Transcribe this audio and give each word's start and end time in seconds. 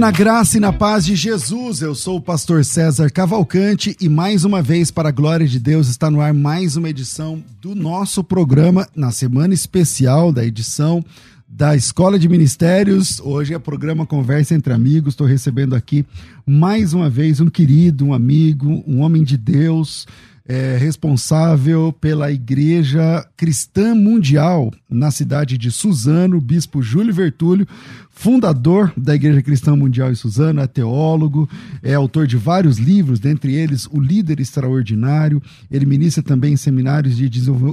Na 0.00 0.10
graça 0.10 0.56
e 0.56 0.60
na 0.60 0.72
paz 0.72 1.04
de 1.04 1.14
Jesus. 1.14 1.82
Eu 1.82 1.94
sou 1.94 2.16
o 2.16 2.20
pastor 2.22 2.64
César 2.64 3.10
Cavalcante 3.10 3.94
e 4.00 4.08
mais 4.08 4.46
uma 4.46 4.62
vez, 4.62 4.90
para 4.90 5.10
a 5.10 5.12
glória 5.12 5.46
de 5.46 5.60
Deus, 5.60 5.88
está 5.88 6.10
no 6.10 6.22
ar 6.22 6.32
mais 6.32 6.74
uma 6.74 6.88
edição 6.88 7.44
do 7.60 7.74
nosso 7.74 8.24
programa 8.24 8.88
na 8.96 9.10
semana 9.10 9.52
especial 9.52 10.32
da 10.32 10.42
edição 10.42 11.04
da 11.46 11.76
Escola 11.76 12.18
de 12.18 12.30
Ministérios. 12.30 13.20
Hoje 13.20 13.52
é 13.52 13.58
o 13.58 13.60
programa 13.60 14.06
Conversa 14.06 14.54
entre 14.54 14.72
Amigos. 14.72 15.12
Estou 15.12 15.26
recebendo 15.26 15.76
aqui 15.76 16.06
mais 16.46 16.94
uma 16.94 17.10
vez 17.10 17.38
um 17.38 17.50
querido, 17.50 18.06
um 18.06 18.14
amigo, 18.14 18.82
um 18.86 19.02
homem 19.02 19.22
de 19.22 19.36
Deus 19.36 20.06
é, 20.50 20.76
responsável 20.76 21.94
pela 22.00 22.32
Igreja 22.32 23.24
Cristã 23.36 23.94
Mundial 23.94 24.72
na 24.90 25.12
cidade 25.12 25.56
de 25.56 25.70
Suzano, 25.70 26.40
Bispo 26.40 26.82
Júlio 26.82 27.14
Vertúlio, 27.14 27.68
fundador 28.20 28.92
da 28.98 29.14
Igreja 29.14 29.40
Cristã 29.40 29.74
Mundial 29.74 30.12
em 30.12 30.14
Suzano, 30.14 30.60
é 30.60 30.66
teólogo, 30.66 31.48
é 31.82 31.94
autor 31.94 32.26
de 32.26 32.36
vários 32.36 32.76
livros, 32.76 33.18
dentre 33.18 33.54
eles 33.54 33.88
O 33.90 33.98
Líder 33.98 34.40
Extraordinário. 34.40 35.42
Ele 35.70 35.86
ministra 35.86 36.22
também 36.22 36.52
em 36.52 36.56
seminários 36.56 37.16
de 37.16 37.30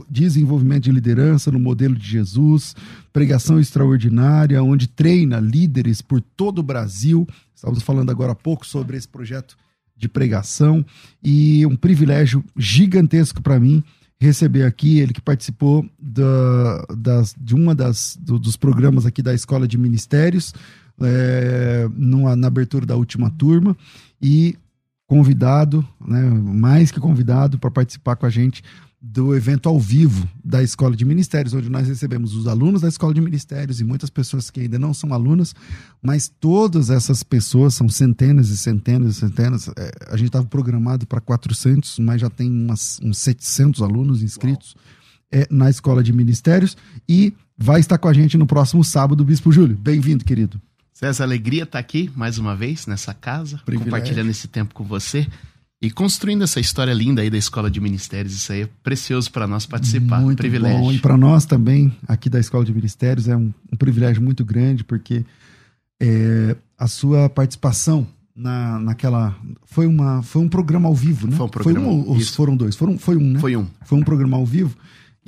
desenvolvimento 0.09 0.85
de 0.85 0.91
liderança 0.93 1.51
no 1.51 1.59
modelo 1.59 1.95
de 1.95 2.09
Jesus, 2.09 2.73
Pregação 3.11 3.59
Extraordinária, 3.59 4.63
onde 4.63 4.87
treina 4.87 5.37
líderes 5.37 6.01
por 6.01 6.21
todo 6.21 6.59
o 6.59 6.63
Brasil. 6.63 7.27
Estamos 7.53 7.83
falando 7.83 8.09
agora 8.09 8.31
há 8.31 8.35
pouco 8.35 8.65
sobre 8.65 8.95
esse 8.95 9.07
projeto 9.07 9.57
de 9.97 10.07
pregação 10.07 10.85
e 11.21 11.65
um 11.65 11.75
privilégio 11.75 12.41
gigantesco 12.55 13.41
para 13.41 13.59
mim 13.59 13.83
receber 14.19 14.63
aqui 14.63 14.99
ele 14.99 15.13
que 15.13 15.21
participou 15.21 15.85
da, 15.99 16.85
das, 16.97 17.35
de 17.39 17.55
uma 17.55 17.75
das 17.75 18.17
do, 18.19 18.39
dos 18.39 18.55
programas 18.57 19.05
aqui 19.05 19.21
da 19.21 19.33
Escola 19.33 19.67
de 19.67 19.77
Ministérios 19.77 20.53
é, 21.01 21.87
numa, 21.95 22.35
na 22.35 22.47
abertura 22.47 22.85
da 22.85 22.95
última 22.95 23.29
turma 23.29 23.77
e 24.21 24.57
convidado, 25.07 25.87
né, 26.05 26.21
mais 26.21 26.91
que 26.91 26.99
convidado 26.99 27.57
para 27.57 27.71
participar 27.71 28.17
com 28.17 28.25
a 28.25 28.29
gente 28.29 28.61
do 28.99 29.35
evento 29.35 29.69
ao 29.69 29.79
vivo 29.79 30.27
da 30.43 30.61
Escola 30.61 30.95
de 30.95 31.05
Ministérios, 31.05 31.53
onde 31.53 31.69
nós 31.69 31.87
recebemos 31.87 32.33
os 32.33 32.47
alunos 32.47 32.81
da 32.81 32.89
Escola 32.89 33.13
de 33.13 33.21
Ministérios 33.21 33.79
e 33.79 33.83
muitas 33.83 34.09
pessoas 34.09 34.49
que 34.49 34.61
ainda 34.61 34.77
não 34.77 34.93
são 34.93 35.13
alunas, 35.13 35.55
mas 36.01 36.27
todas 36.27 36.89
essas 36.89 37.23
pessoas, 37.23 37.75
são 37.75 37.87
centenas 37.87 38.49
e 38.49 38.57
centenas 38.57 39.15
e 39.15 39.19
centenas, 39.19 39.69
é, 39.77 39.91
a 40.09 40.17
gente 40.17 40.27
estava 40.27 40.45
programado 40.45 41.07
para 41.07 41.21
400, 41.21 41.99
mas 41.99 42.19
já 42.19 42.29
tem 42.29 42.51
umas, 42.51 42.99
uns 43.01 43.17
700 43.19 43.81
alunos 43.81 44.21
inscritos 44.21 44.75
é, 45.31 45.47
na 45.49 45.69
Escola 45.69 46.03
de 46.03 46.11
Ministérios 46.11 46.75
e 47.07 47.33
vai 47.57 47.79
estar 47.79 47.97
com 47.97 48.07
a 48.07 48.13
gente 48.13 48.37
no 48.37 48.47
próximo 48.47 48.83
sábado, 48.83 49.23
Bispo 49.23 49.51
Júlio. 49.51 49.77
Bem-vindo, 49.77 50.25
querido. 50.25 50.59
César, 50.97 51.25
alegria 51.25 51.61
estar 51.61 51.77
aqui 51.77 52.09
mais 52.15 52.39
uma 52.39 52.55
vez 52.55 52.87
nessa 52.87 53.13
casa, 53.13 53.59
Privilégio. 53.63 53.91
compartilhando 53.91 54.31
esse 54.31 54.47
tempo 54.47 54.73
com 54.73 54.83
você. 54.83 55.27
E 55.79 55.91
construindo 55.91 56.43
essa 56.43 56.59
história 56.59 56.91
linda 56.91 57.21
aí 57.21 57.29
da 57.29 57.37
Escola 57.37 57.69
de 57.69 57.79
Ministérios, 57.79 58.33
isso 58.33 58.51
aí 58.51 58.63
é 58.63 58.69
precioso 58.81 59.31
para 59.31 59.45
nós 59.45 59.67
participar. 59.67 60.21
Muito 60.21 60.39
privilégio. 60.39 60.79
bom. 60.79 60.91
E 60.91 60.97
para 60.97 61.15
nós 61.15 61.45
também, 61.45 61.95
aqui 62.07 62.31
da 62.31 62.39
Escola 62.39 62.65
de 62.65 62.73
Ministérios, 62.73 63.27
é 63.27 63.37
um, 63.37 63.53
um 63.71 63.77
privilégio 63.77 64.23
muito 64.23 64.43
grande, 64.43 64.83
porque 64.83 65.23
é, 66.01 66.55
a 66.75 66.87
sua 66.87 67.29
participação 67.29 68.07
na, 68.35 68.79
naquela. 68.79 69.37
Foi, 69.65 69.85
uma, 69.85 70.23
foi 70.23 70.41
um 70.41 70.49
programa 70.49 70.89
ao 70.89 70.95
vivo, 70.95 71.27
né? 71.27 71.35
Foi 71.35 71.45
um 71.45 71.49
programa. 71.49 71.79
Foi 71.79 71.95
um 71.95 72.09
ou 72.09 72.19
foram 72.21 72.57
dois? 72.57 72.75
Foram, 72.75 72.97
foi 72.97 73.17
um, 73.17 73.33
né? 73.33 73.39
Foi 73.39 73.55
um. 73.55 73.67
Foi 73.85 73.99
um 73.99 74.03
programa 74.03 74.35
ao 74.37 74.47
vivo. 74.47 74.75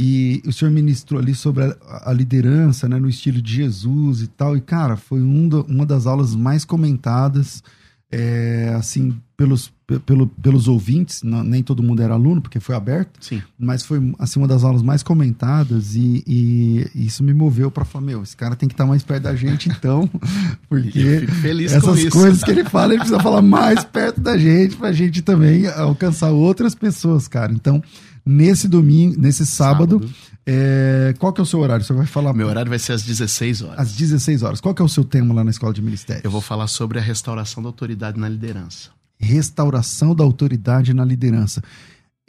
E 0.02 0.42
o 0.46 0.54
senhor 0.54 0.72
ministrou 0.72 1.20
ali 1.20 1.36
sobre 1.36 1.66
a, 1.66 2.10
a 2.10 2.14
liderança, 2.14 2.88
né, 2.88 2.98
no 2.98 3.10
estilo 3.10 3.42
de 3.42 3.54
Jesus 3.54 4.22
e 4.22 4.28
tal. 4.28 4.56
E, 4.56 4.62
cara, 4.62 4.96
foi 4.96 5.22
um 5.22 5.50
do, 5.50 5.64
uma 5.64 5.86
das 5.86 6.08
aulas 6.08 6.34
mais 6.34 6.64
comentadas, 6.64 7.62
é, 8.10 8.74
assim, 8.78 9.20
pelos, 9.36 9.74
pelo, 10.06 10.28
pelos 10.28 10.68
ouvintes, 10.68 11.24
não, 11.24 11.44
nem 11.44 11.64
todo 11.64 11.82
mundo 11.84 12.02
era 12.02 12.14
aluno, 12.14 12.42
porque 12.42 12.60
foi 12.60 12.76
aberto, 12.76 13.24
Sim. 13.24 13.42
mas 13.58 13.84
foi 13.84 14.14
assim, 14.20 14.40
uma 14.40 14.48
das 14.48 14.64
aulas 14.64 14.82
mais 14.82 15.02
comentadas 15.04 15.96
e, 15.96 16.24
e 16.28 16.90
isso 16.94 17.24
me 17.24 17.34
moveu 17.34 17.72
para 17.72 17.86
falar, 17.86 18.06
meu, 18.06 18.22
esse 18.22 18.36
cara 18.36 18.56
tem 18.56 18.68
que 18.68 18.74
estar 18.74 18.84
tá 18.84 18.90
mais 18.90 19.02
perto 19.02 19.24
da 19.24 19.36
gente 19.36 19.70
então, 19.70 20.10
porque 20.68 21.26
essas 21.66 22.10
coisas 22.10 22.44
que 22.44 22.52
ele 22.52 22.64
fala, 22.66 22.94
ele 22.94 23.00
precisa 23.00 23.22
falar 23.22 23.42
mais 23.42 23.84
perto 23.84 24.20
da 24.20 24.38
gente 24.38 24.76
para 24.76 24.90
a 24.90 24.94
gente 24.94 25.22
também 25.22 25.68
alcançar 25.68 26.32
outras 26.32 26.76
pessoas, 26.76 27.28
cara. 27.28 27.54
Então, 27.54 27.82
nesse 28.30 28.68
domingo, 28.68 29.20
nesse 29.20 29.46
sábado, 29.46 30.00
sábado. 30.00 30.16
É, 30.46 31.14
qual 31.20 31.34
que 31.34 31.42
é 31.42 31.44
o 31.44 31.46
seu 31.46 31.60
horário? 31.60 31.84
Você 31.84 31.94
vai 31.94 32.06
falar? 32.06 32.34
Meu 32.34 32.48
horário 32.48 32.70
vai 32.70 32.80
ser 32.80 32.94
às 32.94 33.04
16 33.04 33.62
horas. 33.62 33.80
Às 33.80 33.94
16 33.94 34.44
horas. 34.44 34.62
Qual 34.62 34.74
que 34.74 34.82
é 34.82 34.86
o 34.86 34.90
seu 34.90 35.04
tema 35.04 35.34
lá 35.34 35.44
na 35.44 35.52
Escola 35.52 35.74
de 35.74 35.82
Ministério? 35.82 36.22
Eu 36.24 36.32
vou 36.32 36.42
falar 36.42 36.68
sobre 36.68 36.98
a 36.98 37.02
restauração 37.02 37.62
da 37.62 37.70
autoridade 37.70 38.20
na 38.20 38.28
liderança 38.28 38.90
restauração 39.20 40.16
da 40.16 40.24
autoridade 40.24 40.94
na 40.94 41.04
liderança. 41.04 41.62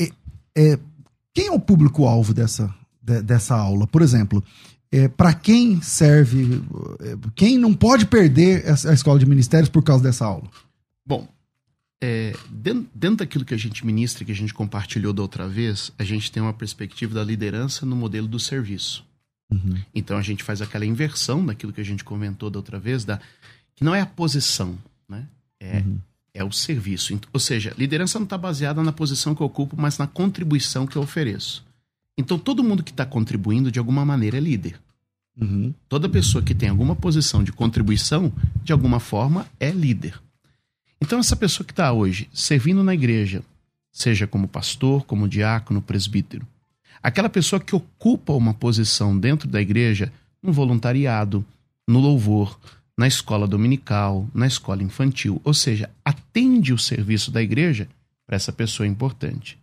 É, 0.00 0.10
é 0.56 0.78
quem 1.32 1.46
é 1.46 1.52
o 1.52 1.60
público-alvo 1.60 2.34
dessa, 2.34 2.74
de, 3.00 3.22
dessa 3.22 3.54
aula? 3.54 3.86
Por 3.86 4.02
exemplo, 4.02 4.42
é, 4.90 5.06
para 5.06 5.32
quem 5.32 5.80
serve, 5.80 6.62
é, 7.00 7.16
quem 7.36 7.56
não 7.56 7.72
pode 7.72 8.06
perder 8.06 8.64
a, 8.68 8.92
escola 8.92 9.18
de 9.18 9.26
ministérios 9.26 9.68
por 9.68 9.82
causa 9.82 10.02
dessa 10.02 10.26
aula? 10.26 10.48
Bom, 11.06 11.28
é, 12.00 12.34
dentro, 12.48 12.88
dentro 12.94 13.16
daquilo 13.18 13.44
que 13.44 13.54
a 13.54 13.58
gente 13.58 13.84
ministra, 13.84 14.24
que 14.24 14.32
a 14.32 14.36
gente 14.36 14.54
compartilhou 14.54 15.12
da 15.12 15.22
outra 15.22 15.48
vez, 15.48 15.92
a 15.98 16.04
gente 16.04 16.30
tem 16.32 16.42
uma 16.42 16.52
perspectiva 16.52 17.14
da 17.14 17.24
liderança 17.24 17.84
no 17.84 17.96
modelo 17.96 18.26
do 18.26 18.38
serviço. 18.38 19.04
Uhum. 19.50 19.82
Então 19.94 20.16
a 20.16 20.22
gente 20.22 20.42
faz 20.42 20.62
aquela 20.62 20.86
inversão 20.86 21.44
daquilo 21.44 21.72
que 21.72 21.80
a 21.80 21.84
gente 21.84 22.04
comentou 22.04 22.50
da 22.50 22.58
outra 22.58 22.78
vez, 22.78 23.04
da, 23.04 23.20
que 23.74 23.84
não 23.84 23.94
é 23.94 24.00
a 24.00 24.06
posição, 24.06 24.78
né? 25.08 25.26
É 25.58 25.78
uhum 25.78 25.98
é 26.32 26.44
o 26.44 26.52
serviço. 26.52 27.18
Ou 27.32 27.40
seja, 27.40 27.74
liderança 27.76 28.18
não 28.18 28.24
está 28.24 28.38
baseada 28.38 28.82
na 28.82 28.92
posição 28.92 29.34
que 29.34 29.40
eu 29.40 29.46
ocupo, 29.46 29.76
mas 29.78 29.98
na 29.98 30.06
contribuição 30.06 30.86
que 30.86 30.96
eu 30.96 31.02
ofereço. 31.02 31.64
Então, 32.16 32.38
todo 32.38 32.64
mundo 32.64 32.82
que 32.82 32.90
está 32.90 33.06
contribuindo 33.06 33.70
de 33.70 33.78
alguma 33.78 34.04
maneira 34.04 34.36
é 34.36 34.40
líder. 34.40 34.80
Uhum. 35.40 35.72
Toda 35.88 36.08
pessoa 36.08 36.42
que 36.42 36.54
tem 36.54 36.68
alguma 36.68 36.94
posição 36.94 37.42
de 37.42 37.52
contribuição, 37.52 38.32
de 38.62 38.72
alguma 38.72 39.00
forma, 39.00 39.46
é 39.58 39.70
líder. 39.70 40.20
Então, 41.00 41.18
essa 41.18 41.34
pessoa 41.34 41.66
que 41.66 41.72
está 41.72 41.92
hoje 41.92 42.28
servindo 42.32 42.84
na 42.84 42.94
igreja, 42.94 43.42
seja 43.90 44.26
como 44.26 44.46
pastor, 44.46 45.04
como 45.04 45.28
diácono, 45.28 45.80
presbítero, 45.80 46.46
aquela 47.02 47.28
pessoa 47.28 47.58
que 47.58 47.74
ocupa 47.74 48.32
uma 48.32 48.52
posição 48.52 49.18
dentro 49.18 49.48
da 49.48 49.60
igreja, 49.60 50.12
no 50.42 50.52
voluntariado, 50.52 51.44
no 51.88 51.98
louvor, 51.98 52.58
na 52.96 53.06
escola 53.06 53.46
dominical, 53.48 54.28
na 54.34 54.46
escola 54.46 54.82
infantil, 54.82 55.40
ou 55.42 55.54
seja, 55.54 55.88
atende 56.04 56.72
o 56.72 56.78
serviço 56.78 57.30
da 57.30 57.42
igreja 57.42 57.88
para 58.26 58.36
essa 58.36 58.52
pessoa 58.52 58.86
importante. 58.86 59.58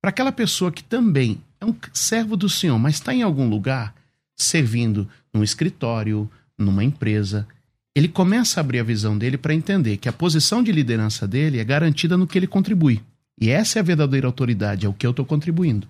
Para 0.00 0.10
aquela 0.10 0.32
pessoa 0.32 0.72
que 0.72 0.82
também 0.82 1.40
é 1.60 1.64
um 1.64 1.74
servo 1.92 2.36
do 2.36 2.48
Senhor, 2.48 2.78
mas 2.78 2.96
está 2.96 3.14
em 3.14 3.22
algum 3.22 3.48
lugar 3.48 3.94
servindo 4.36 5.08
num 5.32 5.42
escritório, 5.42 6.28
numa 6.58 6.82
empresa, 6.82 7.46
ele 7.94 8.08
começa 8.08 8.60
a 8.60 8.62
abrir 8.62 8.78
a 8.78 8.84
visão 8.84 9.16
dele 9.18 9.36
para 9.36 9.54
entender 9.54 9.96
que 9.96 10.08
a 10.08 10.12
posição 10.12 10.62
de 10.62 10.70
liderança 10.70 11.26
dele 11.26 11.58
é 11.58 11.64
garantida 11.64 12.16
no 12.16 12.26
que 12.26 12.38
ele 12.38 12.46
contribui. 12.46 13.02
E 13.40 13.48
essa 13.48 13.78
é 13.78 13.80
a 13.80 13.84
verdadeira 13.84 14.26
autoridade, 14.26 14.86
é 14.86 14.88
o 14.88 14.94
que 14.94 15.06
eu 15.06 15.10
estou 15.10 15.24
contribuindo. 15.24 15.88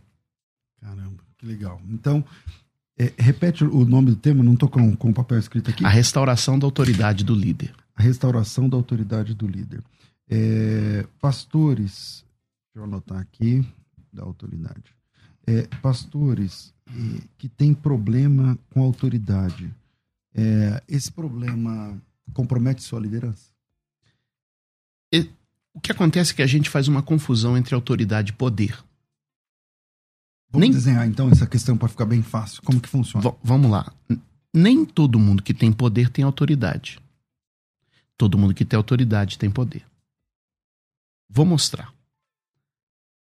Caramba, 0.81 1.23
que 1.37 1.45
legal. 1.45 1.81
Então, 1.91 2.25
é, 2.99 3.13
repete 3.19 3.65
o 3.65 3.85
nome 3.85 4.11
do 4.11 4.17
tema, 4.17 4.43
não 4.43 4.55
estou 4.55 4.69
com, 4.69 4.95
com 4.97 5.11
o 5.11 5.15
papel 5.15 5.39
escrito 5.39 5.71
aqui. 5.71 5.85
A 5.85 5.89
restauração 5.89 6.59
da 6.59 6.67
autoridade 6.67 7.25
do 7.25 7.35
líder. 7.35 7.75
A 7.95 8.03
restauração 8.03 8.69
da 8.69 8.77
autoridade 8.77 9.35
do 9.35 9.47
líder. 9.47 9.83
É, 10.29 11.05
pastores, 11.21 12.25
deixa 12.73 12.77
eu 12.77 12.85
anotar 12.85 13.19
aqui, 13.19 13.67
da 14.13 14.23
autoridade. 14.23 14.95
É, 15.47 15.67
pastores 15.83 16.73
é, 16.89 17.23
que 17.37 17.49
têm 17.49 17.75
problema 17.75 18.59
com 18.71 18.81
a 18.83 18.85
autoridade, 18.85 19.71
é, 20.35 20.83
esse 20.89 21.11
problema 21.11 22.01
compromete 22.33 22.83
sua 22.83 23.01
liderança? 23.01 23.51
o 25.73 25.81
que 25.81 25.93
acontece 25.93 26.33
é 26.33 26.37
que 26.37 26.43
a 26.43 26.47
gente 26.47 26.69
faz 26.69 26.89
uma 26.89 27.01
confusão 27.03 27.57
entre 27.57 27.75
autoridade 27.77 28.33
e 28.33 28.35
poder. 28.35 28.77
Vamos 30.51 30.67
Nem- 30.69 30.73
desenhar 30.73 31.07
então 31.07 31.31
essa 31.31 31.47
questão 31.47 31.79
para 31.79 31.89
ficar 31.89 32.05
bem 32.07 32.23
fácil. 32.23 32.61
Como 32.63 32.81
que 32.81 32.89
funciona? 32.89 33.23
V- 33.31 33.37
vamos 33.43 33.71
lá. 33.71 33.93
Nem 34.53 34.85
todo 34.85 35.19
mundo 35.19 35.43
que 35.45 35.55
tem 35.55 35.73
poder 35.73 36.11
tem 36.11 36.25
autoridade. 36.25 36.99
Todo 38.17 38.37
mundo 38.37 38.53
que 38.53 38.65
tem 38.65 38.77
autoridade 38.77 39.39
tem 39.39 39.49
poder. 39.51 39.87
Vou 41.29 41.47
mostrar. 41.47 41.95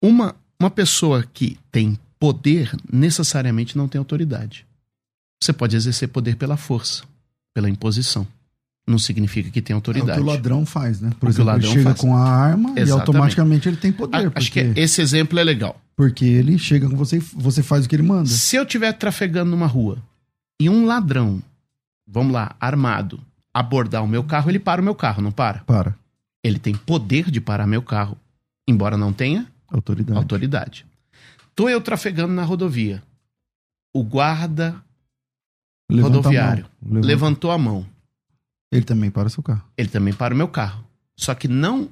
Uma, 0.01 0.37
uma 0.59 0.71
pessoa 0.71 1.25
que 1.25 1.59
tem 1.73 1.99
poder 2.19 2.75
necessariamente 2.91 3.77
não 3.77 3.89
tem 3.89 3.99
autoridade. 3.99 4.65
Você 5.43 5.53
pode 5.53 5.77
exercer 5.77 6.09
poder 6.09 6.37
pela 6.37 6.57
força, 6.57 7.05
pela 7.55 7.69
imposição. 7.69 8.27
Não 8.89 8.99
significa 8.99 9.51
que 9.51 9.61
tem 9.61 9.75
É 9.75 9.77
o 9.77 9.79
autoridade. 9.79 10.13
que 10.19 10.23
o 10.23 10.27
ladrão 10.27 10.65
faz, 10.65 11.01
né? 11.01 11.11
Por 11.19 11.27
O 11.27 11.31
exemplo, 11.31 11.53
ele 11.55 11.67
chega 11.67 11.83
faz. 11.91 12.01
com 12.01 12.17
a 12.17 12.23
arma 12.25 12.69
e 12.71 12.81
Exatamente. 12.81 12.93
automaticamente 12.93 13.69
ele 13.69 13.77
tem 13.77 13.93
poder. 13.93 14.17
A- 14.17 14.23
porque, 14.31 14.39
Acho 14.39 14.53
que 14.53 14.61
esse 14.81 15.01
exemplo 15.03 15.39
é 15.39 15.45
legal. 15.45 15.81
porque 15.97 16.25
ele 16.25 16.57
chega 16.57 16.89
com 16.89 16.97
você 16.97 17.17
e 17.17 17.21
você 17.21 17.63
faz 17.63 17.85
o 17.85 17.89
que 17.89 17.97
ele 17.97 18.05
manda. 18.05 18.29
Se 18.29 18.55
eu 18.57 18.63
estiver 18.63 18.93
trafegando 18.93 19.51
numa 19.51 19.67
rua 19.67 19.99
e 20.61 20.71
um 20.71 20.87
ladrão, 20.87 21.43
vamos 22.07 22.33
lá, 22.33 22.55
armado, 22.61 23.21
abordar 23.53 24.05
o 24.05 24.09
meu 24.09 24.23
carro, 24.23 24.51
ele 24.51 24.61
para 24.61 24.81
o 24.81 24.85
meu 24.85 24.95
carro, 24.95 25.21
não 25.21 25.33
para? 25.33 25.59
Para. 25.65 25.95
Ele 26.45 26.59
tem 26.61 26.75
poder 26.75 27.29
de 27.29 27.41
parar 27.41 27.67
meu 27.67 27.83
carro, 27.83 28.17
embora 28.69 28.97
não 28.97 29.13
tenha 29.13 29.49
Autoridade. 29.69 30.17
autoridade. 30.19 30.87
Tô 31.57 31.69
eu 31.69 31.81
trafegando 31.81 32.33
na 32.33 32.45
rodovia. 32.45 33.03
O 33.93 34.05
guarda 34.05 34.77
Levanta 35.91 36.15
a 36.15 36.17
rodoviário 36.17 36.65
mão. 36.65 36.93
Levanta. 36.95 37.07
levantou 37.07 37.51
a 37.51 37.59
mão. 37.59 37.87
Ele 38.73 38.85
também 38.85 39.11
para 39.11 39.29
seu 39.29 39.43
carro. 39.43 39.63
Ele 39.77 39.89
também 39.89 40.13
para 40.13 40.35
o 40.35 40.37
meu 40.37 40.49
carro. 40.49 40.85
Só 41.17 41.35
que 41.35 41.47
não 41.49 41.89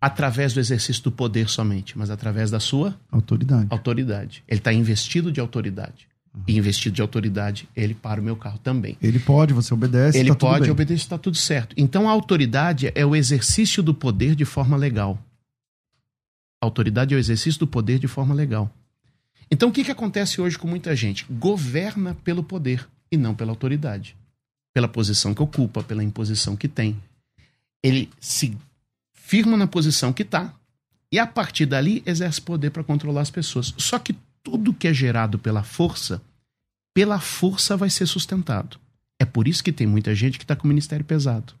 através 0.00 0.54
do 0.54 0.60
exercício 0.60 1.02
do 1.02 1.10
poder 1.12 1.48
somente, 1.48 1.98
mas 1.98 2.08
através 2.10 2.50
da 2.50 2.60
sua 2.60 2.96
Autoridade. 3.10 3.66
autoridade. 3.70 4.44
Ele 4.46 4.60
está 4.60 4.72
investido 4.72 5.32
de 5.32 5.40
autoridade. 5.40 6.06
E 6.46 6.56
investido 6.56 6.94
de 6.94 7.02
autoridade, 7.02 7.68
ele 7.74 7.94
para 7.94 8.20
o 8.20 8.24
meu 8.24 8.36
carro 8.36 8.58
também. 8.58 8.96
Ele 9.02 9.18
pode, 9.18 9.52
você 9.52 9.74
obedece. 9.74 10.16
ele 10.16 10.28
tá 10.28 10.36
pode 10.36 10.62
bem. 10.62 10.70
obedecer, 10.70 11.02
está 11.02 11.18
tudo 11.18 11.36
certo. 11.36 11.74
Então 11.76 12.08
a 12.08 12.12
autoridade 12.12 12.92
é 12.94 13.04
o 13.04 13.16
exercício 13.16 13.82
do 13.82 13.92
poder 13.92 14.36
de 14.36 14.44
forma 14.44 14.76
legal. 14.76 15.18
A 16.62 16.66
autoridade 16.66 17.12
é 17.12 17.16
o 17.16 17.18
exercício 17.18 17.58
do 17.58 17.66
poder 17.66 17.98
de 17.98 18.06
forma 18.06 18.34
legal. 18.34 18.70
Então 19.50 19.68
o 19.68 19.72
que, 19.72 19.84
que 19.84 19.90
acontece 19.90 20.40
hoje 20.40 20.58
com 20.58 20.68
muita 20.68 20.94
gente? 20.94 21.26
Governa 21.30 22.14
pelo 22.22 22.42
poder 22.42 22.86
e 23.10 23.16
não 23.16 23.34
pela 23.34 23.52
autoridade. 23.52 24.16
Pela 24.74 24.88
posição 24.88 25.34
que 25.34 25.42
ocupa, 25.42 25.82
pela 25.82 26.04
imposição 26.04 26.56
que 26.56 26.68
tem. 26.68 27.00
Ele 27.82 28.10
se 28.20 28.56
firma 29.12 29.56
na 29.56 29.66
posição 29.66 30.12
que 30.12 30.22
está 30.22 30.54
e 31.10 31.18
a 31.18 31.26
partir 31.26 31.66
dali 31.66 32.02
exerce 32.04 32.40
poder 32.40 32.70
para 32.70 32.84
controlar 32.84 33.22
as 33.22 33.30
pessoas. 33.30 33.74
Só 33.78 33.98
que 33.98 34.14
tudo 34.42 34.74
que 34.74 34.88
é 34.88 34.94
gerado 34.94 35.38
pela 35.38 35.62
força, 35.62 36.20
pela 36.94 37.18
força 37.18 37.76
vai 37.76 37.90
ser 37.90 38.06
sustentado. 38.06 38.78
É 39.18 39.24
por 39.24 39.48
isso 39.48 39.64
que 39.64 39.72
tem 39.72 39.86
muita 39.86 40.14
gente 40.14 40.38
que 40.38 40.44
está 40.44 40.54
com 40.54 40.64
o 40.64 40.68
ministério 40.68 41.04
pesado. 41.04 41.54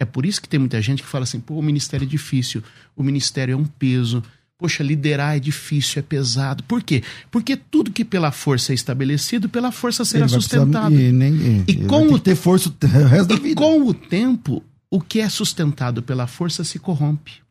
É 0.00 0.04
por 0.04 0.26
isso 0.26 0.40
que 0.40 0.48
tem 0.48 0.58
muita 0.58 0.80
gente 0.80 1.02
que 1.02 1.08
fala 1.08 1.24
assim: 1.24 1.40
pô, 1.40 1.54
o 1.54 1.62
ministério 1.62 2.04
é 2.04 2.08
difícil, 2.08 2.62
o 2.96 3.02
ministério 3.02 3.52
é 3.52 3.56
um 3.56 3.64
peso. 3.64 4.22
Poxa, 4.56 4.82
liderar 4.84 5.36
é 5.36 5.40
difícil, 5.40 5.98
é 5.98 6.02
pesado. 6.02 6.62
Por 6.64 6.82
quê? 6.82 7.02
Porque 7.30 7.56
tudo 7.56 7.92
que 7.92 8.04
pela 8.04 8.30
força 8.30 8.72
é 8.72 8.74
estabelecido, 8.74 9.48
pela 9.48 9.72
força 9.72 10.04
será 10.04 10.28
sustentado. 10.28 10.94
E, 10.94 11.10
nem, 11.12 11.34
e, 11.34 11.64
E 11.72 11.86
com 11.86 12.06
o- 12.12 12.18
ter 12.20 12.36
força 12.36 12.68
o 12.68 12.86
resto 13.06 13.28
da 13.28 13.34
E 13.34 13.40
vida. 13.40 13.56
com 13.60 13.82
o 13.82 13.92
tempo, 13.92 14.62
o 14.88 15.00
que 15.00 15.20
é 15.20 15.28
sustentado 15.28 16.02
pela 16.02 16.26
força 16.28 16.62
se 16.62 16.78
corrompe, 16.78 17.42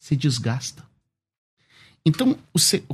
se 0.00 0.16
desgasta. 0.16 0.82
Então, 2.06 2.36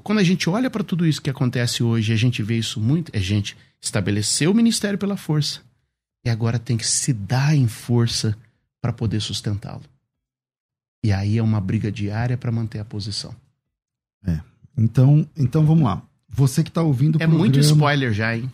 quando 0.02 0.18
a 0.18 0.24
gente 0.24 0.48
olha 0.50 0.68
para 0.70 0.84
tudo 0.84 1.06
isso 1.06 1.22
que 1.22 1.30
acontece 1.30 1.82
hoje, 1.82 2.12
a 2.12 2.16
gente 2.16 2.42
vê 2.42 2.58
isso 2.58 2.80
muito, 2.80 3.10
a 3.16 3.20
gente 3.20 3.56
estabeleceu 3.80 4.50
o 4.50 4.54
ministério 4.54 4.98
pela 4.98 5.16
força 5.16 5.60
e 6.24 6.28
agora 6.30 6.58
tem 6.58 6.76
que 6.76 6.86
se 6.86 7.12
dar 7.12 7.56
em 7.56 7.66
força 7.66 8.36
para 8.80 8.92
poder 8.92 9.20
sustentá-lo. 9.20 9.82
E 11.02 11.12
aí 11.12 11.38
é 11.38 11.42
uma 11.42 11.60
briga 11.60 11.90
diária 11.90 12.36
para 12.36 12.52
manter 12.52 12.78
a 12.78 12.84
posição. 12.84 13.34
Então, 14.76 15.26
então 15.36 15.66
vamos 15.66 15.84
lá. 15.84 16.02
Você 16.32 16.62
que 16.62 16.70
está 16.70 16.80
ouvindo 16.80 17.16
o 17.16 17.18
É 17.18 17.26
programa, 17.26 17.38
muito 17.38 17.58
spoiler 17.58 18.12
já, 18.12 18.36
hein? 18.36 18.50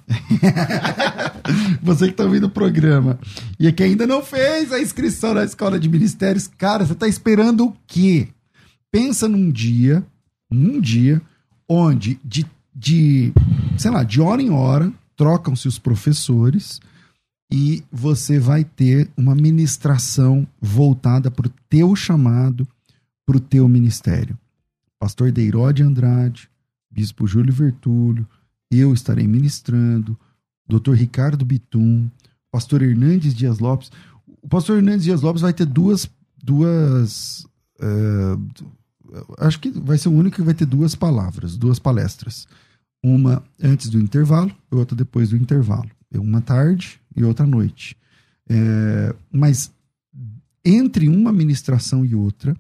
você 1.83 2.07
que 2.07 2.13
está 2.13 2.25
ouvindo 2.25 2.45
o 2.45 2.51
programa 2.51 3.19
e 3.61 3.71
que 3.71 3.83
ainda 3.83 4.07
não 4.07 4.23
fez 4.23 4.73
a 4.73 4.81
inscrição 4.81 5.35
na 5.35 5.45
escola 5.45 5.79
de 5.79 5.89
ministérios, 5.89 6.47
cara, 6.47 6.87
você 6.87 6.95
está 6.95 7.07
esperando 7.07 7.67
o 7.67 7.77
quê? 7.87 8.29
Pensa 8.91 9.29
num 9.29 9.51
dia, 9.51 10.03
num 10.51 10.81
dia 10.81 11.21
onde 11.69 12.19
de, 12.25 12.47
de 12.75 13.33
sei 13.77 13.91
lá, 13.91 14.03
de 14.03 14.21
hora 14.21 14.41
em 14.41 14.51
hora 14.51 14.91
trocam-se 15.15 15.69
os 15.69 15.79
professores 15.79 16.81
e 17.51 17.85
você 17.93 18.39
vai 18.39 18.65
ter 18.65 19.09
uma 19.17 19.35
ministração 19.35 20.47
voltada 20.61 21.31
para 21.31 21.47
o 21.47 21.53
teu 21.69 21.95
chamado, 21.95 22.67
para 23.25 23.37
o 23.37 23.41
teu 23.41 23.69
ministério. 23.69 24.37
Pastor 24.99 25.31
Deirode 25.31 25.83
Andrade, 25.83 26.49
Bispo 26.91 27.27
Júlio 27.27 27.53
Vertúlio, 27.53 28.27
eu 28.71 28.93
estarei 28.93 29.27
ministrando, 29.27 30.19
Dr. 30.69 30.95
Ricardo 30.95 31.45
Bitum, 31.45 32.11
Pastor 32.51 32.83
Hernandes 32.83 33.35
Dias 33.35 33.59
Lopes. 33.59 33.91
O 34.43 34.49
Pastor 34.49 34.79
Hernandes 34.79 35.05
Dias 35.05 35.21
Lopes 35.21 35.43
vai 35.43 35.53
ter 35.53 35.67
duas, 35.67 36.11
duas, 36.43 37.47
eh, 37.81 38.37
acho 39.39 39.61
que 39.61 39.71
vai 39.71 39.99
ser 39.99 40.09
o 40.09 40.13
único 40.13 40.37
que 40.37 40.43
vai 40.43 40.55
ter 40.55 40.67
duas 40.67 40.95
palavras, 40.95 41.57
duas 41.57 41.79
palestras. 41.79 42.49
Uma 43.03 43.45
antes 43.63 43.89
do 43.89 44.01
intervalo 44.01 44.53
outra 44.71 44.97
depois 44.97 45.31
do 45.31 45.37
intervalo. 45.37 45.89
Uma 46.15 46.41
tarde 46.41 47.01
e 47.15 47.25
outra 47.25 47.47
noite. 47.47 47.97
É, 48.49 49.15
mas 49.31 49.73
entre 50.65 51.09
uma 51.09 51.33
ministração 51.33 52.05
e 52.05 52.15
outra, 52.15 52.57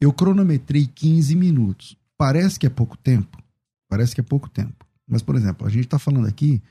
eu 0.00 0.12
cronometrei 0.12 0.86
15 0.86 1.34
minutos. 1.34 1.96
Parece 2.16 2.58
que 2.58 2.66
é 2.66 2.70
pouco 2.70 2.96
tempo. 2.96 3.42
Parece 3.88 4.14
que 4.14 4.20
é 4.20 4.24
pouco 4.24 4.48
tempo. 4.48 4.84
Mas, 5.06 5.22
por 5.22 5.36
exemplo, 5.36 5.66
a 5.66 5.70
gente 5.70 5.84
está 5.84 5.98
falando 5.98 6.26
aqui 6.26 6.62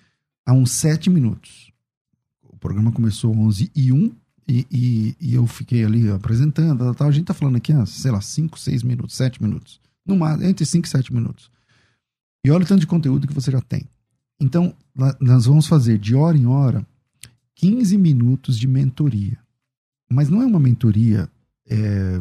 há 0.46 0.54
uns 0.54 0.72
7 0.72 1.10
minutos. 1.10 1.72
O 2.44 2.58
programa 2.58 2.92
começou 2.92 3.36
11 3.36 3.72
e 3.76 3.92
1 3.92 4.12
e, 4.48 4.68
e, 4.72 5.16
e 5.20 5.34
eu 5.36 5.48
fiquei 5.48 5.84
ali 5.84 6.10
apresentando. 6.10 6.80
Tal, 6.80 6.96
tal. 6.96 7.08
A 7.08 7.12
gente 7.12 7.24
está 7.24 7.34
falando 7.34 7.56
aqui 7.56 7.72
há, 7.72 7.86
sei 7.86 8.12
lá, 8.12 8.22
5, 8.22 8.60
6 8.60 8.84
minutos, 8.84 9.16
7 9.16 9.42
minutos. 9.42 9.80
No 10.06 10.16
entre 10.44 10.66
5 10.66 10.86
e 10.86 10.90
7 10.90 11.14
minutos. 11.14 11.50
E 12.46 12.52
olha 12.52 12.64
o 12.64 12.68
tanto 12.68 12.82
de 12.82 12.88
conteúdo 12.88 13.28
que 13.28 13.34
você 13.34 13.50
já 13.50 13.62
tem. 13.62 13.88
Então, 14.40 14.76
nós 15.20 15.46
vamos 15.46 15.68
fazer 15.68 15.98
de 15.98 16.16
hora 16.16 16.38
em 16.38 16.46
hora 16.46 16.86
15 17.56 17.98
minutos 17.98 18.58
de 18.58 18.68
mentoria. 18.68 19.38
Mas 20.12 20.30
não 20.30 20.42
é 20.42 20.46
uma 20.46 20.60
mentoria 20.60 21.30
é, 21.68 22.20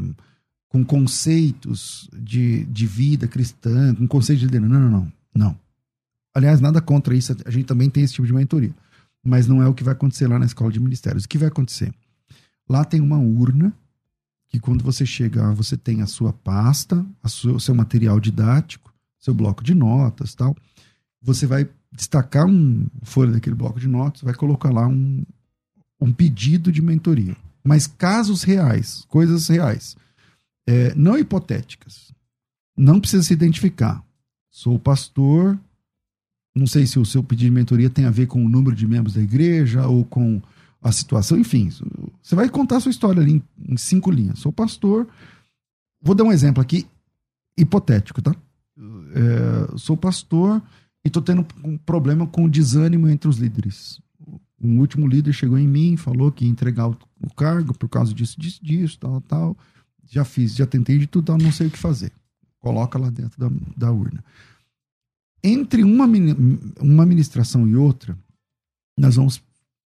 com 0.68 0.84
conceitos 0.84 2.08
de, 2.12 2.64
de 2.66 2.86
vida 2.86 3.26
cristã, 3.26 3.94
com 3.94 4.06
conceitos 4.06 4.48
de. 4.48 4.60
Não, 4.60 4.68
não, 4.68 4.90
não. 4.90 5.12
Não. 5.34 5.58
Aliás, 6.34 6.60
nada 6.60 6.80
contra 6.80 7.14
isso. 7.14 7.36
A 7.44 7.50
gente 7.50 7.66
também 7.66 7.90
tem 7.90 8.02
esse 8.02 8.14
tipo 8.14 8.26
de 8.26 8.32
mentoria. 8.32 8.74
Mas 9.24 9.46
não 9.46 9.62
é 9.62 9.68
o 9.68 9.74
que 9.74 9.84
vai 9.84 9.92
acontecer 9.92 10.26
lá 10.26 10.38
na 10.38 10.46
escola 10.46 10.72
de 10.72 10.80
ministérios. 10.80 11.24
O 11.24 11.28
que 11.28 11.38
vai 11.38 11.48
acontecer? 11.48 11.92
Lá 12.68 12.84
tem 12.84 13.00
uma 13.00 13.18
urna 13.18 13.72
que 14.48 14.58
quando 14.58 14.84
você 14.84 15.04
chegar, 15.04 15.52
você 15.52 15.76
tem 15.76 16.02
a 16.02 16.06
sua 16.06 16.32
pasta, 16.32 17.04
o 17.22 17.60
seu 17.60 17.74
material 17.74 18.20
didático, 18.20 18.92
seu 19.18 19.34
bloco 19.34 19.62
de 19.62 19.74
notas 19.74 20.34
tal. 20.34 20.56
Você 21.20 21.46
vai 21.46 21.68
destacar 21.92 22.46
um 22.46 22.86
folha 23.02 23.32
daquele 23.32 23.54
bloco 23.54 23.78
de 23.78 23.86
notas, 23.86 24.22
vai 24.22 24.34
colocar 24.34 24.70
lá 24.70 24.86
um, 24.86 25.24
um 26.00 26.12
pedido 26.12 26.72
de 26.72 26.80
mentoria. 26.80 27.36
Mas 27.62 27.86
casos 27.86 28.42
reais, 28.42 29.04
coisas 29.08 29.46
reais, 29.48 29.96
é, 30.66 30.94
não 30.94 31.18
hipotéticas. 31.18 32.12
Não 32.76 32.98
precisa 32.98 33.22
se 33.22 33.32
identificar. 33.32 34.02
Sou 34.50 34.78
pastor. 34.78 35.58
Não 36.54 36.66
sei 36.66 36.86
se 36.86 36.98
o 36.98 37.04
seu 37.04 37.22
pedido 37.22 37.48
de 37.48 37.54
mentoria 37.54 37.90
tem 37.90 38.04
a 38.04 38.10
ver 38.10 38.26
com 38.26 38.44
o 38.44 38.48
número 38.48 38.74
de 38.74 38.86
membros 38.86 39.14
da 39.14 39.22
igreja 39.22 39.86
ou 39.86 40.04
com 40.04 40.40
a 40.82 40.90
situação. 40.90 41.38
Enfim, 41.38 41.70
você 42.22 42.34
vai 42.34 42.48
contar 42.48 42.78
a 42.78 42.80
sua 42.80 42.90
história 42.90 43.22
ali 43.22 43.34
em, 43.34 43.72
em 43.72 43.76
cinco 43.76 44.10
linhas. 44.10 44.40
Sou 44.40 44.52
pastor. 44.52 45.06
Vou 46.00 46.14
dar 46.14 46.24
um 46.24 46.32
exemplo 46.32 46.60
aqui 46.60 46.86
hipotético, 47.56 48.20
tá? 48.20 48.34
É, 49.14 49.78
sou 49.78 49.96
pastor 49.96 50.60
e 51.04 51.08
estou 51.08 51.22
tendo 51.22 51.46
um 51.64 51.76
problema 51.76 52.26
com 52.26 52.44
o 52.44 52.50
desânimo 52.50 53.08
entre 53.08 53.28
os 53.28 53.38
líderes. 53.38 54.00
Um 54.60 54.78
último 54.78 55.08
líder 55.08 55.32
chegou 55.32 55.58
em 55.58 55.66
mim, 55.66 55.96
falou 55.96 56.30
que 56.30 56.44
ia 56.44 56.50
entregar 56.50 56.88
o, 56.88 56.96
cargo 57.36 57.76
por 57.76 57.88
causa 57.88 58.14
disso, 58.14 58.40
disso, 58.40 58.64
disso, 58.64 58.98
tal, 58.98 59.20
tal. 59.22 59.56
Já 60.08 60.24
fiz, 60.24 60.54
já 60.54 60.66
tentei 60.66 60.98
de 60.98 61.06
tudo, 61.06 61.36
não 61.38 61.50
sei 61.50 61.66
o 61.66 61.70
que 61.70 61.78
fazer. 61.78 62.12
Coloca 62.60 62.98
lá 62.98 63.10
dentro 63.10 63.38
da, 63.40 63.50
da 63.76 63.90
urna. 63.90 64.24
Entre 65.42 65.82
uma, 65.82 66.06
uma 66.80 67.04
ministração 67.04 67.66
e 67.66 67.74
outra, 67.74 68.16
nós 68.96 69.16
vamos 69.16 69.42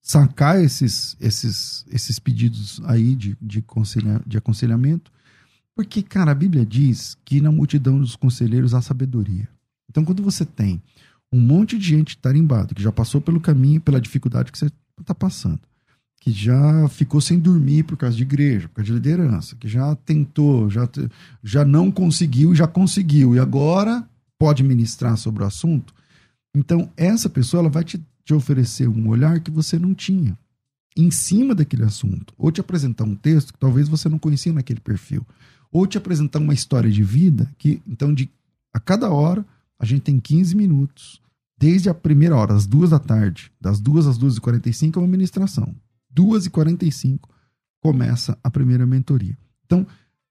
sacar 0.02 0.64
esses, 0.64 1.18
esses, 1.20 1.86
esses 1.90 2.18
pedidos 2.18 2.82
aí 2.86 3.14
de, 3.14 3.38
de, 3.42 3.60
aconselha, 3.60 4.22
de 4.26 4.38
aconselhamento 4.38 5.12
Porque, 5.76 6.02
cara, 6.02 6.32
a 6.32 6.36
Bíblia 6.36 6.66
diz 6.66 7.18
que 7.26 7.42
na 7.42 7.52
multidão 7.52 8.00
dos 8.00 8.16
conselheiros 8.16 8.74
há 8.74 8.82
sabedoria. 8.82 9.50
Então, 9.92 10.06
quando 10.06 10.24
você 10.24 10.46
tem 10.46 10.82
um 11.34 11.40
monte 11.40 11.78
de 11.78 11.86
gente 11.86 12.18
tarimbado, 12.18 12.74
que 12.74 12.82
já 12.82 12.94
passou 12.94 13.20
pelo 13.20 13.42
caminho, 13.42 13.82
pela 13.82 14.00
dificuldade 14.00 14.52
que 14.52 14.58
você 14.58 14.72
está 15.00 15.14
passando, 15.14 15.60
que 16.22 16.32
já 16.32 16.88
ficou 16.88 17.20
sem 17.20 17.38
dormir 17.38 17.84
por 17.84 17.98
causa 17.98 18.16
de 18.16 18.24
igreja, 18.24 18.70
por 18.70 18.76
causa 18.76 18.88
de 18.88 18.94
liderança, 18.94 19.56
que 19.58 19.68
já 19.68 19.94
tentou, 19.96 20.70
já, 20.70 20.88
já 21.44 21.66
não 21.66 21.92
conseguiu, 21.92 22.56
já 22.56 22.68
conseguiu, 22.68 23.36
e 23.36 23.40
agora 23.40 24.08
pode 24.40 24.64
ministrar 24.64 25.18
sobre 25.18 25.44
o 25.44 25.46
assunto. 25.46 25.94
Então, 26.56 26.90
essa 26.96 27.30
pessoa 27.30 27.62
ela 27.62 27.70
vai 27.70 27.84
te, 27.84 28.02
te 28.24 28.34
oferecer 28.34 28.88
um 28.88 29.10
olhar 29.10 29.42
que 29.42 29.52
você 29.52 29.78
não 29.78 29.94
tinha 29.94 30.38
em 30.96 31.12
cima 31.12 31.54
daquele 31.54 31.84
assunto, 31.84 32.34
ou 32.38 32.50
te 32.50 32.62
apresentar 32.62 33.04
um 33.04 33.16
texto 33.16 33.52
que 33.52 33.60
talvez 33.60 33.90
você 33.90 34.08
não 34.08 34.20
conhecia 34.20 34.54
naquele 34.54 34.80
perfil, 34.80 35.26
ou 35.70 35.86
te 35.86 35.98
apresentar 35.98 36.40
uma 36.40 36.54
história 36.54 36.90
de 36.90 37.04
vida 37.04 37.50
que, 37.58 37.82
então, 37.86 38.14
de 38.14 38.30
a 38.74 38.80
cada 38.80 39.10
hora 39.10 39.46
a 39.82 39.86
gente 39.86 40.04
tem 40.04 40.20
15 40.20 40.56
minutos, 40.56 41.20
desde 41.58 41.90
a 41.90 41.94
primeira 41.94 42.36
hora, 42.36 42.54
às 42.54 42.68
duas 42.68 42.92
da 42.92 43.00
tarde, 43.00 43.52
das 43.60 43.82
duas 43.82 44.06
às 44.06 44.16
duas 44.16 44.38
e 44.38 44.42
quarenta 44.42 44.70
e 44.70 44.74
cinco 44.74 45.00
é 45.00 45.02
uma 45.02 45.08
ministração. 45.08 45.76
Duas 46.08 46.46
e 46.46 46.52
quarenta 46.52 46.86
e 46.86 46.92
cinco 46.92 47.28
começa 47.82 48.38
a 48.44 48.52
primeira 48.52 48.86
mentoria. 48.86 49.36
Então, 49.66 49.86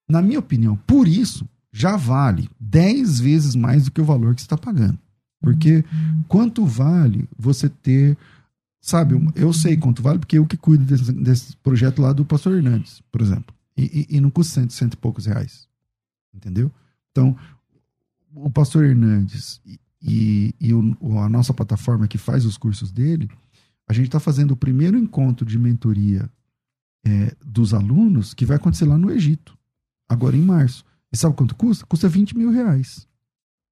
na 0.08 0.22
minha 0.22 0.38
opinião, 0.38 0.76
por 0.86 1.08
isso, 1.08 1.48
já 1.72 1.96
vale 1.96 2.48
dez 2.60 3.18
vezes 3.18 3.56
mais 3.56 3.86
do 3.86 3.90
que 3.90 4.00
o 4.00 4.04
valor 4.04 4.36
que 4.36 4.40
você 4.40 4.46
está 4.46 4.56
pagando. 4.56 4.98
Porque 5.40 5.84
quanto 6.28 6.64
vale 6.64 7.28
você 7.36 7.68
ter, 7.68 8.16
sabe, 8.80 9.16
eu 9.34 9.52
sei 9.52 9.76
quanto 9.76 10.02
vale, 10.02 10.20
porque 10.20 10.38
eu 10.38 10.46
que 10.46 10.56
cuido 10.56 10.84
desse, 10.84 11.12
desse 11.12 11.56
projeto 11.56 12.00
lá 12.00 12.12
do 12.12 12.24
pastor 12.24 12.56
Hernandes, 12.56 13.02
por 13.10 13.20
exemplo. 13.20 13.52
E, 13.76 14.06
e, 14.10 14.16
e 14.16 14.20
não 14.20 14.30
custa 14.30 14.60
cento, 14.60 14.72
cento 14.72 14.94
e 14.94 14.96
poucos 14.96 15.26
reais. 15.26 15.66
Entendeu? 16.32 16.70
Então, 17.10 17.36
o 18.34 18.50
pastor 18.50 18.84
Hernandes 18.84 19.60
e, 20.02 20.54
e 20.60 20.72
o, 20.72 21.18
a 21.18 21.28
nossa 21.28 21.52
plataforma 21.52 22.08
que 22.08 22.18
faz 22.18 22.44
os 22.44 22.56
cursos 22.56 22.90
dele, 22.90 23.28
a 23.88 23.92
gente 23.92 24.06
está 24.06 24.20
fazendo 24.20 24.52
o 24.52 24.56
primeiro 24.56 24.96
encontro 24.96 25.44
de 25.44 25.58
mentoria 25.58 26.30
é, 27.04 27.34
dos 27.44 27.74
alunos 27.74 28.34
que 28.34 28.46
vai 28.46 28.56
acontecer 28.56 28.84
lá 28.84 28.96
no 28.96 29.10
Egito, 29.10 29.56
agora 30.08 30.36
em 30.36 30.42
março. 30.42 30.84
E 31.12 31.16
sabe 31.16 31.34
quanto 31.34 31.56
custa? 31.56 31.84
Custa 31.86 32.08
20 32.08 32.36
mil 32.36 32.50
reais. 32.50 33.08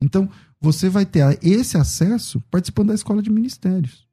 Então, 0.02 0.28
você 0.60 0.88
vai 0.88 1.06
ter 1.06 1.38
esse 1.42 1.76
acesso 1.76 2.40
participando 2.50 2.88
da 2.88 2.94
escola 2.94 3.22
de 3.22 3.30
ministérios. 3.30 4.07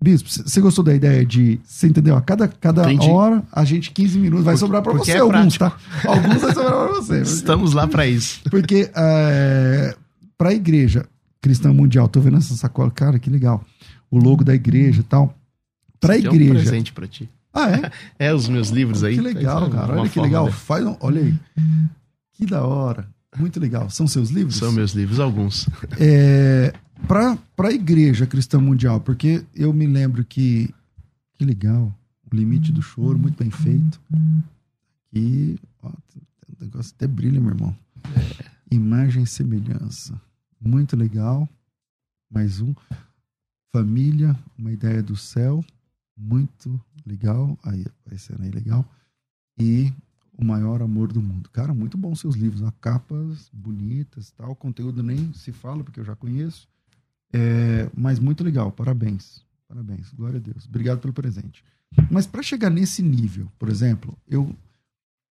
Bispo, 0.00 0.28
você 0.30 0.60
gostou 0.60 0.84
da 0.84 0.94
ideia 0.94 1.26
de. 1.26 1.58
Você 1.64 1.88
entendeu? 1.88 2.16
A 2.16 2.22
cada, 2.22 2.46
cada 2.46 2.82
hora, 3.10 3.42
a 3.50 3.64
gente 3.64 3.90
15 3.90 4.18
minutos 4.18 4.44
vai 4.44 4.56
sobrar 4.56 4.80
para 4.80 4.92
você. 4.92 5.12
É 5.12 5.18
alguns, 5.18 5.58
tá? 5.58 5.76
Alguns 6.06 6.40
vai 6.40 6.54
sobrar 6.54 6.72
para 6.72 6.94
você. 6.94 7.22
Estamos 7.22 7.72
lá 7.72 7.88
para 7.88 8.06
isso. 8.06 8.40
Porque 8.48 8.90
é, 8.94 9.96
para 10.36 10.50
a 10.50 10.54
igreja 10.54 11.04
cristã 11.40 11.72
mundial, 11.72 12.08
tô 12.08 12.20
vendo 12.20 12.36
essa 12.36 12.54
sacola, 12.54 12.92
cara, 12.92 13.18
que 13.18 13.28
legal. 13.28 13.64
O 14.08 14.18
logo 14.18 14.44
da 14.44 14.54
igreja 14.54 15.00
e 15.00 15.04
tal. 15.04 15.34
Para 15.98 16.14
a 16.14 16.18
igreja. 16.18 16.44
É 16.44 16.52
um 16.52 16.62
presente 16.62 16.92
para 16.92 17.08
ti. 17.08 17.28
Ah, 17.52 17.70
é? 17.70 17.90
é, 18.28 18.34
os 18.34 18.48
meus 18.48 18.68
livros 18.68 19.02
aí. 19.02 19.16
Que 19.16 19.20
legal, 19.20 19.68
cara. 19.68 19.98
Olha 19.98 20.08
que 20.08 20.20
legal. 20.20 20.50
Faz 20.52 20.86
um, 20.86 20.96
olha 21.00 21.20
aí. 21.22 21.34
Que 22.34 22.46
da 22.46 22.64
hora. 22.64 23.08
Muito 23.36 23.58
legal. 23.60 23.90
São 23.90 24.06
seus 24.06 24.30
livros? 24.30 24.56
São 24.56 24.72
meus 24.72 24.92
livros, 24.92 25.20
alguns. 25.20 25.68
É, 25.98 26.72
para 27.06 27.68
a 27.68 27.72
igreja 27.72 28.26
cristã 28.26 28.58
mundial, 28.60 29.00
porque 29.00 29.44
eu 29.54 29.72
me 29.72 29.86
lembro 29.86 30.24
que. 30.24 30.74
Que 31.34 31.44
legal. 31.44 31.94
O 32.30 32.34
limite 32.34 32.72
do 32.72 32.82
choro, 32.82 33.18
muito 33.18 33.38
bem 33.38 33.50
feito. 33.50 34.00
E. 35.12 35.58
Ó, 35.82 35.88
o 35.88 36.64
negócio 36.64 36.92
até 36.94 37.06
brilha, 37.06 37.40
meu 37.40 37.50
irmão. 37.50 37.76
É. 38.04 38.48
Imagem 38.70 39.22
e 39.22 39.26
semelhança. 39.26 40.20
Muito 40.60 40.96
legal. 40.96 41.48
Mais 42.30 42.60
um. 42.60 42.74
Família, 43.72 44.36
uma 44.58 44.72
ideia 44.72 45.02
do 45.02 45.16
céu. 45.16 45.64
Muito 46.16 46.80
legal. 47.06 47.56
Aí, 47.62 47.84
aparecendo 48.02 48.42
aí 48.42 48.50
legal. 48.50 48.84
E 49.58 49.92
o 50.36 50.44
Maior 50.44 50.82
Amor 50.82 51.12
do 51.12 51.22
Mundo. 51.22 51.48
Cara, 51.50 51.72
muito 51.72 51.96
bom 51.96 52.14
seus 52.14 52.34
livros. 52.34 52.60
Né? 52.60 52.72
Capas 52.80 53.50
bonitas 53.52 54.30
tal. 54.32 54.54
Conteúdo 54.54 55.02
nem 55.02 55.32
se 55.32 55.52
fala, 55.52 55.82
porque 55.82 56.00
eu 56.00 56.04
já 56.04 56.14
conheço. 56.14 56.68
É, 57.32 57.88
mas 57.96 58.18
muito 58.18 58.42
legal. 58.42 58.70
Parabéns. 58.72 59.42
Parabéns. 59.68 60.12
Glória 60.12 60.38
a 60.38 60.40
Deus. 60.40 60.66
Obrigado 60.66 60.98
pelo 60.98 61.12
presente. 61.12 61.62
Mas 62.10 62.26
para 62.26 62.42
chegar 62.42 62.70
nesse 62.70 63.02
nível, 63.02 63.50
por 63.58 63.68
exemplo, 63.68 64.16
eu 64.28 64.54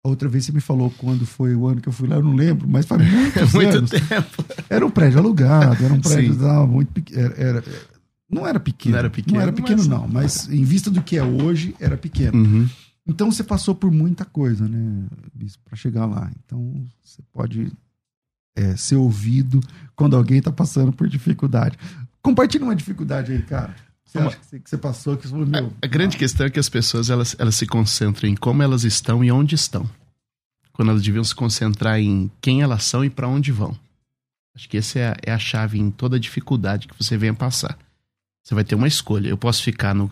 outra 0.03 0.29
vez 0.29 0.45
você 0.45 0.51
me 0.51 0.61
falou 0.61 0.89
quando 0.97 1.25
foi 1.25 1.53
o 1.53 1.67
ano 1.67 1.81
que 1.81 1.89
eu 1.89 1.93
fui 1.93 2.07
lá, 2.07 2.15
eu 2.15 2.23
não 2.23 2.33
lembro, 2.33 2.67
mas 2.67 2.85
faz 2.85 3.01
muitos 3.11 3.53
muito 3.53 3.77
anos. 3.77 3.89
tempo. 3.89 4.45
Era 4.69 4.85
um 4.85 4.89
prédio 4.89 5.19
alugado, 5.19 5.83
era 5.83 5.93
um 5.93 5.99
prédio 5.99 6.35
não, 6.35 6.65
muito 6.65 6.91
pequeno. 6.93 7.19
Era, 7.19 7.35
era, 7.35 7.63
não 8.29 8.47
era 8.47 8.59
pequeno. 8.59 8.93
Não 8.93 8.99
era 8.99 9.09
pequeno, 9.09 9.35
não, 9.35 9.41
era 9.41 9.53
pequeno, 9.53 9.77
mas... 9.79 9.87
não 9.87 10.07
mas 10.07 10.49
em 10.49 10.63
vista 10.63 10.89
do 10.89 11.01
que 11.01 11.17
é 11.17 11.23
hoje, 11.23 11.75
era 11.79 11.97
pequeno. 11.97 12.37
Uhum. 12.37 12.69
Então 13.05 13.31
você 13.31 13.43
passou 13.43 13.73
por 13.73 13.91
muita 13.91 14.25
coisa, 14.25 14.67
né, 14.67 15.05
Bispo, 15.33 15.63
para 15.65 15.77
chegar 15.77 16.05
lá. 16.05 16.29
Então 16.45 16.85
você 17.03 17.21
pode 17.31 17.71
é, 18.57 18.75
ser 18.75 18.95
ouvido 18.95 19.61
quando 19.95 20.15
alguém 20.15 20.39
está 20.39 20.51
passando 20.51 20.91
por 20.91 21.07
dificuldade. 21.07 21.77
Compartilha 22.21 22.63
uma 22.63 22.75
dificuldade 22.75 23.31
aí, 23.31 23.41
cara. 23.41 23.75
Você 24.05 24.19
acha 24.19 24.37
que 24.37 24.69
você, 24.69 24.77
passou? 24.77 25.17
Que 25.17 25.23
você 25.23 25.29
falou, 25.29 25.45
meu, 25.45 25.73
a, 25.81 25.85
a 25.85 25.87
grande 25.87 26.17
questão 26.17 26.45
é 26.45 26.49
que 26.49 26.59
as 26.59 26.69
pessoas 26.69 27.09
elas, 27.09 27.35
elas 27.37 27.55
se 27.55 27.65
concentram 27.65 28.29
em 28.29 28.35
como 28.35 28.63
elas 28.63 28.83
estão 28.83 29.23
e 29.23 29.31
onde 29.31 29.55
estão. 29.55 29.89
Quando 30.73 30.91
elas 30.91 31.03
deviam 31.03 31.23
se 31.23 31.35
concentrar 31.35 31.99
em 31.99 32.31
quem 32.41 32.61
elas 32.61 32.83
são 32.83 33.03
e 33.03 33.09
para 33.09 33.27
onde 33.27 33.51
vão. 33.51 33.77
Acho 34.55 34.67
que 34.67 34.77
essa 34.77 34.99
é 34.99 35.09
a, 35.09 35.17
é 35.27 35.31
a 35.31 35.39
chave 35.39 35.79
em 35.79 35.91
toda 35.91 36.19
dificuldade 36.19 36.87
que 36.87 36.97
você 36.97 37.17
venha 37.17 37.33
passar. 37.33 37.77
Você 38.43 38.55
vai 38.55 38.63
ter 38.63 38.75
uma 38.75 38.87
escolha. 38.87 39.29
Eu 39.29 39.37
posso 39.37 39.61
ficar 39.61 39.93
no 39.93 40.11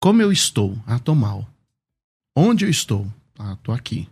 como 0.00 0.22
eu 0.22 0.30
estou? 0.30 0.78
Ah, 0.86 0.98
tô 0.98 1.14
mal. 1.14 1.48
Onde 2.36 2.64
eu 2.64 2.70
estou? 2.70 3.10
Ah, 3.38 3.56
tô 3.62 3.72
aqui. 3.72 4.08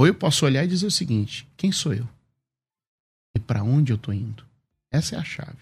Ou 0.00 0.06
eu 0.06 0.14
posso 0.14 0.46
olhar 0.46 0.64
e 0.64 0.66
dizer 0.66 0.86
o 0.86 0.90
seguinte: 0.90 1.46
quem 1.58 1.70
sou 1.70 1.92
eu? 1.92 2.08
E 3.36 3.38
para 3.38 3.62
onde 3.62 3.92
eu 3.92 3.98
tô 3.98 4.10
indo? 4.10 4.46
Essa 4.90 5.14
é 5.14 5.18
a 5.18 5.22
chave 5.22 5.58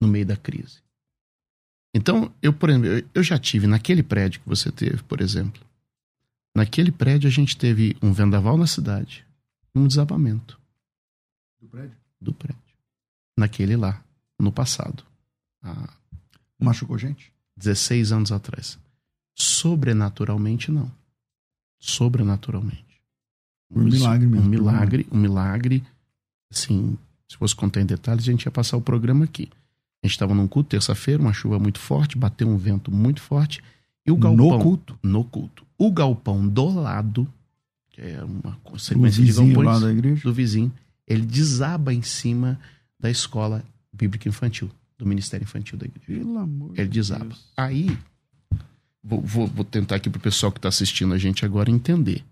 no 0.00 0.08
meio 0.08 0.24
da 0.24 0.34
crise. 0.34 0.78
Então, 1.94 2.32
eu, 2.40 2.54
por 2.54 2.70
exemplo, 2.70 3.10
eu 3.12 3.22
já 3.22 3.38
tive 3.38 3.66
naquele 3.66 4.02
prédio 4.02 4.40
que 4.40 4.48
você 4.48 4.72
teve, 4.72 5.02
por 5.02 5.20
exemplo. 5.20 5.62
Naquele 6.56 6.90
prédio 6.90 7.28
a 7.28 7.30
gente 7.30 7.54
teve 7.54 7.94
um 8.00 8.14
vendaval 8.14 8.56
na 8.56 8.66
cidade, 8.66 9.26
um 9.74 9.86
desabamento. 9.86 10.58
Do 11.60 11.68
prédio? 11.68 11.96
Do 12.18 12.32
prédio. 12.32 12.62
Naquele 13.36 13.76
lá, 13.76 14.02
no 14.38 14.50
passado. 14.50 15.04
Ah, 15.62 15.92
Machucou 16.58 16.96
gente? 16.96 17.30
16 17.58 18.10
anos 18.10 18.32
atrás. 18.32 18.78
Sobrenaturalmente, 19.34 20.70
não. 20.70 20.90
Sobrenaturalmente. 21.78 22.91
Um 23.74 23.84
milagre 23.84 24.26
mesmo. 24.26 24.46
Um 24.46 24.48
milagre, 24.48 25.06
um 25.10 25.18
milagre. 25.18 25.82
Assim, 26.50 26.96
se 27.28 27.36
fosse 27.36 27.54
contar 27.54 27.80
em 27.80 27.86
detalhes, 27.86 28.24
a 28.24 28.30
gente 28.30 28.44
ia 28.44 28.50
passar 28.50 28.76
o 28.76 28.80
programa 28.80 29.24
aqui. 29.24 29.48
A 30.02 30.06
gente 30.06 30.14
estava 30.14 30.34
num 30.34 30.48
culto, 30.48 30.70
terça-feira, 30.70 31.22
uma 31.22 31.32
chuva 31.32 31.58
muito 31.58 31.78
forte, 31.78 32.18
bateu 32.18 32.48
um 32.48 32.56
vento 32.56 32.90
muito 32.90 33.20
forte. 33.20 33.62
E 34.04 34.10
o 34.10 34.16
galpão. 34.16 34.48
No 34.48 34.58
culto? 34.58 34.98
No 35.02 35.24
culto. 35.24 35.64
O 35.78 35.90
galpão 35.92 36.46
do 36.46 36.68
lado, 36.68 37.26
que 37.90 38.00
é 38.00 38.22
uma 38.22 38.58
consequência 38.64 39.24
de 39.24 39.32
galpões. 39.32 39.66
Lá 39.66 39.78
da 39.78 39.92
igreja. 39.92 40.22
Do 40.22 40.32
vizinho. 40.32 40.72
Ele 41.06 41.24
desaba 41.24 41.94
em 41.94 42.02
cima 42.02 42.58
da 42.98 43.10
escola 43.10 43.64
bíblica 43.92 44.28
infantil, 44.28 44.70
do 44.98 45.06
Ministério 45.06 45.44
Infantil 45.44 45.78
da 45.78 45.86
igreja. 45.86 46.06
Pelo 46.06 46.38
amor 46.38 46.72
Ele 46.76 46.88
desaba. 46.88 47.26
Deus. 47.26 47.44
Aí, 47.56 47.96
Vou, 49.04 49.20
vou, 49.20 49.46
vou 49.48 49.64
tentar 49.64 49.96
aqui 49.96 50.08
para 50.08 50.18
o 50.18 50.22
pessoal 50.22 50.52
que 50.52 50.58
está 50.58 50.68
assistindo 50.68 51.12
a 51.12 51.18
gente 51.18 51.44
agora 51.44 51.70
entender. 51.70 52.22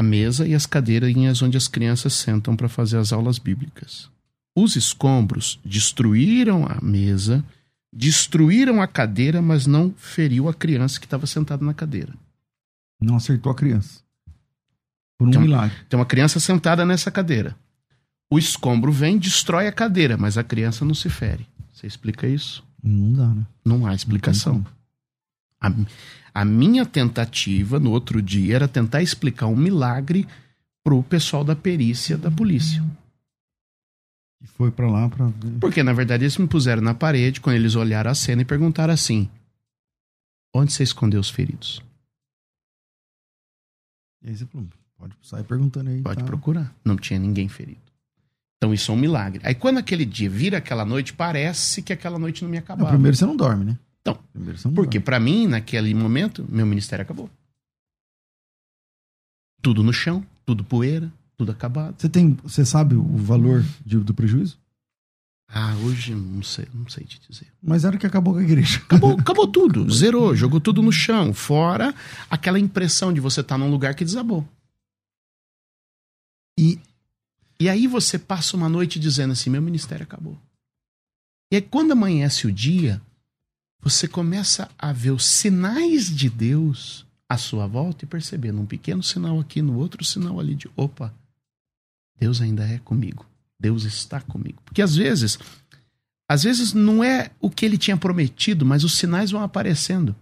A 0.00 0.02
mesa 0.02 0.48
e 0.48 0.54
as 0.54 0.64
cadeirinhas 0.64 1.42
onde 1.42 1.58
as 1.58 1.68
crianças 1.68 2.14
sentam 2.14 2.56
para 2.56 2.70
fazer 2.70 2.96
as 2.96 3.12
aulas 3.12 3.38
bíblicas. 3.38 4.08
Os 4.56 4.74
escombros 4.74 5.60
destruíram 5.62 6.64
a 6.64 6.82
mesa, 6.82 7.44
destruíram 7.92 8.80
a 8.80 8.86
cadeira, 8.86 9.42
mas 9.42 9.66
não 9.66 9.92
feriu 9.98 10.48
a 10.48 10.54
criança 10.54 10.98
que 10.98 11.04
estava 11.04 11.26
sentada 11.26 11.62
na 11.62 11.74
cadeira. 11.74 12.14
Não 12.98 13.14
acertou 13.14 13.52
a 13.52 13.54
criança. 13.54 14.00
Por 15.18 15.28
um 15.28 15.32
tem 15.32 15.42
milagre. 15.42 15.76
Tem 15.86 16.00
uma 16.00 16.06
criança 16.06 16.40
sentada 16.40 16.82
nessa 16.86 17.10
cadeira. 17.10 17.54
O 18.32 18.38
escombro 18.38 18.90
vem, 18.90 19.18
destrói 19.18 19.66
a 19.66 19.72
cadeira, 19.72 20.16
mas 20.16 20.38
a 20.38 20.42
criança 20.42 20.82
não 20.82 20.94
se 20.94 21.10
fere. 21.10 21.46
Você 21.74 21.86
explica 21.86 22.26
isso? 22.26 22.64
Não 22.82 23.12
dá, 23.12 23.34
né? 23.34 23.46
Não 23.62 23.86
há 23.86 23.94
explicação. 23.94 24.54
Não 24.54 24.79
a, 25.60 25.72
a 26.34 26.44
minha 26.44 26.86
tentativa 26.86 27.78
no 27.78 27.90
outro 27.90 28.22
dia 28.22 28.56
era 28.56 28.68
tentar 28.68 29.02
explicar 29.02 29.46
um 29.46 29.56
milagre 29.56 30.26
pro 30.82 31.02
pessoal 31.02 31.44
da 31.44 31.54
perícia 31.54 32.16
da 32.16 32.30
polícia. 32.30 32.82
E 34.42 34.46
foi 34.46 34.70
para 34.70 34.90
lá 34.90 35.08
para 35.08 35.30
Porque 35.60 35.82
na 35.82 35.92
verdade 35.92 36.24
eles 36.24 36.38
me 36.38 36.46
puseram 36.46 36.80
na 36.80 36.94
parede 36.94 37.40
quando 37.40 37.56
eles 37.56 37.74
olharam 37.74 38.10
a 38.10 38.14
cena 38.14 38.40
e 38.40 38.44
perguntaram 38.44 38.94
assim: 38.94 39.28
Onde 40.54 40.72
você 40.72 40.82
escondeu 40.82 41.20
os 41.20 41.28
feridos? 41.28 41.82
E 44.22 44.30
aí 44.30 44.36
você 44.36 44.46
falou, 44.46 44.66
pode 44.96 45.14
sair 45.22 45.44
perguntando 45.44 45.90
aí. 45.90 46.02
Pode 46.02 46.20
tá? 46.20 46.24
procurar. 46.24 46.74
Não 46.84 46.96
tinha 46.96 47.18
ninguém 47.18 47.48
ferido. 47.48 47.80
Então 48.56 48.72
isso 48.72 48.90
é 48.90 48.94
um 48.94 48.98
milagre. 48.98 49.40
Aí 49.44 49.54
quando 49.54 49.78
aquele 49.78 50.04
dia 50.04 50.28
vira 50.28 50.58
aquela 50.58 50.84
noite, 50.84 51.12
parece 51.12 51.82
que 51.82 51.92
aquela 51.92 52.18
noite 52.18 52.42
não 52.42 52.50
me 52.50 52.56
Não, 52.56 52.64
acabava. 52.64 52.90
primeiro 52.90 53.16
você 53.16 53.26
não 53.26 53.36
dorme, 53.36 53.64
né? 53.64 53.78
Então, 54.00 54.18
Porque 54.74 54.98
pra 54.98 55.20
mim, 55.20 55.46
naquele 55.46 55.92
momento, 55.94 56.46
meu 56.48 56.64
ministério 56.66 57.02
acabou. 57.02 57.28
Tudo 59.62 59.82
no 59.82 59.92
chão, 59.92 60.24
tudo 60.46 60.64
poeira, 60.64 61.12
tudo 61.36 61.52
acabado. 61.52 62.00
Você, 62.00 62.08
tem, 62.08 62.32
você 62.42 62.64
sabe 62.64 62.94
o 62.94 63.16
valor 63.16 63.62
de- 63.84 63.98
do 63.98 64.14
prejuízo? 64.14 64.58
Ah, 65.52 65.74
hoje 65.84 66.14
não 66.14 66.42
sei, 66.42 66.66
não 66.72 66.88
sei 66.88 67.04
te 67.04 67.20
dizer. 67.28 67.52
Mas 67.60 67.84
era 67.84 67.98
que 67.98 68.06
acabou 68.06 68.34
com 68.34 68.38
a 68.38 68.42
igreja. 68.42 68.78
Acabou, 68.78 69.18
acabou 69.18 69.46
tudo, 69.48 69.88
zerou, 69.92 70.34
jogou 70.34 70.60
tudo 70.60 70.80
no 70.80 70.92
chão, 70.92 71.34
fora 71.34 71.92
aquela 72.30 72.58
impressão 72.58 73.12
de 73.12 73.20
você 73.20 73.40
estar 73.40 73.58
num 73.58 73.70
lugar 73.70 73.94
que 73.94 74.04
desabou. 74.04 74.46
E 76.58 76.78
E 77.58 77.68
aí 77.68 77.86
você 77.86 78.18
passa 78.18 78.56
uma 78.56 78.68
noite 78.68 78.98
dizendo 78.98 79.32
assim: 79.32 79.50
meu 79.50 79.60
ministério 79.60 80.04
acabou. 80.04 80.38
E 81.52 81.56
aí 81.56 81.62
quando 81.62 81.92
amanhece 81.92 82.46
o 82.46 82.52
dia, 82.52 83.02
você 83.82 84.06
começa 84.06 84.70
a 84.78 84.92
ver 84.92 85.10
os 85.10 85.24
sinais 85.24 86.14
de 86.14 86.28
Deus 86.28 87.06
à 87.28 87.36
sua 87.36 87.66
volta 87.66 88.04
e 88.04 88.08
perceber 88.08 88.52
num 88.52 88.66
pequeno 88.66 89.02
sinal 89.02 89.38
aqui, 89.40 89.62
no 89.62 89.78
outro 89.78 90.04
sinal 90.04 90.38
ali 90.38 90.54
de 90.54 90.68
opa, 90.76 91.14
Deus 92.18 92.40
ainda 92.40 92.64
é 92.68 92.78
comigo. 92.78 93.24
Deus 93.58 93.84
está 93.84 94.20
comigo. 94.20 94.60
Porque 94.64 94.82
às 94.82 94.96
vezes, 94.96 95.38
às 96.28 96.42
vezes 96.42 96.72
não 96.72 97.02
é 97.02 97.30
o 97.40 97.50
que 97.50 97.64
ele 97.64 97.78
tinha 97.78 97.96
prometido, 97.96 98.64
mas 98.66 98.84
os 98.84 98.96
sinais 98.96 99.30
vão 99.30 99.42
aparecendo. 99.42 100.14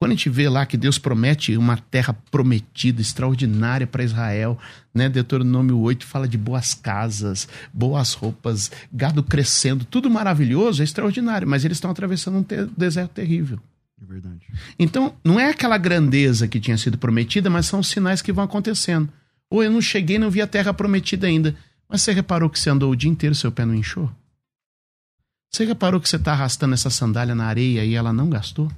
Quando 0.00 0.12
a 0.12 0.14
gente 0.14 0.30
vê 0.30 0.48
lá 0.48 0.64
que 0.64 0.78
Deus 0.78 0.98
promete 0.98 1.58
uma 1.58 1.76
terra 1.76 2.14
prometida, 2.30 3.02
extraordinária 3.02 3.86
para 3.86 4.02
Israel, 4.02 4.58
né? 4.94 5.10
Deuteronômio 5.10 5.78
8 5.78 6.06
fala 6.06 6.26
de 6.26 6.38
boas 6.38 6.72
casas, 6.72 7.46
boas 7.70 8.14
roupas, 8.14 8.70
gado 8.90 9.22
crescendo, 9.22 9.84
tudo 9.84 10.08
maravilhoso, 10.08 10.80
é 10.80 10.84
extraordinário, 10.84 11.46
mas 11.46 11.66
eles 11.66 11.76
estão 11.76 11.90
atravessando 11.90 12.38
um 12.38 12.42
te- 12.42 12.64
deserto 12.78 13.10
terrível. 13.10 13.60
É 14.02 14.06
verdade. 14.06 14.40
Então, 14.78 15.14
não 15.22 15.38
é 15.38 15.50
aquela 15.50 15.76
grandeza 15.76 16.48
que 16.48 16.58
tinha 16.58 16.78
sido 16.78 16.96
prometida, 16.96 17.50
mas 17.50 17.66
são 17.66 17.80
os 17.80 17.88
sinais 17.88 18.22
que 18.22 18.32
vão 18.32 18.44
acontecendo. 18.44 19.06
Ou 19.50 19.62
eu 19.62 19.70
não 19.70 19.82
cheguei, 19.82 20.18
não 20.18 20.30
vi 20.30 20.40
a 20.40 20.46
terra 20.46 20.72
prometida 20.72 21.26
ainda. 21.26 21.54
Mas 21.86 22.00
você 22.00 22.12
reparou 22.12 22.48
que 22.48 22.58
você 22.58 22.70
andou 22.70 22.90
o 22.90 22.96
dia 22.96 23.10
inteiro 23.10 23.34
seu 23.34 23.52
pé 23.52 23.66
não 23.66 23.74
inchou? 23.74 24.10
Você 25.52 25.66
reparou 25.66 26.00
que 26.00 26.08
você 26.08 26.16
está 26.16 26.32
arrastando 26.32 26.72
essa 26.72 26.88
sandália 26.88 27.34
na 27.34 27.44
areia 27.44 27.84
e 27.84 27.94
ela 27.94 28.14
não 28.14 28.30
gastou? 28.30 28.72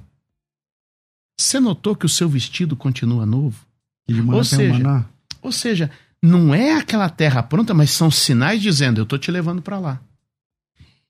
Você 1.39 1.59
notou 1.59 1.95
que 1.95 2.05
o 2.05 2.09
seu 2.09 2.29
vestido 2.29 2.75
continua 2.75 3.25
novo? 3.25 3.65
Que 4.07 4.13
de 4.13 4.21
Ou 4.21 4.43
seja, 4.43 4.73
maná. 4.73 5.05
Ou 5.41 5.51
seja, 5.51 5.89
não 6.21 6.53
é 6.53 6.73
aquela 6.77 7.09
terra 7.09 7.41
pronta, 7.43 7.73
mas 7.73 7.89
são 7.91 8.09
sinais 8.11 8.61
dizendo: 8.61 8.99
eu 9.01 9.05
tô 9.05 9.17
te 9.17 9.31
levando 9.31 9.61
para 9.61 9.79
lá. 9.79 10.01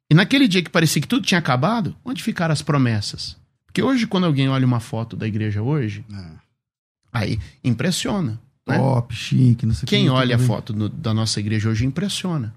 E 0.10 0.15
naquele 0.15 0.48
dia 0.48 0.62
que 0.63 0.70
parecia 0.70 1.01
que 1.01 1.08
tudo 1.08 1.25
tinha 1.25 1.39
acabado, 1.39 1.96
onde 2.06 2.22
ficaram 2.24 2.53
as 2.53 2.62
promessas? 2.62 3.38
Porque 3.65 3.82
hoje, 3.82 4.06
quando 4.06 4.25
alguém 4.25 4.48
olha 4.50 4.65
uma 4.65 4.80
foto 4.80 5.15
da 5.15 5.27
igreja 5.27 5.62
hoje, 5.62 6.06
É. 6.13 6.25
aí 7.12 7.39
impressiona. 7.63 8.39
né? 8.68 8.77
Top, 8.77 9.13
chique, 9.13 9.65
não 9.65 9.74
sei 9.74 9.82
que. 9.86 9.89
Quem 9.89 10.03
tem 10.06 10.10
olha 10.10 10.36
a 10.36 10.39
foto 10.39 10.74
no- 10.74 10.88
da 10.88 11.13
nossa 11.13 11.39
igreja 11.39 11.68
hoje 11.70 11.86
impressiona. 11.86 12.53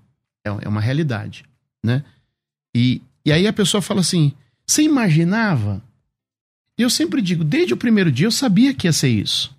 É, 0.46 0.50
é 0.62 0.68
uma 0.68 0.80
realidade, 0.80 1.44
né? 1.85 2.04
E, 2.76 3.02
e 3.25 3.32
aí 3.32 3.46
a 3.46 3.52
pessoa 3.52 3.82
fala 3.82 4.00
assim, 4.02 4.32
você 4.64 4.82
imaginava? 4.82 5.82
E 6.78 6.83
eu 6.83 6.90
sempre 6.90 7.23
digo, 7.23 7.42
desde 7.42 7.73
o 7.75 7.76
primeiro 7.76 8.12
dia 8.12 8.26
eu 8.26 8.30
sabia 8.30 8.75
que 8.75 8.87
ia 8.87 8.92
ser 8.92 9.09
isso. 9.09 9.54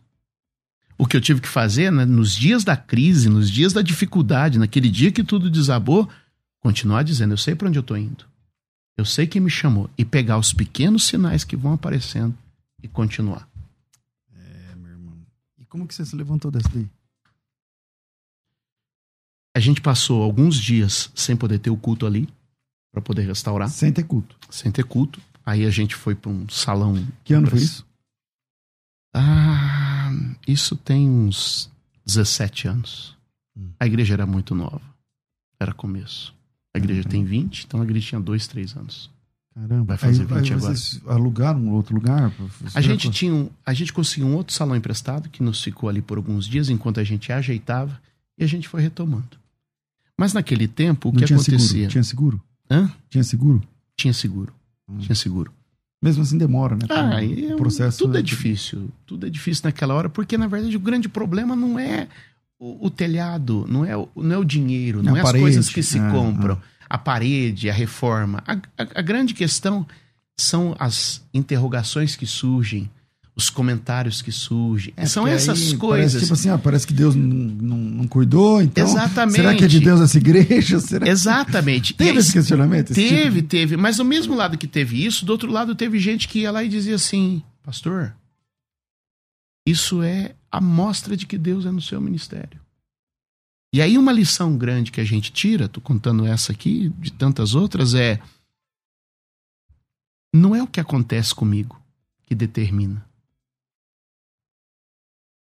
O 0.97 1.05
que 1.05 1.15
eu 1.15 1.21
tive 1.21 1.41
que 1.41 1.47
fazer, 1.47 1.91
né, 1.91 2.05
nos 2.05 2.33
dias 2.35 2.63
da 2.63 2.75
crise, 2.75 3.29
nos 3.29 3.49
dias 3.49 3.73
da 3.73 3.81
dificuldade, 3.81 4.57
naquele 4.59 4.89
dia 4.89 5.11
que 5.11 5.23
tudo 5.23 5.49
desabou, 5.49 6.09
continuar 6.59 7.03
dizendo, 7.03 7.33
eu 7.33 7.37
sei 7.37 7.55
para 7.55 7.67
onde 7.69 7.77
eu 7.79 7.83
tô 7.83 7.95
indo. 7.95 8.25
Eu 8.95 9.05
sei 9.05 9.27
quem 9.27 9.39
me 9.41 9.49
chamou. 9.49 9.89
E 9.97 10.03
pegar 10.03 10.39
os 10.39 10.53
pequenos 10.53 11.03
sinais 11.05 11.43
que 11.43 11.55
vão 11.55 11.73
aparecendo 11.73 12.35
e 12.81 12.87
continuar. 12.87 13.47
É, 14.35 14.75
meu 14.75 14.89
irmão. 14.91 15.13
E 15.59 15.65
como 15.65 15.87
que 15.87 15.93
você 15.93 16.03
se 16.03 16.15
levantou 16.15 16.49
dessa 16.49 16.69
daí? 16.73 16.87
A 19.55 19.59
gente 19.59 19.81
passou 19.81 20.21
alguns 20.21 20.55
dias 20.55 21.11
sem 21.15 21.35
poder 21.35 21.59
ter 21.59 21.69
o 21.69 21.77
culto 21.77 22.05
ali, 22.05 22.27
para 22.91 23.01
poder 23.01 23.23
restaurar, 23.23 23.69
Sem 23.69 23.91
ter 23.91 24.03
culto. 24.03 24.35
sem 24.49 24.71
ter 24.71 24.83
culto. 24.83 25.21
Aí 25.47 25.65
a 25.65 25.69
gente 25.69 25.95
foi 25.95 26.13
para 26.13 26.29
um 26.29 26.47
salão. 26.49 27.07
Que 27.23 27.33
ano 27.33 27.47
foi 27.47 27.59
isso? 27.59 27.85
Ah, 29.13 30.11
isso 30.47 30.75
tem 30.75 31.09
uns 31.09 31.71
17 32.05 32.67
anos. 32.67 33.15
Hum. 33.57 33.69
A 33.79 33.85
igreja 33.87 34.13
era 34.13 34.25
muito 34.25 34.53
nova. 34.53 34.81
Era 35.59 35.73
começo. 35.73 36.35
A 36.73 36.77
igreja 36.77 37.01
Uhum. 37.03 37.09
tem 37.09 37.23
20, 37.23 37.63
então 37.63 37.81
a 37.81 37.83
igreja 37.83 38.09
tinha 38.09 38.21
2, 38.21 38.45
3 38.47 38.75
anos. 38.75 39.09
Caramba. 39.55 39.85
Vai 39.85 39.97
fazer 39.97 40.21
aí, 40.21 40.27
20 40.27 40.51
aí 40.53 40.57
agora. 40.59 40.75
vocês 40.75 41.01
alugaram 41.07 41.59
um 41.61 41.71
outro 41.71 41.95
lugar? 41.95 42.31
A 42.75 42.81
gente 42.81 43.09
tinha 43.09 43.33
um, 43.33 43.49
a 43.65 43.73
gente 43.73 43.91
conseguiu 43.91 44.27
um 44.27 44.35
outro 44.35 44.53
salão 44.53 44.75
emprestado 44.75 45.29
que 45.29 45.41
nos 45.41 45.63
ficou 45.63 45.89
ali 45.89 46.01
por 46.01 46.17
alguns 46.17 46.45
dias 46.45 46.69
enquanto 46.69 46.99
a 46.99 47.03
gente 47.03 47.31
ajeitava 47.31 47.99
e 48.37 48.43
a 48.43 48.47
gente 48.47 48.67
foi 48.67 48.81
retomando. 48.81 49.37
Mas 50.19 50.33
naquele 50.33 50.67
tempo 50.67 51.09
o 51.09 51.11
Não 51.11 51.19
que 51.19 51.25
tinha 51.25 51.37
acontecia? 51.37 51.59
seguro? 51.67 51.89
Tinha 51.89 52.03
seguro? 52.03 52.41
Hã? 52.69 52.91
Tinha 53.09 53.23
seguro? 53.23 53.63
Tinha 53.95 54.13
seguro. 54.13 54.53
Hum. 54.89 54.97
Tinha 54.99 55.15
seguro. 55.15 55.51
Mesmo 56.01 56.21
assim 56.23 56.37
demora, 56.37 56.75
né? 56.75 56.85
Ah, 56.89 57.23
e 57.23 57.47
é 57.47 57.53
o 57.53 57.57
processo 57.57 57.97
tudo 57.99 58.17
é 58.17 58.21
difícil. 58.21 58.89
Tudo 59.05 59.25
é 59.25 59.29
difícil 59.29 59.63
naquela 59.65 59.93
hora, 59.95 60.09
porque 60.09 60.37
na 60.37 60.47
verdade 60.47 60.75
o 60.75 60.79
grande 60.79 61.09
problema 61.09 61.55
não 61.55 61.79
é 61.79 62.07
o, 62.59 62.85
o 62.85 62.89
telhado, 62.89 63.65
não 63.67 63.83
é 63.83 63.97
o, 63.97 64.07
não 64.15 64.35
é 64.35 64.37
o 64.37 64.43
dinheiro, 64.45 65.01
não 65.01 65.15
A 65.15 65.17
é 65.19 65.21
as 65.21 65.31
coisas 65.31 65.69
que 65.69 65.81
se 65.81 65.97
é, 65.97 66.11
compram, 66.11 66.61
a 66.87 66.97
parede, 66.99 67.67
a 67.69 67.73
reforma. 67.73 68.43
A, 68.45 68.53
a- 68.53 68.87
a 68.95 69.01
grande 69.01 69.33
questão 69.33 69.85
são 70.39 70.75
as 70.79 71.23
interrogações 71.33 72.15
que 72.15 72.27
surgem, 72.27 72.89
os 73.37 73.51
comentários 73.51 74.19
que 74.19 74.31
surgem. 74.31 74.91
É, 74.97 75.05
são 75.05 75.27
essas 75.27 75.71
coisas. 75.73 76.13
Parece, 76.13 76.19
tipo 76.21 76.33
assim, 76.33 76.49
ah, 76.49 76.57
parece 76.57 76.87
que 76.87 76.93
Deus 76.93 77.13
não, 77.13 77.77
não, 77.77 78.07
cuidou, 78.07 78.59
então. 78.59 78.83
Exatamente. 78.83 79.35
Será 79.35 79.55
que 79.55 79.63
é 79.63 79.67
de 79.67 79.79
Deus 79.79 80.01
essa 80.01 80.17
igreja? 80.17 80.79
Será... 80.81 81.07
Exatamente. 81.07 81.91
E 81.91 81.93
Teve 81.93 82.11
aí, 82.11 82.17
esse 82.17 82.33
questionamento? 82.33 82.91
Esse 82.91 83.07
Teve, 83.07 83.41
tipo? 83.41 83.49
teve. 83.49 83.77
Mas 83.77 83.97
do 83.97 84.05
mesmo 84.05 84.33
lado 84.33 84.57
que 84.57 84.67
teve 84.67 85.05
isso, 85.05 85.23
do 85.23 85.29
outro 85.29 85.51
lado 85.51 85.75
teve 85.75 85.99
gente 85.99 86.27
que 86.27 86.39
ia 86.39 86.51
lá 86.51 86.63
e 86.63 86.67
dizia 86.67 86.95
assim: 86.95 87.43
Pastor, 87.61 88.15
isso 89.67 90.01
é 90.01 90.33
a 90.51 90.59
mostra 90.59 91.15
de 91.15 91.27
que 91.27 91.37
Deus 91.37 91.67
é 91.67 91.71
no 91.71 91.81
seu 91.81 92.01
ministério. 92.01 92.59
E 93.71 93.81
aí, 93.83 93.99
uma 93.99 94.11
lição 94.11 94.57
grande 94.57 94.91
que 94.91 95.01
a 95.01 95.05
gente 95.05 95.31
tira, 95.31 95.67
tô 95.67 95.79
contando 95.79 96.25
essa 96.25 96.51
aqui, 96.51 96.89
de 96.97 97.11
tantas 97.11 97.53
outras, 97.53 97.93
é. 97.93 98.19
Não 100.33 100.55
é 100.55 100.63
o 100.63 100.67
que 100.67 100.79
acontece 100.79 101.35
comigo 101.35 101.79
que 102.25 102.33
determina. 102.33 103.05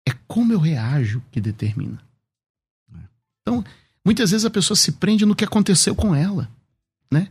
É 0.07 0.11
como 0.27 0.53
eu 0.53 0.59
reajo 0.59 1.21
que 1.31 1.41
determina. 1.41 2.01
Então, 3.41 3.63
muitas 4.03 4.31
vezes 4.31 4.45
a 4.45 4.49
pessoa 4.49 4.75
se 4.75 4.93
prende 4.93 5.25
no 5.25 5.35
que 5.35 5.43
aconteceu 5.43 5.95
com 5.95 6.15
ela, 6.15 6.49
né? 7.11 7.29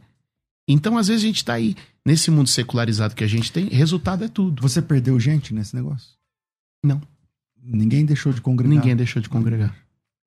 Então, 0.68 0.96
às 0.96 1.08
vezes 1.08 1.22
a 1.22 1.26
gente 1.26 1.36
está 1.38 1.54
aí 1.54 1.76
nesse 2.04 2.30
mundo 2.30 2.48
secularizado 2.48 3.14
que 3.14 3.24
a 3.24 3.28
gente 3.28 3.52
tem, 3.52 3.68
resultado 3.68 4.24
é 4.24 4.28
tudo. 4.28 4.62
Você 4.62 4.80
perdeu 4.80 5.18
gente 5.18 5.52
nesse 5.52 5.74
negócio? 5.74 6.10
Não. 6.84 7.00
Ninguém 7.62 8.04
deixou 8.04 8.32
de 8.32 8.40
congregar. 8.40 8.74
Ninguém 8.74 8.94
deixou 8.96 9.20
de 9.20 9.28
congregar. 9.28 9.74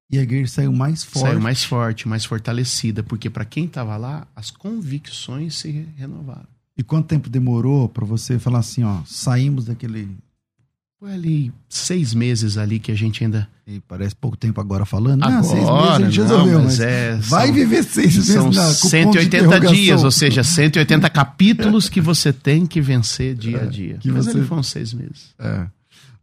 E 0.09 0.17
a 0.17 0.21
igreja 0.21 0.47
saiu 0.47 0.71
mais 0.71 1.03
forte. 1.03 1.27
Saiu 1.27 1.41
mais 1.41 1.63
forte, 1.63 2.07
mais 2.07 2.25
fortalecida, 2.25 3.03
porque 3.03 3.29
para 3.29 3.45
quem 3.45 3.65
estava 3.65 3.97
lá, 3.97 4.25
as 4.35 4.49
convicções 4.49 5.55
se 5.55 5.69
renovaram. 5.95 6.47
E 6.77 6.83
quanto 6.83 7.07
tempo 7.07 7.29
demorou 7.29 7.89
pra 7.89 8.05
você 8.05 8.39
falar 8.39 8.59
assim, 8.59 8.83
ó, 8.83 9.01
saímos 9.05 9.65
daquele. 9.65 10.15
Foi 10.99 11.13
ali 11.13 11.53
seis 11.69 12.13
meses 12.13 12.57
ali 12.57 12.79
que 12.79 12.91
a 12.91 12.95
gente 12.95 13.23
ainda. 13.23 13.47
E 13.67 13.79
parece 13.81 14.15
pouco 14.15 14.35
tempo 14.35 14.59
agora 14.59 14.83
falando. 14.85 15.23
ah, 15.23 15.27
Agora, 15.27 15.43
seis 15.43 15.63
meses 15.63 15.69
a 15.69 15.99
gente 15.99 16.17
não, 16.19 16.25
resolveu, 16.27 16.63
mas 16.63 16.79
é, 16.79 17.15
vai 17.17 17.45
são- 17.47 17.55
viver 17.55 17.83
seis 17.83 18.15
meses 18.15 18.33
São 18.33 18.49
na, 18.51 18.61
com 18.63 18.71
ponto 18.71 18.81
de 18.83 18.89
180 18.89 19.37
interrogação. 19.37 19.75
dias, 19.75 20.03
ou 20.03 20.11
seja, 20.11 20.43
180 20.43 21.09
capítulos 21.09 21.87
que 21.89 22.01
você 22.01 22.33
tem 22.33 22.65
que 22.65 22.81
vencer 22.81 23.35
dia 23.35 23.61
a 23.61 23.65
dia. 23.65 23.97
que 23.99 24.09
Mas 24.11 24.25
você- 24.25 24.31
ali 24.37 24.47
foram 24.47 24.63
seis 24.63 24.93
meses. 24.93 25.35
É. 25.37 25.67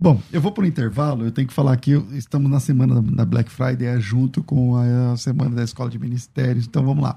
Bom, 0.00 0.20
eu 0.32 0.40
vou 0.40 0.50
pro 0.50 0.66
intervalo, 0.66 1.24
eu 1.24 1.30
tenho 1.30 1.46
que 1.46 1.54
falar 1.54 1.72
aqui, 1.72 1.92
estamos 2.12 2.50
na 2.50 2.58
semana 2.58 3.00
da 3.00 3.24
Black 3.24 3.48
Friday, 3.50 3.86
é 3.86 4.00
junto 4.00 4.42
com 4.42 4.76
a 4.76 5.16
semana 5.16 5.54
da 5.54 5.62
Escola 5.62 5.88
de 5.88 5.98
Ministérios, 6.00 6.66
então 6.66 6.84
vamos 6.84 7.02
lá. 7.04 7.16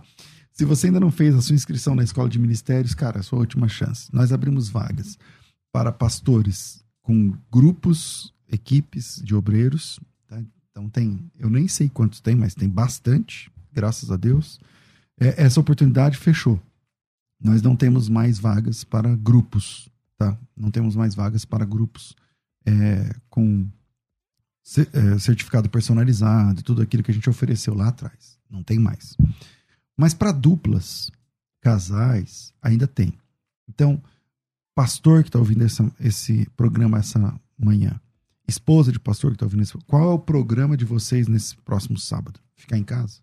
Se 0.53 0.63
você 0.63 0.87
ainda 0.87 0.99
não 0.99 1.09
fez 1.11 1.33
a 1.35 1.41
sua 1.41 1.55
inscrição 1.55 1.95
na 1.95 2.03
Escola 2.03 2.29
de 2.29 2.37
Ministérios, 2.37 2.93
cara, 2.93 3.17
é 3.17 3.19
a 3.21 3.23
sua 3.23 3.39
última 3.39 3.67
chance. 3.67 4.09
Nós 4.13 4.31
abrimos 4.31 4.69
vagas 4.69 5.17
para 5.73 5.91
pastores 5.91 6.81
com 7.07 7.33
grupos, 7.49 8.33
equipes 8.49 9.21
de 9.23 9.33
obreiros, 9.33 9.97
tá? 10.27 10.43
Então 10.69 10.89
tem, 10.89 11.31
eu 11.39 11.49
nem 11.49 11.65
sei 11.65 11.87
quantos 11.87 12.19
tem, 12.19 12.35
mas 12.35 12.53
tem 12.53 12.67
bastante, 12.67 13.49
graças 13.71 14.11
a 14.11 14.17
Deus. 14.17 14.59
É, 15.17 15.41
essa 15.41 15.57
oportunidade 15.57 16.17
fechou. 16.17 16.61
Nós 17.41 17.61
não 17.61 17.77
temos 17.77 18.09
mais 18.09 18.39
vagas 18.39 18.83
para 18.83 19.15
grupos, 19.15 19.87
tá? 20.17 20.37
Não 20.53 20.69
temos 20.69 20.97
mais 20.97 21.15
vagas 21.15 21.45
para 21.45 21.63
grupos 21.63 22.13
é, 22.65 23.15
com 23.29 23.65
é, 24.91 25.17
certificado 25.17 25.69
personalizado, 25.69 26.61
tudo 26.61 26.81
aquilo 26.81 27.03
que 27.03 27.11
a 27.11 27.13
gente 27.13 27.29
ofereceu 27.29 27.73
lá 27.73 27.87
atrás. 27.87 28.37
Não 28.49 28.63
tem 28.63 28.77
mais. 28.77 29.15
Mas 29.95 30.13
para 30.13 30.33
duplas, 30.33 31.09
casais, 31.61 32.53
ainda 32.61 32.85
tem. 32.85 33.13
Então, 33.69 34.03
pastor 34.77 35.23
que 35.23 35.29
está 35.29 35.39
ouvindo 35.39 35.63
essa, 35.63 35.91
esse 35.99 36.47
programa 36.55 36.99
essa 36.99 37.41
manhã, 37.57 37.99
esposa 38.47 38.91
de 38.91 38.99
pastor 38.99 39.31
que 39.31 39.35
está 39.35 39.47
ouvindo 39.47 39.63
esse, 39.63 39.75
qual 39.87 40.11
é 40.11 40.13
o 40.13 40.19
programa 40.19 40.77
de 40.77 40.85
vocês 40.85 41.27
nesse 41.27 41.57
próximo 41.57 41.97
sábado? 41.97 42.39
Ficar 42.55 42.77
em 42.77 42.83
casa? 42.83 43.19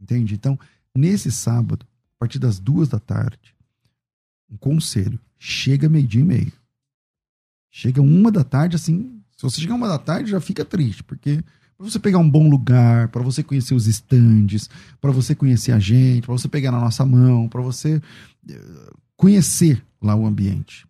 Entende? 0.00 0.34
Então, 0.34 0.58
nesse 0.92 1.30
sábado, 1.30 1.86
a 2.16 2.18
partir 2.18 2.40
das 2.40 2.58
duas 2.58 2.88
da 2.88 2.98
tarde, 2.98 3.54
um 4.50 4.56
conselho, 4.56 5.20
chega 5.38 5.88
meio-dia 5.88 6.22
e 6.22 6.24
meio. 6.24 6.52
Chega 7.70 8.02
uma 8.02 8.32
da 8.32 8.42
tarde, 8.42 8.74
assim, 8.74 9.22
se 9.36 9.44
você 9.44 9.60
chegar 9.60 9.76
uma 9.76 9.86
da 9.86 9.98
tarde, 9.98 10.32
já 10.32 10.40
fica 10.40 10.64
triste, 10.64 11.04
porque 11.04 11.36
para 11.78 11.88
você 11.88 12.00
pegar 12.00 12.18
um 12.18 12.28
bom 12.28 12.50
lugar, 12.50 13.10
para 13.10 13.22
você 13.22 13.44
conhecer 13.44 13.74
os 13.74 13.86
estandes, 13.86 14.68
para 15.00 15.12
você 15.12 15.36
conhecer 15.36 15.70
a 15.70 15.78
gente, 15.78 16.24
para 16.24 16.32
você 16.32 16.48
pegar 16.48 16.72
na 16.72 16.80
nossa 16.80 17.06
mão, 17.06 17.48
para 17.48 17.62
você 17.62 18.02
eh, 18.50 18.90
conhecer 19.16 19.84
lá 20.00 20.14
o 20.14 20.26
ambiente. 20.26 20.86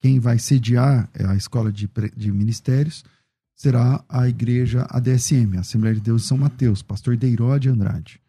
Quem 0.00 0.18
vai 0.18 0.38
sediar 0.38 1.08
é 1.14 1.26
a 1.26 1.34
escola 1.34 1.72
de, 1.72 1.88
de 2.16 2.32
ministérios 2.32 3.04
será 3.54 4.04
a 4.08 4.28
igreja 4.28 4.86
ADSM, 4.90 5.56
Assembleia 5.58 5.94
de 5.94 6.02
Deus 6.02 6.22
de 6.22 6.28
São 6.28 6.36
Mateus, 6.36 6.82
pastor 6.82 7.16
Deiró 7.16 7.56
de 7.56 7.70
Andrade. 7.70 8.20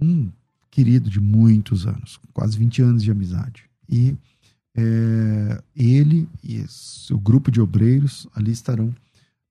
Um 0.00 0.30
querido 0.70 1.08
de 1.08 1.20
muitos 1.20 1.86
anos, 1.86 2.18
quase 2.32 2.58
20 2.58 2.82
anos 2.82 3.02
de 3.04 3.10
amizade. 3.10 3.64
E 3.88 4.16
é, 4.74 5.62
ele 5.76 6.28
e 6.42 6.64
o 7.10 7.18
grupo 7.18 7.50
de 7.50 7.60
obreiros 7.60 8.26
ali 8.34 8.50
estarão 8.50 8.92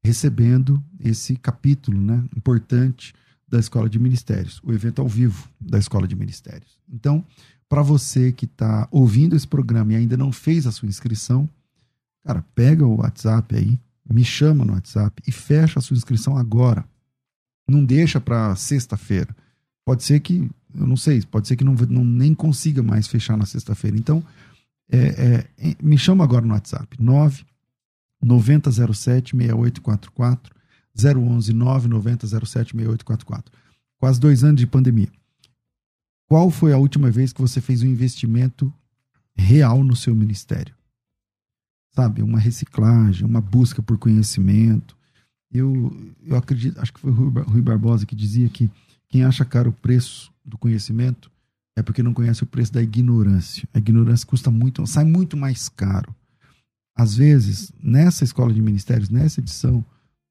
recebendo 0.03 0.83
esse 0.99 1.35
capítulo 1.35 1.99
né, 1.99 2.23
importante 2.35 3.13
da 3.47 3.59
Escola 3.59 3.89
de 3.89 3.99
Ministérios, 3.99 4.59
o 4.63 4.73
evento 4.73 5.01
ao 5.01 5.07
vivo 5.07 5.47
da 5.59 5.77
Escola 5.77 6.07
de 6.07 6.15
Ministérios. 6.15 6.77
Então, 6.91 7.23
para 7.71 7.81
você 7.81 8.33
que 8.33 8.43
está 8.43 8.85
ouvindo 8.91 9.33
esse 9.33 9.47
programa 9.47 9.93
e 9.93 9.95
ainda 9.95 10.17
não 10.17 10.29
fez 10.29 10.67
a 10.67 10.73
sua 10.73 10.89
inscrição, 10.89 11.49
cara, 12.21 12.43
pega 12.53 12.85
o 12.85 12.97
WhatsApp 12.97 13.55
aí, 13.55 13.79
me 14.09 14.25
chama 14.25 14.65
no 14.65 14.73
WhatsApp 14.73 15.23
e 15.25 15.31
fecha 15.31 15.79
a 15.79 15.81
sua 15.81 15.95
inscrição 15.95 16.35
agora. 16.35 16.83
Não 17.65 17.85
deixa 17.85 18.19
para 18.19 18.53
sexta-feira. 18.57 19.33
Pode 19.85 20.03
ser 20.03 20.19
que, 20.19 20.51
eu 20.75 20.85
não 20.85 20.97
sei, 20.97 21.21
pode 21.21 21.47
ser 21.47 21.55
que 21.55 21.63
não, 21.63 21.73
não 21.73 22.03
nem 22.03 22.35
consiga 22.35 22.83
mais 22.83 23.07
fechar 23.07 23.37
na 23.37 23.45
sexta-feira. 23.45 23.95
Então, 23.95 24.21
é, 24.91 25.45
é, 25.57 25.75
me 25.81 25.97
chama 25.97 26.25
agora 26.25 26.45
no 26.45 26.53
WhatsApp, 26.53 27.01
9 27.01 27.45
9007 28.21 29.33
6844 29.33 30.53
011 30.93 31.53
99007 31.53 32.75
6844. 32.75 33.53
Quase 33.97 34.19
dois 34.19 34.43
anos 34.43 34.59
de 34.59 34.67
pandemia. 34.67 35.20
Qual 36.31 36.49
foi 36.49 36.71
a 36.71 36.77
última 36.77 37.11
vez 37.11 37.33
que 37.33 37.41
você 37.41 37.59
fez 37.59 37.83
um 37.83 37.87
investimento 37.87 38.73
real 39.35 39.83
no 39.83 39.97
seu 39.97 40.15
ministério? 40.15 40.73
Sabe, 41.93 42.21
uma 42.21 42.39
reciclagem, 42.39 43.25
uma 43.25 43.41
busca 43.41 43.83
por 43.83 43.97
conhecimento. 43.97 44.95
Eu, 45.51 45.93
eu 46.23 46.37
acredito, 46.37 46.79
acho 46.79 46.93
que 46.93 47.01
foi 47.01 47.11
Rui 47.11 47.61
Barbosa 47.61 48.05
que 48.05 48.15
dizia 48.15 48.47
que 48.47 48.71
quem 49.09 49.25
acha 49.25 49.43
caro 49.43 49.71
o 49.71 49.73
preço 49.73 50.31
do 50.45 50.57
conhecimento 50.57 51.29
é 51.75 51.83
porque 51.83 52.01
não 52.01 52.13
conhece 52.13 52.43
o 52.43 52.47
preço 52.47 52.71
da 52.71 52.81
ignorância. 52.81 53.67
A 53.73 53.79
ignorância 53.79 54.25
custa 54.25 54.49
muito, 54.49 54.87
sai 54.87 55.03
muito 55.03 55.35
mais 55.35 55.67
caro 55.67 56.15
às 56.95 57.15
vezes, 57.15 57.73
nessa 57.81 58.23
escola 58.23 58.53
de 58.53 58.61
ministérios, 58.61 59.09
nessa 59.09 59.39
edição, 59.39 59.83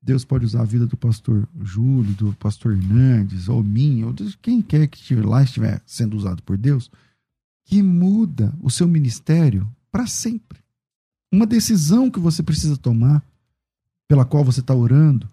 Deus 0.02 0.24
pode 0.24 0.46
usar 0.46 0.62
a 0.62 0.64
vida 0.64 0.86
do 0.86 0.96
pastor 0.96 1.46
Júlio, 1.60 2.14
do 2.14 2.32
pastor 2.34 2.72
Hernandes, 2.72 3.48
ou 3.48 3.62
minha, 3.62 4.06
ou 4.06 4.12
de 4.12 4.36
quem 4.38 4.62
quer 4.62 4.86
que 4.86 4.96
estiver 4.96 5.24
lá 5.24 5.42
estiver 5.42 5.82
sendo 5.84 6.16
usado 6.16 6.42
por 6.42 6.56
Deus, 6.56 6.90
que 7.64 7.82
muda 7.82 8.54
o 8.62 8.70
seu 8.70 8.88
ministério 8.88 9.68
para 9.92 10.06
sempre. 10.06 10.58
Uma 11.32 11.46
decisão 11.46 12.10
que 12.10 12.18
você 12.18 12.42
precisa 12.42 12.76
tomar, 12.76 13.22
pela 14.08 14.24
qual 14.24 14.42
você 14.42 14.60
está 14.60 14.74
orando, 14.74 15.28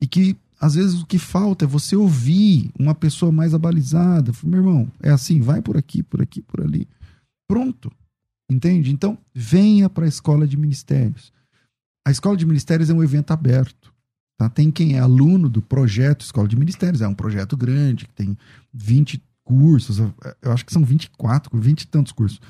e 0.00 0.06
que 0.06 0.36
às 0.58 0.76
vezes 0.76 1.00
o 1.00 1.06
que 1.06 1.18
falta 1.18 1.64
é 1.64 1.68
você 1.68 1.96
ouvir 1.96 2.70
uma 2.78 2.94
pessoa 2.94 3.32
mais 3.32 3.52
abalizada. 3.52 4.32
Meu 4.44 4.60
irmão, 4.60 4.92
é 5.02 5.10
assim, 5.10 5.40
vai 5.40 5.60
por 5.60 5.76
aqui, 5.76 6.04
por 6.04 6.22
aqui, 6.22 6.40
por 6.40 6.60
ali. 6.62 6.88
Pronto. 7.48 7.90
Entende? 8.48 8.92
Então, 8.92 9.18
venha 9.34 9.90
para 9.90 10.04
a 10.04 10.08
escola 10.08 10.46
de 10.46 10.56
ministérios. 10.56 11.32
A 12.06 12.10
escola 12.10 12.36
de 12.36 12.46
ministérios 12.46 12.90
é 12.90 12.94
um 12.94 13.02
evento 13.02 13.32
aberto. 13.32 13.91
Tá? 14.36 14.48
Tem 14.48 14.70
quem 14.70 14.96
é 14.96 14.98
aluno 14.98 15.48
do 15.48 15.62
projeto 15.62 16.22
Escola 16.22 16.48
de 16.48 16.56
Ministérios, 16.56 17.00
é 17.00 17.08
um 17.08 17.14
projeto 17.14 17.56
grande, 17.56 18.06
que 18.06 18.14
tem 18.14 18.36
20 18.72 19.22
cursos, 19.44 19.98
eu 19.98 20.52
acho 20.52 20.64
que 20.64 20.72
são 20.72 20.84
24, 20.84 21.58
20 21.58 21.82
e 21.82 21.86
tantos 21.86 22.12
cursos. 22.12 22.40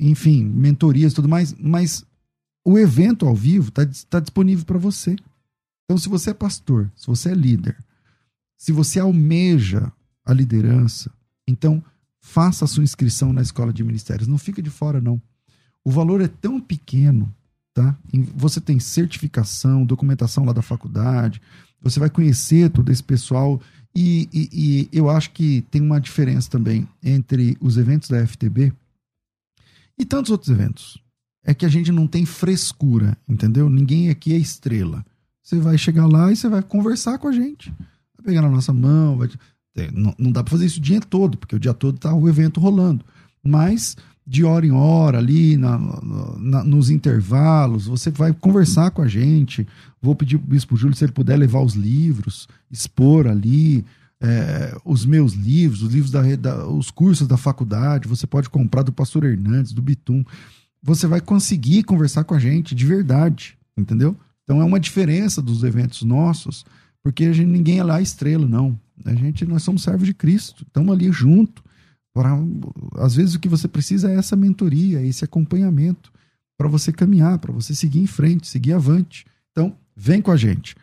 Enfim, 0.00 0.44
mentorias 0.44 1.12
e 1.12 1.14
tudo 1.14 1.28
mais, 1.28 1.54
mas 1.58 2.04
o 2.64 2.78
evento 2.78 3.26
ao 3.26 3.34
vivo 3.34 3.68
está 3.68 3.86
tá 4.08 4.20
disponível 4.20 4.64
para 4.64 4.78
você. 4.78 5.16
Então, 5.84 5.98
se 5.98 6.08
você 6.08 6.30
é 6.30 6.34
pastor, 6.34 6.90
se 6.96 7.06
você 7.06 7.30
é 7.30 7.34
líder, 7.34 7.76
se 8.56 8.72
você 8.72 8.98
almeja 8.98 9.92
a 10.24 10.32
liderança, 10.32 11.10
então 11.46 11.84
faça 12.18 12.64
a 12.64 12.68
sua 12.68 12.82
inscrição 12.82 13.32
na 13.32 13.42
escola 13.42 13.72
de 13.72 13.84
ministérios. 13.84 14.26
Não 14.26 14.38
fica 14.38 14.62
de 14.62 14.70
fora, 14.70 15.00
não. 15.00 15.20
O 15.84 15.90
valor 15.90 16.22
é 16.22 16.28
tão 16.28 16.58
pequeno, 16.58 17.32
tá? 17.74 17.96
Você 18.34 18.60
tem 18.60 18.78
certificação, 18.78 19.84
documentação 19.84 20.44
lá 20.44 20.52
da 20.52 20.62
faculdade, 20.62 21.42
você 21.82 22.00
vai 22.00 22.08
conhecer 22.08 22.70
todo 22.70 22.90
esse 22.90 23.02
pessoal. 23.02 23.60
E, 23.94 24.28
e, 24.32 24.48
e 24.52 24.88
eu 24.92 25.10
acho 25.10 25.30
que 25.32 25.62
tem 25.70 25.82
uma 25.82 26.00
diferença 26.00 26.50
também 26.50 26.88
entre 27.02 27.56
os 27.60 27.76
eventos 27.76 28.08
da 28.08 28.26
FTB 28.26 28.72
e 29.98 30.04
tantos 30.04 30.30
outros 30.30 30.50
eventos. 30.50 30.98
É 31.44 31.52
que 31.52 31.66
a 31.66 31.68
gente 31.68 31.92
não 31.92 32.06
tem 32.06 32.24
frescura, 32.24 33.18
entendeu? 33.28 33.68
Ninguém 33.68 34.08
aqui 34.08 34.32
é 34.32 34.38
estrela. 34.38 35.04
Você 35.42 35.58
vai 35.58 35.76
chegar 35.76 36.06
lá 36.06 36.32
e 36.32 36.36
você 36.36 36.48
vai 36.48 36.62
conversar 36.62 37.18
com 37.18 37.28
a 37.28 37.32
gente. 37.32 37.70
Vai 38.16 38.24
pegar 38.24 38.40
na 38.40 38.48
nossa 38.48 38.72
mão, 38.72 39.18
vai 39.18 39.28
é, 39.76 39.90
não, 39.90 40.14
não 40.16 40.30
dá 40.30 40.42
para 40.42 40.52
fazer 40.52 40.66
isso 40.66 40.78
o 40.78 40.82
dia 40.82 41.00
todo, 41.00 41.36
porque 41.36 41.56
o 41.56 41.58
dia 41.58 41.74
todo 41.74 41.98
tá 41.98 42.14
o 42.14 42.28
evento 42.28 42.60
rolando. 42.60 43.04
Mas 43.42 43.96
de 44.26 44.44
hora 44.44 44.66
em 44.66 44.72
hora, 44.72 45.18
ali 45.18 45.56
na, 45.56 45.78
na, 46.38 46.64
nos 46.64 46.88
intervalos, 46.88 47.86
você 47.86 48.10
vai 48.10 48.32
conversar 48.32 48.90
com 48.90 49.02
a 49.02 49.08
gente. 49.08 49.66
Vou 50.00 50.14
pedir 50.14 50.38
pro 50.38 50.48
Bispo 50.48 50.76
Júlio 50.76 50.96
se 50.96 51.04
ele 51.04 51.12
puder 51.12 51.36
levar 51.36 51.60
os 51.60 51.74
livros, 51.74 52.48
expor 52.70 53.26
ali. 53.26 53.84
É, 54.20 54.74
os 54.86 55.04
meus 55.04 55.34
livros, 55.34 55.82
os 55.82 55.92
livros 55.92 56.10
da, 56.10 56.22
da, 56.36 56.66
os 56.66 56.90
cursos 56.90 57.26
da 57.26 57.36
faculdade, 57.36 58.08
você 58.08 58.26
pode 58.26 58.48
comprar 58.48 58.82
do 58.82 58.92
Pastor 58.92 59.24
Hernandes, 59.24 59.72
do 59.72 59.82
Bitum. 59.82 60.24
Você 60.82 61.06
vai 61.06 61.20
conseguir 61.20 61.82
conversar 61.82 62.24
com 62.24 62.32
a 62.32 62.38
gente 62.38 62.74
de 62.74 62.86
verdade, 62.86 63.58
entendeu? 63.76 64.16
Então 64.44 64.62
é 64.62 64.64
uma 64.64 64.80
diferença 64.80 65.42
dos 65.42 65.62
eventos 65.62 66.02
nossos, 66.02 66.64
porque 67.02 67.24
a 67.24 67.32
gente, 67.32 67.48
ninguém 67.48 67.80
é 67.80 67.84
lá 67.84 68.00
estrela, 68.00 68.46
não. 68.46 68.78
A 69.04 69.14
gente, 69.14 69.44
nós 69.44 69.62
somos 69.62 69.82
servos 69.82 70.06
de 70.06 70.14
Cristo, 70.14 70.64
estamos 70.66 70.94
ali 70.94 71.10
junto. 71.10 71.63
Pra, 72.14 72.38
às 72.96 73.16
vezes 73.16 73.34
o 73.34 73.40
que 73.40 73.48
você 73.48 73.66
precisa 73.66 74.08
é 74.08 74.14
essa 74.14 74.36
mentoria, 74.36 75.02
esse 75.02 75.24
acompanhamento 75.24 76.12
para 76.56 76.68
você 76.68 76.92
caminhar, 76.92 77.40
para 77.40 77.52
você 77.52 77.74
seguir 77.74 78.00
em 78.00 78.06
frente, 78.06 78.46
seguir 78.46 78.72
avante. 78.72 79.26
Então, 79.50 79.76
vem 79.96 80.22
com 80.22 80.30
a 80.30 80.36
gente. 80.36 80.76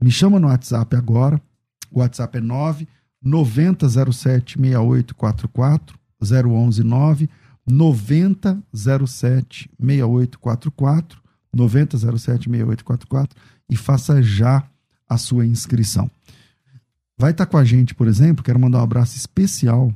Me 0.00 0.10
chama 0.10 0.38
no 0.38 0.46
WhatsApp 0.46 0.94
agora. 0.94 1.42
O 1.90 1.98
WhatsApp 1.98 2.38
é 2.38 2.40
9 2.40 2.86
9007 3.20 4.56
6844 4.56 5.98
011 6.20 6.84
9 6.84 7.28
9007 7.66 9.70
6844 9.78 11.22
9007 11.52 12.48
6844 12.48 13.36
e 13.68 13.76
faça 13.76 14.22
já 14.22 14.64
a 15.08 15.18
sua 15.18 15.44
inscrição. 15.44 16.08
Vai 17.16 17.32
estar 17.32 17.46
tá 17.46 17.50
com 17.50 17.56
a 17.56 17.64
gente, 17.64 17.94
por 17.94 18.06
exemplo, 18.06 18.44
quero 18.44 18.60
mandar 18.60 18.78
um 18.78 18.84
abraço 18.84 19.16
especial, 19.16 19.92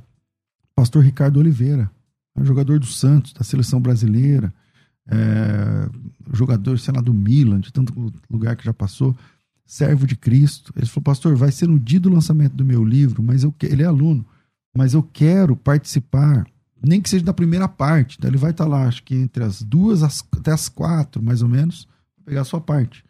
pastor 0.74 1.02
Ricardo 1.02 1.38
Oliveira, 1.38 1.90
é 2.36 2.44
jogador 2.44 2.78
do 2.78 2.86
Santos, 2.86 3.32
da 3.32 3.44
seleção 3.44 3.80
brasileira, 3.80 4.52
é, 5.08 5.88
jogador, 6.32 6.78
sei 6.78 6.94
lá, 6.94 7.00
do 7.00 7.12
Milan, 7.12 7.60
de 7.60 7.72
tanto 7.72 8.12
lugar 8.30 8.56
que 8.56 8.64
já 8.64 8.72
passou, 8.72 9.16
servo 9.66 10.06
de 10.06 10.16
Cristo. 10.16 10.72
Ele 10.76 10.86
falou, 10.86 11.04
pastor, 11.04 11.36
vai 11.36 11.50
ser 11.50 11.68
no 11.68 11.78
dia 11.78 12.00
do 12.00 12.10
lançamento 12.10 12.54
do 12.54 12.64
meu 12.64 12.84
livro, 12.84 13.22
mas 13.22 13.42
eu 13.42 13.54
ele 13.62 13.82
é 13.82 13.86
aluno, 13.86 14.24
mas 14.76 14.94
eu 14.94 15.02
quero 15.02 15.56
participar, 15.56 16.46
nem 16.82 17.00
que 17.00 17.08
seja 17.08 17.24
da 17.24 17.34
primeira 17.34 17.68
parte. 17.68 18.16
Então 18.18 18.30
ele 18.30 18.38
vai 18.38 18.50
estar 18.50 18.64
tá 18.64 18.70
lá, 18.70 18.86
acho 18.86 19.02
que 19.02 19.14
entre 19.14 19.44
as 19.44 19.62
duas 19.62 20.02
as, 20.02 20.24
até 20.32 20.52
as 20.52 20.68
quatro, 20.68 21.22
mais 21.22 21.42
ou 21.42 21.48
menos, 21.48 21.86
pegar 22.24 22.42
a 22.42 22.44
sua 22.44 22.60
parte. 22.60 23.04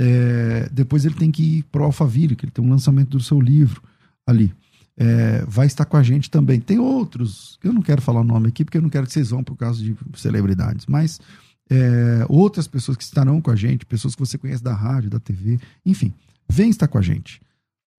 É, 0.00 0.68
depois 0.70 1.04
ele 1.04 1.16
tem 1.16 1.30
que 1.30 1.58
ir 1.58 1.62
para 1.64 1.82
o 1.82 1.84
Alphaville, 1.84 2.36
que 2.36 2.44
ele 2.44 2.52
tem 2.52 2.64
um 2.64 2.70
lançamento 2.70 3.16
do 3.16 3.22
seu 3.22 3.40
livro 3.40 3.82
ali. 4.26 4.54
É, 5.00 5.44
vai 5.46 5.66
estar 5.66 5.84
com 5.84 5.96
a 5.96 6.02
gente 6.02 6.28
também. 6.28 6.60
Tem 6.60 6.78
outros, 6.78 7.56
eu 7.62 7.72
não 7.72 7.80
quero 7.80 8.02
falar 8.02 8.20
o 8.20 8.24
nome 8.24 8.48
aqui, 8.48 8.64
porque 8.64 8.78
eu 8.78 8.82
não 8.82 8.90
quero 8.90 9.06
que 9.06 9.12
vocês 9.12 9.30
vão 9.30 9.44
por 9.44 9.56
causa 9.56 9.80
de 9.80 9.96
celebridades, 10.16 10.86
mas 10.86 11.20
é, 11.70 12.26
outras 12.28 12.66
pessoas 12.66 12.96
que 12.96 13.04
estarão 13.04 13.40
com 13.40 13.50
a 13.50 13.56
gente, 13.56 13.86
pessoas 13.86 14.14
que 14.14 14.20
você 14.20 14.36
conhece 14.36 14.62
da 14.62 14.74
rádio, 14.74 15.10
da 15.10 15.20
TV, 15.20 15.60
enfim, 15.86 16.12
vem 16.48 16.70
estar 16.70 16.88
com 16.88 16.98
a 16.98 17.02
gente. 17.02 17.40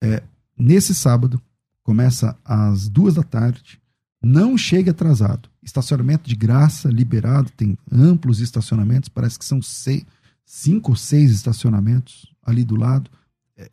É, 0.02 0.22
nesse 0.58 0.94
sábado, 0.94 1.40
começa 1.82 2.36
às 2.44 2.88
duas 2.88 3.14
da 3.14 3.22
tarde, 3.22 3.80
não 4.22 4.58
chegue 4.58 4.90
atrasado. 4.90 5.48
Estacionamento 5.62 6.28
de 6.28 6.36
graça, 6.36 6.90
liberado, 6.90 7.50
tem 7.56 7.78
amplos 7.90 8.40
estacionamentos, 8.40 9.08
parece 9.08 9.38
que 9.38 9.44
são 9.44 9.62
seis, 9.62 10.04
cinco 10.44 10.92
ou 10.92 10.96
seis 10.96 11.30
estacionamentos 11.30 12.26
ali 12.42 12.64
do 12.64 12.76
lado, 12.76 13.10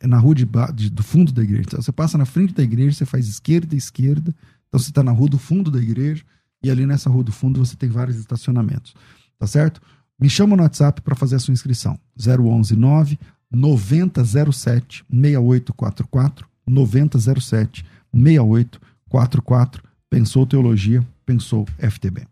na 0.04 0.18
rua 0.18 0.34
de, 0.34 0.48
de, 0.74 0.90
do 0.90 1.02
fundo 1.02 1.32
da 1.32 1.42
igreja. 1.42 1.64
Então, 1.66 1.82
você 1.82 1.92
passa 1.92 2.18
na 2.18 2.24
frente 2.24 2.54
da 2.54 2.62
igreja, 2.62 2.96
você 2.96 3.04
faz 3.06 3.28
esquerda 3.28 3.74
e 3.74 3.78
esquerda, 3.78 4.34
então 4.68 4.78
você 4.78 4.90
está 4.90 5.02
na 5.02 5.12
rua 5.12 5.28
do 5.28 5.38
fundo 5.38 5.70
da 5.70 5.78
igreja, 5.78 6.22
e 6.62 6.70
ali 6.70 6.86
nessa 6.86 7.08
rua 7.08 7.24
do 7.24 7.32
fundo 7.32 7.64
você 7.64 7.76
tem 7.76 7.88
vários 7.88 8.16
estacionamentos. 8.16 8.94
Tá 9.38 9.46
certo? 9.46 9.80
Me 10.20 10.28
chama 10.28 10.56
no 10.56 10.62
WhatsApp 10.62 11.00
para 11.00 11.14
fazer 11.14 11.36
a 11.36 11.38
sua 11.38 11.52
inscrição. 11.52 11.98
011 12.18 12.74
9 12.74 13.18
9007 13.50 15.04
6844 15.08 16.48
9007 16.66 17.84
6844. 18.12 19.82
Pensou 20.10 20.46
Teologia, 20.46 21.06
pensou 21.24 21.66
FTB. 21.78 22.26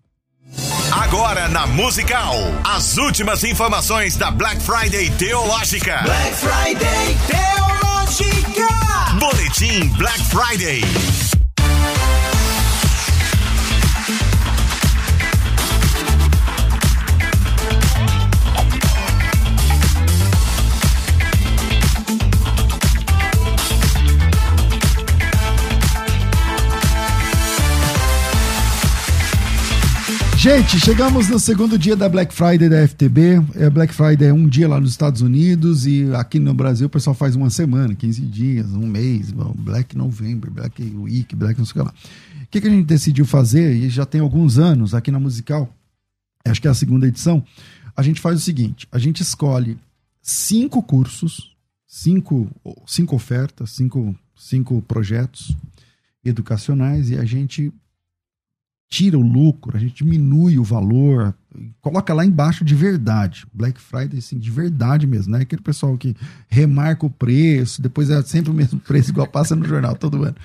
Agora 1.06 1.46
na 1.48 1.68
Musical, 1.68 2.34
as 2.64 2.96
últimas 2.96 3.44
informações 3.44 4.16
da 4.16 4.32
Black 4.32 4.60
Friday 4.60 5.08
Teológica. 5.10 6.00
Black 6.02 6.34
Friday 6.34 7.16
Teológica. 7.28 8.66
Boletim 9.20 9.86
Black 9.90 10.20
Friday. 10.24 10.80
Gente, 30.38 30.78
chegamos 30.78 31.28
no 31.30 31.40
segundo 31.40 31.78
dia 31.78 31.96
da 31.96 32.10
Black 32.10 32.32
Friday 32.32 32.68
da 32.68 32.86
FTB. 32.86 33.42
É, 33.54 33.70
Black 33.70 33.92
Friday 33.92 34.28
é 34.28 34.32
um 34.32 34.46
dia 34.46 34.68
lá 34.68 34.78
nos 34.78 34.90
Estados 34.90 35.22
Unidos 35.22 35.86
e 35.86 36.04
aqui 36.14 36.38
no 36.38 36.52
Brasil 36.52 36.86
o 36.86 36.90
pessoal 36.90 37.14
faz 37.14 37.34
uma 37.34 37.48
semana, 37.48 37.94
15 37.94 38.20
dias, 38.22 38.66
um 38.66 38.86
mês, 38.86 39.32
Black 39.32 39.96
November, 39.96 40.50
Black 40.50 40.82
Week, 40.82 41.34
Black 41.34 41.58
não 41.58 41.64
sei 41.64 41.70
o 41.70 41.74
que 41.74 41.88
lá. 41.88 41.94
O 42.42 42.46
que, 42.48 42.60
que 42.60 42.66
a 42.66 42.70
gente 42.70 42.84
decidiu 42.84 43.24
fazer, 43.24 43.74
e 43.74 43.88
já 43.88 44.04
tem 44.04 44.20
alguns 44.20 44.58
anos 44.58 44.94
aqui 44.94 45.10
na 45.10 45.18
Musical, 45.18 45.74
acho 46.44 46.60
que 46.60 46.68
é 46.68 46.70
a 46.70 46.74
segunda 46.74 47.08
edição, 47.08 47.42
a 47.96 48.02
gente 48.02 48.20
faz 48.20 48.38
o 48.38 48.42
seguinte, 48.42 48.86
a 48.92 48.98
gente 48.98 49.22
escolhe 49.22 49.78
cinco 50.20 50.82
cursos, 50.82 51.56
cinco, 51.88 52.48
cinco 52.86 53.16
ofertas, 53.16 53.70
cinco, 53.70 54.14
cinco 54.36 54.82
projetos 54.82 55.56
educacionais 56.22 57.10
e 57.10 57.16
a 57.16 57.24
gente 57.24 57.72
tira 58.88 59.18
o 59.18 59.22
lucro, 59.22 59.76
a 59.76 59.80
gente 59.80 60.04
diminui 60.04 60.58
o 60.58 60.64
valor, 60.64 61.34
coloca 61.80 62.14
lá 62.14 62.24
embaixo 62.24 62.64
de 62.64 62.74
verdade. 62.74 63.46
Black 63.52 63.80
Friday, 63.80 64.18
assim, 64.18 64.38
de 64.38 64.50
verdade 64.50 65.06
mesmo, 65.06 65.32
não 65.32 65.38
é 65.38 65.42
aquele 65.42 65.62
pessoal 65.62 65.96
que 65.98 66.14
remarca 66.48 67.04
o 67.04 67.10
preço, 67.10 67.82
depois 67.82 68.10
é 68.10 68.22
sempre 68.22 68.50
o 68.50 68.54
mesmo 68.54 68.78
preço, 68.80 69.10
igual 69.10 69.26
passa 69.26 69.56
no 69.56 69.66
jornal 69.66 69.96
todo 69.96 70.22
ano. 70.22 70.36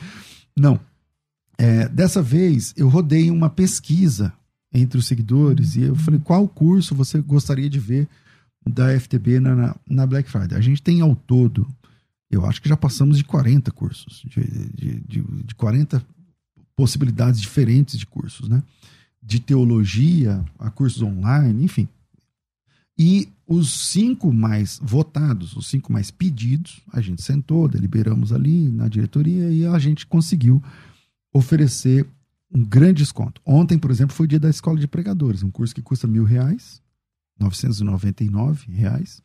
Não. 0.57 0.79
É, 1.57 1.87
dessa 1.87 2.21
vez, 2.21 2.73
eu 2.75 2.89
rodei 2.89 3.29
uma 3.29 3.49
pesquisa 3.49 4.33
entre 4.73 4.97
os 4.97 5.05
seguidores 5.05 5.75
e 5.75 5.83
eu 5.83 5.95
falei, 5.95 6.19
qual 6.19 6.47
curso 6.47 6.95
você 6.95 7.21
gostaria 7.21 7.69
de 7.69 7.79
ver 7.79 8.07
da 8.67 8.97
FTB 8.99 9.39
na, 9.39 9.75
na 9.87 10.07
Black 10.07 10.29
Friday? 10.29 10.57
A 10.57 10.61
gente 10.61 10.81
tem 10.81 11.01
ao 11.01 11.15
todo, 11.15 11.67
eu 12.31 12.45
acho 12.45 12.61
que 12.61 12.69
já 12.69 12.77
passamos 12.77 13.17
de 13.17 13.23
40 13.23 13.69
cursos, 13.71 14.23
de, 14.25 14.41
de, 14.73 14.99
de, 15.01 15.43
de 15.43 15.55
40 15.55 16.03
possibilidades 16.75 17.41
diferentes 17.41 17.97
de 17.97 18.05
cursos, 18.05 18.49
né? 18.49 18.63
De 19.21 19.39
teologia 19.39 20.43
a 20.57 20.69
cursos 20.69 21.01
online, 21.01 21.63
enfim. 21.63 21.87
E 22.97 23.29
os 23.47 23.71
cinco 23.89 24.31
mais 24.31 24.79
votados, 24.81 25.55
os 25.55 25.67
cinco 25.67 25.91
mais 25.91 26.11
pedidos, 26.11 26.81
a 26.91 27.01
gente 27.01 27.21
sentou, 27.21 27.67
deliberamos 27.67 28.31
ali 28.31 28.69
na 28.69 28.87
diretoria 28.87 29.49
e 29.51 29.65
a 29.65 29.77
gente 29.79 30.05
conseguiu 30.05 30.61
oferecer 31.33 32.07
um 32.53 32.63
grande 32.63 33.01
desconto. 33.03 33.41
Ontem, 33.45 33.79
por 33.79 33.91
exemplo, 33.91 34.15
foi 34.15 34.25
o 34.25 34.29
dia 34.29 34.39
da 34.39 34.49
escola 34.49 34.79
de 34.79 34.87
pregadores, 34.87 35.41
um 35.41 35.49
curso 35.49 35.73
que 35.73 35.81
custa 35.81 36.05
mil 36.07 36.23
reais, 36.23 36.81
999 37.39 38.71
reais. 38.71 39.21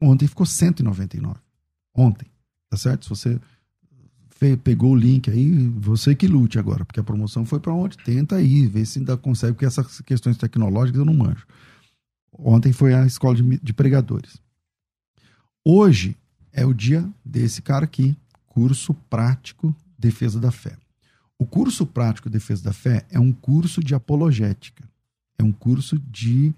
Ontem 0.00 0.26
ficou 0.26 0.44
199. 0.44 1.40
Ontem, 1.94 2.26
tá 2.68 2.76
certo? 2.76 3.04
Se 3.04 3.08
você 3.08 3.40
pegou 4.62 4.92
o 4.92 4.96
link 4.96 5.30
aí, 5.30 5.68
você 5.76 6.14
que 6.14 6.26
lute 6.26 6.58
agora, 6.58 6.84
porque 6.84 7.00
a 7.00 7.04
promoção 7.04 7.44
foi 7.44 7.60
para 7.60 7.72
onde? 7.72 7.96
Tenta 7.98 8.36
aí, 8.36 8.66
vê 8.66 8.84
se 8.84 8.98
ainda 8.98 9.16
consegue, 9.16 9.52
porque 9.52 9.66
essas 9.66 10.00
questões 10.00 10.36
tecnológicas 10.36 10.98
eu 10.98 11.04
não 11.04 11.14
manjo. 11.14 11.46
Ontem 12.32 12.72
foi 12.72 12.94
a 12.94 13.06
escola 13.06 13.36
de, 13.36 13.60
de 13.60 13.72
pregadores. 13.72 14.40
Hoje 15.64 16.16
é 16.52 16.66
o 16.66 16.74
dia 16.74 17.08
desse 17.24 17.62
cara 17.62 17.84
aqui, 17.84 18.16
curso 18.46 18.94
prático 19.08 19.74
Defesa 19.98 20.40
da 20.40 20.50
Fé. 20.50 20.76
O 21.38 21.46
curso 21.46 21.86
prático 21.86 22.28
Defesa 22.28 22.64
da 22.64 22.72
Fé 22.72 23.06
é 23.10 23.18
um 23.18 23.32
curso 23.32 23.82
de 23.82 23.94
apologética, 23.94 24.84
é 25.38 25.42
um 25.42 25.52
curso 25.52 25.98
de 25.98 26.52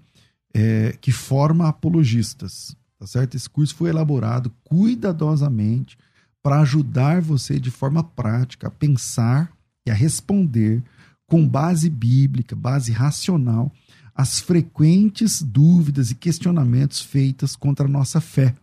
é, 0.53 0.97
que 0.99 1.11
forma 1.11 1.67
apologistas, 1.67 2.75
tá 2.97 3.05
certo? 3.05 3.35
Esse 3.35 3.49
curso 3.49 3.75
foi 3.75 3.89
elaborado 3.89 4.51
cuidadosamente 4.63 5.97
para 6.45 6.59
ajudar 6.59 7.21
você 7.21 7.59
de 7.59 7.71
forma 7.71 8.03
prática 8.03 8.67
a 8.67 8.69
pensar 8.69 9.51
e 9.83 9.89
a 9.89 9.95
responder 9.95 10.83
com 11.25 11.47
base 11.47 11.89
bíblica, 11.89 12.55
base 12.55 12.91
racional, 12.91 13.73
as 14.13 14.39
frequentes 14.41 15.41
dúvidas 15.41 16.11
e 16.11 16.15
questionamentos 16.15 17.01
feitas 17.01 17.55
contra 17.55 17.87
a 17.87 17.89
nossa 17.89 18.21
fé 18.21 18.53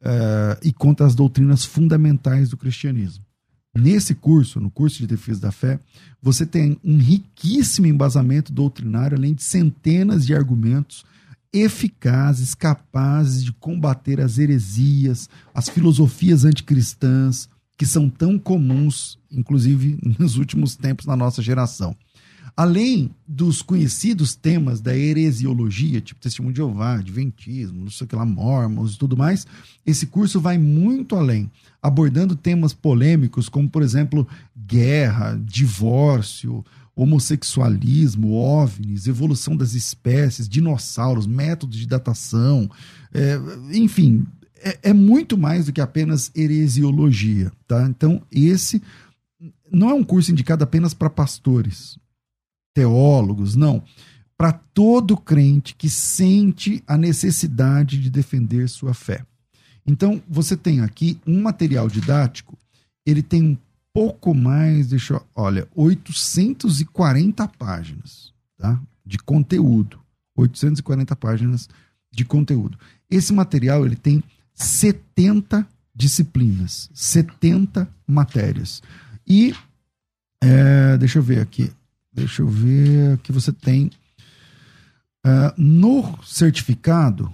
uh, 0.00 0.56
e 0.62 0.72
contra 0.72 1.04
as 1.04 1.14
doutrinas 1.14 1.66
fundamentais 1.66 2.48
do 2.48 2.56
cristianismo. 2.56 3.22
Nesse 3.76 4.14
curso, 4.14 4.58
no 4.58 4.70
curso 4.70 4.96
de 4.96 5.06
defesa 5.06 5.38
da 5.38 5.52
fé, 5.52 5.78
você 6.22 6.46
tem 6.46 6.80
um 6.82 6.96
riquíssimo 6.96 7.86
embasamento 7.86 8.54
doutrinário, 8.54 9.18
além 9.18 9.34
de 9.34 9.42
centenas 9.42 10.24
de 10.24 10.34
argumentos 10.34 11.04
eficazes, 11.52 12.54
capazes 12.54 13.44
de 13.44 13.52
combater 13.52 14.20
as 14.20 14.38
heresias, 14.38 15.28
as 15.54 15.68
filosofias 15.68 16.44
anticristãs, 16.44 17.48
que 17.76 17.86
são 17.86 18.08
tão 18.08 18.38
comuns, 18.38 19.18
inclusive 19.30 19.98
nos 20.18 20.36
últimos 20.36 20.76
tempos 20.76 21.06
na 21.06 21.16
nossa 21.16 21.40
geração. 21.40 21.96
Além 22.56 23.12
dos 23.26 23.62
conhecidos 23.62 24.34
temas 24.34 24.80
da 24.80 24.96
heresiologia, 24.96 26.00
tipo 26.00 26.20
testemunho 26.20 26.52
de 26.52 26.56
Jeová, 26.56 26.94
adventismo, 26.94 27.84
não 27.84 27.90
sei 27.90 28.04
o 28.04 28.08
que 28.08 28.16
lá, 28.16 28.26
mormons 28.26 28.94
e 28.94 28.98
tudo 28.98 29.16
mais, 29.16 29.46
esse 29.86 30.06
curso 30.06 30.40
vai 30.40 30.58
muito 30.58 31.14
além, 31.14 31.48
abordando 31.80 32.34
temas 32.34 32.74
polêmicos 32.74 33.48
como, 33.48 33.70
por 33.70 33.80
exemplo, 33.80 34.26
guerra, 34.56 35.40
divórcio, 35.40 36.64
homossexualismo, 36.98 38.32
OVNIs, 38.32 39.06
evolução 39.06 39.56
das 39.56 39.72
espécies, 39.72 40.48
dinossauros, 40.48 41.28
métodos 41.28 41.78
de 41.78 41.86
datação, 41.86 42.68
é, 43.14 43.38
enfim, 43.72 44.26
é, 44.56 44.90
é, 44.90 44.92
muito 44.92 45.38
mais 45.38 45.66
do 45.66 45.72
que 45.72 45.80
apenas 45.80 46.32
heresiologia, 46.34 47.52
tá? 47.68 47.86
Então, 47.86 48.20
esse 48.32 48.82
não 49.70 49.90
é 49.90 49.94
um 49.94 50.02
curso 50.02 50.32
indicado 50.32 50.64
apenas 50.64 50.92
para 50.92 51.08
pastores, 51.08 51.96
teólogos, 52.74 53.54
não. 53.54 53.80
Para 54.36 54.52
todo 54.52 55.16
crente 55.16 55.76
que 55.76 55.88
sente 55.88 56.82
a 56.84 56.98
necessidade 56.98 58.00
de 58.00 58.10
defender 58.10 58.68
sua 58.68 58.92
fé. 58.92 59.24
Então, 59.86 60.20
você 60.28 60.56
tem 60.56 60.80
aqui 60.80 61.16
um 61.24 61.40
material 61.42 61.88
didático, 61.88 62.58
ele 63.06 63.22
tem 63.22 63.42
um 63.42 63.56
pouco 63.98 64.32
mais, 64.32 64.86
deixa 64.86 65.14
eu, 65.14 65.26
olha, 65.34 65.66
840 65.74 67.48
páginas, 67.48 68.32
tá? 68.56 68.80
De 69.04 69.18
conteúdo. 69.18 69.98
840 70.36 71.16
páginas 71.16 71.68
de 72.08 72.24
conteúdo. 72.24 72.78
Esse 73.10 73.32
material 73.32 73.84
ele 73.84 73.96
tem 73.96 74.22
70 74.54 75.66
disciplinas, 75.92 76.88
70 76.94 77.88
matérias. 78.06 78.80
E 79.26 79.52
é, 80.40 80.96
deixa 80.96 81.18
eu 81.18 81.22
ver 81.24 81.40
aqui. 81.40 81.72
Deixa 82.12 82.42
eu 82.42 82.46
ver 82.46 83.18
que 83.18 83.32
você 83.32 83.50
tem 83.50 83.90
é, 85.26 85.54
no 85.56 86.22
certificado. 86.24 87.32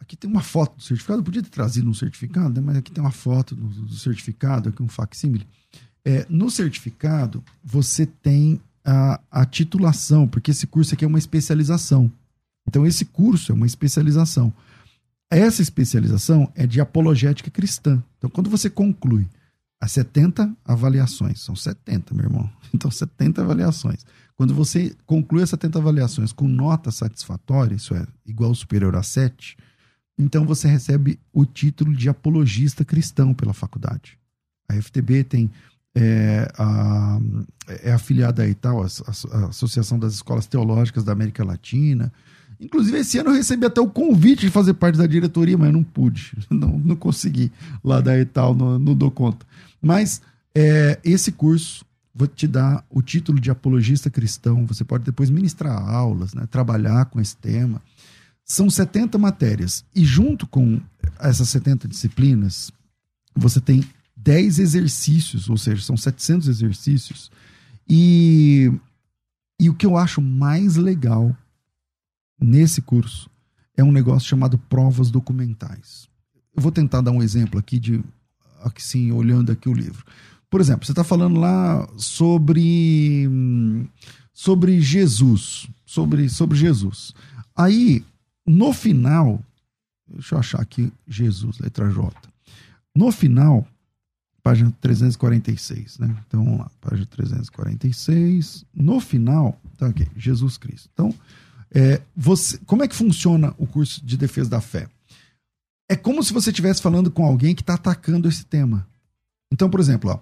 Aqui 0.00 0.16
tem 0.16 0.30
uma 0.30 0.40
foto 0.40 0.78
do 0.78 0.82
certificado. 0.82 1.20
Eu 1.20 1.24
podia 1.24 1.42
ter 1.42 1.50
trazido 1.50 1.90
um 1.90 1.94
certificado, 1.94 2.58
né? 2.58 2.62
mas 2.64 2.78
aqui 2.78 2.90
tem 2.90 3.04
uma 3.04 3.10
foto 3.10 3.54
do, 3.54 3.68
do 3.68 3.94
certificado, 3.96 4.70
aqui 4.70 4.82
um 4.82 4.88
facsímile. 4.88 5.46
É, 6.04 6.26
no 6.28 6.50
certificado, 6.50 7.42
você 7.62 8.06
tem 8.06 8.60
a, 8.84 9.20
a 9.30 9.44
titulação, 9.44 10.26
porque 10.26 10.50
esse 10.50 10.66
curso 10.66 10.94
aqui 10.94 11.04
é 11.04 11.08
uma 11.08 11.18
especialização. 11.18 12.10
Então, 12.66 12.86
esse 12.86 13.04
curso 13.04 13.52
é 13.52 13.54
uma 13.54 13.66
especialização. 13.66 14.52
Essa 15.30 15.62
especialização 15.62 16.50
é 16.54 16.66
de 16.66 16.80
apologética 16.80 17.50
cristã. 17.50 18.02
Então, 18.18 18.30
quando 18.30 18.50
você 18.50 18.68
conclui 18.68 19.28
as 19.80 19.92
70 19.92 20.54
avaliações, 20.64 21.40
são 21.40 21.56
70, 21.56 22.14
meu 22.14 22.26
irmão. 22.26 22.50
Então, 22.72 22.88
70 22.88 23.42
avaliações. 23.42 24.06
Quando 24.36 24.54
você 24.54 24.94
conclui 25.04 25.42
as 25.42 25.50
70 25.50 25.80
avaliações 25.80 26.32
com 26.32 26.46
nota 26.46 26.92
satisfatória, 26.92 27.74
isso 27.74 27.92
é 27.96 28.06
igual 28.24 28.50
ou 28.50 28.54
superior 28.54 28.94
a 28.94 29.02
7, 29.02 29.56
então 30.16 30.44
você 30.44 30.68
recebe 30.68 31.18
o 31.32 31.44
título 31.44 31.94
de 31.94 32.08
apologista 32.08 32.84
cristão 32.84 33.34
pela 33.34 33.52
faculdade. 33.52 34.16
A 34.68 34.80
FTB 34.80 35.24
tem 35.24 35.50
é, 35.94 36.50
a, 36.56 37.18
é 37.82 37.92
afiliada 37.92 38.42
aí 38.42 38.54
tal, 38.54 38.82
a, 38.82 38.86
a, 38.86 39.46
Associação 39.46 39.98
das 39.98 40.14
Escolas 40.14 40.46
Teológicas 40.46 41.04
da 41.04 41.12
América 41.12 41.44
Latina. 41.44 42.12
Inclusive, 42.60 42.98
esse 42.98 43.18
ano 43.18 43.30
eu 43.30 43.34
recebi 43.34 43.64
até 43.66 43.80
o 43.80 43.88
convite 43.88 44.42
de 44.42 44.50
fazer 44.50 44.74
parte 44.74 44.98
da 44.98 45.06
diretoria, 45.06 45.56
mas 45.56 45.68
eu 45.68 45.72
não 45.72 45.82
pude, 45.82 46.36
não, 46.50 46.78
não 46.78 46.96
consegui 46.96 47.50
lá 47.82 48.00
da 48.00 48.18
Etal, 48.18 48.54
não, 48.54 48.78
não 48.78 48.94
dou 48.94 49.10
conta. 49.10 49.46
Mas 49.80 50.20
é, 50.54 50.98
esse 51.02 51.32
curso 51.32 51.84
vou 52.14 52.26
te 52.28 52.46
dar 52.46 52.84
o 52.90 53.00
título 53.00 53.40
de 53.40 53.50
apologista 53.50 54.10
cristão, 54.10 54.66
você 54.66 54.84
pode 54.84 55.04
depois 55.04 55.30
ministrar 55.30 55.76
aulas, 55.88 56.34
né, 56.34 56.46
trabalhar 56.50 57.06
com 57.06 57.20
esse 57.20 57.36
tema. 57.36 57.80
São 58.44 58.68
70 58.68 59.16
matérias, 59.16 59.84
e 59.94 60.04
junto 60.04 60.46
com 60.46 60.80
essas 61.18 61.48
70 61.48 61.86
disciplinas, 61.86 62.70
você 63.34 63.60
tem 63.60 63.84
10 64.22 64.58
exercícios, 64.58 65.48
ou 65.48 65.56
seja, 65.56 65.82
são 65.82 65.96
700 65.96 66.48
exercícios. 66.48 67.30
E, 67.88 68.70
e 69.58 69.68
o 69.68 69.74
que 69.74 69.86
eu 69.86 69.96
acho 69.96 70.20
mais 70.20 70.76
legal 70.76 71.36
nesse 72.40 72.82
curso 72.82 73.30
é 73.76 73.82
um 73.82 73.92
negócio 73.92 74.28
chamado 74.28 74.58
provas 74.58 75.10
documentais. 75.10 76.08
Eu 76.54 76.62
vou 76.62 76.70
tentar 76.70 77.00
dar 77.00 77.12
um 77.12 77.22
exemplo 77.22 77.58
aqui 77.58 77.78
de 77.78 78.02
aqui 78.62 78.82
sim, 78.82 79.10
olhando 79.10 79.50
aqui 79.50 79.68
o 79.68 79.74
livro. 79.74 80.04
Por 80.50 80.60
exemplo, 80.60 80.84
você 80.84 80.92
está 80.92 81.04
falando 81.04 81.38
lá 81.40 81.88
sobre 81.96 83.26
sobre 84.34 84.80
Jesus, 84.80 85.68
sobre 85.86 86.28
sobre 86.28 86.58
Jesus. 86.58 87.14
Aí, 87.56 88.04
no 88.46 88.72
final, 88.72 89.42
deixa 90.06 90.34
eu 90.34 90.38
achar 90.38 90.60
aqui 90.60 90.92
Jesus, 91.06 91.58
letra 91.58 91.88
J. 91.90 92.12
No 92.94 93.10
final, 93.12 93.66
página 94.42 94.72
346, 94.80 95.98
né? 95.98 96.16
Então 96.26 96.44
vamos 96.44 96.60
lá, 96.60 96.70
página 96.80 97.06
346. 97.06 98.64
No 98.74 99.00
final, 99.00 99.60
tá 99.78 99.86
aqui, 99.86 100.06
Jesus 100.16 100.56
Cristo. 100.56 100.88
Então, 100.92 101.14
é, 101.70 102.00
você, 102.16 102.58
como 102.66 102.82
é 102.82 102.88
que 102.88 102.96
funciona 102.96 103.54
o 103.58 103.66
curso 103.66 104.04
de 104.04 104.16
defesa 104.16 104.50
da 104.50 104.60
fé? 104.60 104.88
É 105.88 105.96
como 105.96 106.22
se 106.22 106.32
você 106.32 106.50
estivesse 106.50 106.80
falando 106.80 107.10
com 107.10 107.24
alguém 107.24 107.54
que 107.54 107.62
está 107.62 107.74
atacando 107.74 108.28
esse 108.28 108.44
tema. 108.44 108.86
Então, 109.52 109.68
por 109.68 109.80
exemplo, 109.80 110.10
ó, 110.10 110.20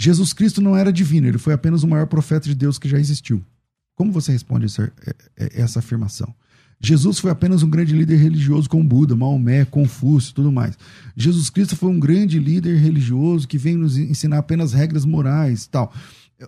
Jesus 0.00 0.32
Cristo 0.32 0.60
não 0.60 0.76
era 0.76 0.92
divino, 0.92 1.26
ele 1.26 1.38
foi 1.38 1.54
apenas 1.54 1.82
o 1.82 1.88
maior 1.88 2.06
profeta 2.06 2.48
de 2.48 2.54
Deus 2.54 2.78
que 2.78 2.88
já 2.88 2.98
existiu. 2.98 3.44
Como 3.94 4.12
você 4.12 4.32
responde 4.32 4.66
essa, 4.66 4.92
é, 5.06 5.14
é, 5.36 5.62
essa 5.62 5.78
afirmação? 5.78 6.34
Jesus 6.80 7.18
foi 7.18 7.30
apenas 7.30 7.62
um 7.62 7.70
grande 7.70 7.94
líder 7.94 8.16
religioso 8.16 8.68
como 8.68 8.84
Buda, 8.84 9.16
Maomé, 9.16 9.64
Confúcio 9.64 10.34
tudo 10.34 10.52
mais. 10.52 10.76
Jesus 11.16 11.48
Cristo 11.50 11.76
foi 11.76 11.90
um 11.90 11.98
grande 11.98 12.38
líder 12.38 12.76
religioso 12.76 13.48
que 13.48 13.56
vem 13.58 13.76
nos 13.76 13.96
ensinar 13.96 14.38
apenas 14.38 14.72
regras 14.72 15.04
morais 15.04 15.66
tal. 15.66 15.92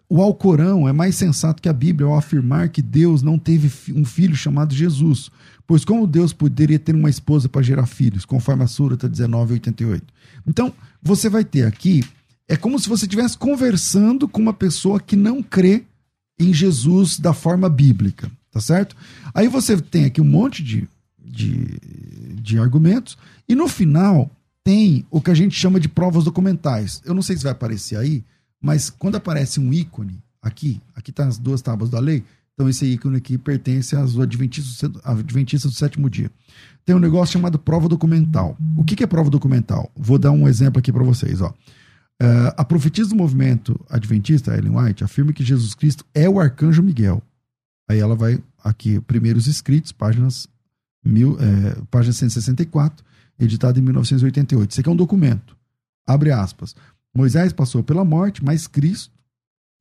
O 0.08 0.20
Alcorão 0.20 0.88
é 0.88 0.92
mais 0.92 1.14
sensato 1.14 1.62
que 1.62 1.68
a 1.68 1.72
Bíblia 1.72 2.06
ao 2.06 2.16
afirmar 2.16 2.68
que 2.68 2.82
Deus 2.82 3.22
não 3.22 3.38
teve 3.38 3.70
um 3.92 4.04
filho 4.04 4.36
chamado 4.36 4.74
Jesus, 4.74 5.30
pois 5.66 5.84
como 5.84 6.06
Deus 6.06 6.32
poderia 6.32 6.78
ter 6.78 6.94
uma 6.94 7.08
esposa 7.08 7.48
para 7.48 7.62
gerar 7.62 7.86
filhos, 7.86 8.24
conforme 8.24 8.64
a 8.64 8.66
Surata 8.66 9.08
1988. 9.08 10.04
Então, 10.46 10.72
você 11.02 11.28
vai 11.28 11.44
ter 11.44 11.66
aqui, 11.66 12.04
é 12.48 12.56
como 12.56 12.78
se 12.78 12.88
você 12.88 13.04
estivesse 13.04 13.38
conversando 13.38 14.28
com 14.28 14.40
uma 14.40 14.52
pessoa 14.52 15.00
que 15.00 15.16
não 15.16 15.42
crê 15.42 15.84
em 16.38 16.52
Jesus 16.52 17.18
da 17.18 17.32
forma 17.32 17.68
bíblica. 17.68 18.30
Tá 18.57 18.61
certo? 18.62 18.97
Aí 19.35 19.49
você 19.49 19.77
tem 19.77 20.07
aqui 20.07 20.19
um 20.19 20.25
monte 20.25 20.64
de, 20.64 20.88
de, 21.23 21.79
de 22.40 22.59
argumentos, 22.59 23.19
e 23.47 23.55
no 23.55 23.69
final 23.69 24.31
tem 24.64 25.05
o 25.11 25.21
que 25.21 25.31
a 25.31 25.35
gente 25.35 25.55
chama 25.55 25.79
de 25.79 25.90
provas 25.90 26.25
documentais. 26.25 27.03
Eu 27.05 27.12
não 27.12 27.21
sei 27.21 27.37
se 27.37 27.42
vai 27.42 27.53
aparecer 27.53 27.99
aí, 27.99 28.25
mas 28.59 28.88
quando 28.88 29.16
aparece 29.16 29.61
um 29.61 29.75
ícone 29.75 30.23
aqui, 30.40 30.81
aqui 30.95 31.12
tá 31.12 31.27
as 31.27 31.37
duas 31.37 31.61
tábuas 31.61 31.90
da 31.90 32.01
lei, 32.01 32.25
então 32.55 32.66
esse 32.66 32.87
ícone 32.87 33.19
aqui 33.19 33.37
pertence 33.37 33.95
aos 33.95 34.19
adventistas, 34.19 34.90
adventistas 35.05 35.71
do 35.71 35.77
sétimo 35.77 36.09
dia. 36.09 36.31
Tem 36.87 36.97
um 36.97 36.99
negócio 36.99 37.35
chamado 37.35 37.59
prova 37.59 37.90
documental. 37.90 38.57
O 38.75 38.85
que, 38.85 38.97
que 38.97 39.05
é 39.05 39.07
prova 39.07 39.29
documental? 39.29 39.92
Vou 39.95 40.19
dar 40.19 40.31
um 40.31 40.49
exemplo 40.49 40.79
aqui 40.79 40.90
para 40.90 41.05
vocês. 41.05 41.42
Ó. 41.42 41.51
Uh, 41.51 42.57
a 42.57 42.64
profetisa 42.64 43.11
do 43.11 43.16
movimento 43.16 43.79
adventista, 43.90 44.57
Ellen 44.57 44.79
White, 44.79 45.05
afirma 45.05 45.35
que 45.35 45.45
Jesus 45.45 45.75
Cristo 45.75 46.07
é 46.14 46.27
o 46.27 46.40
arcanjo 46.40 46.83
Miguel. 46.83 47.23
Aí 47.88 47.99
ela 47.99 48.14
vai 48.14 48.42
aqui, 48.62 49.01
primeiros 49.01 49.46
escritos, 49.46 49.92
páginas, 49.92 50.49
mil, 51.05 51.37
é, 51.40 51.81
página 51.90 52.12
164, 52.12 53.05
editado 53.38 53.79
em 53.79 53.83
1988. 53.83 54.70
Isso 54.70 54.81
aqui 54.81 54.88
é 54.88 54.92
um 54.92 54.96
documento. 54.96 55.57
Abre 56.07 56.31
aspas. 56.31 56.75
Moisés 57.14 57.53
passou 57.53 57.83
pela 57.83 58.05
morte, 58.05 58.44
mas 58.44 58.66
Cristo 58.66 59.14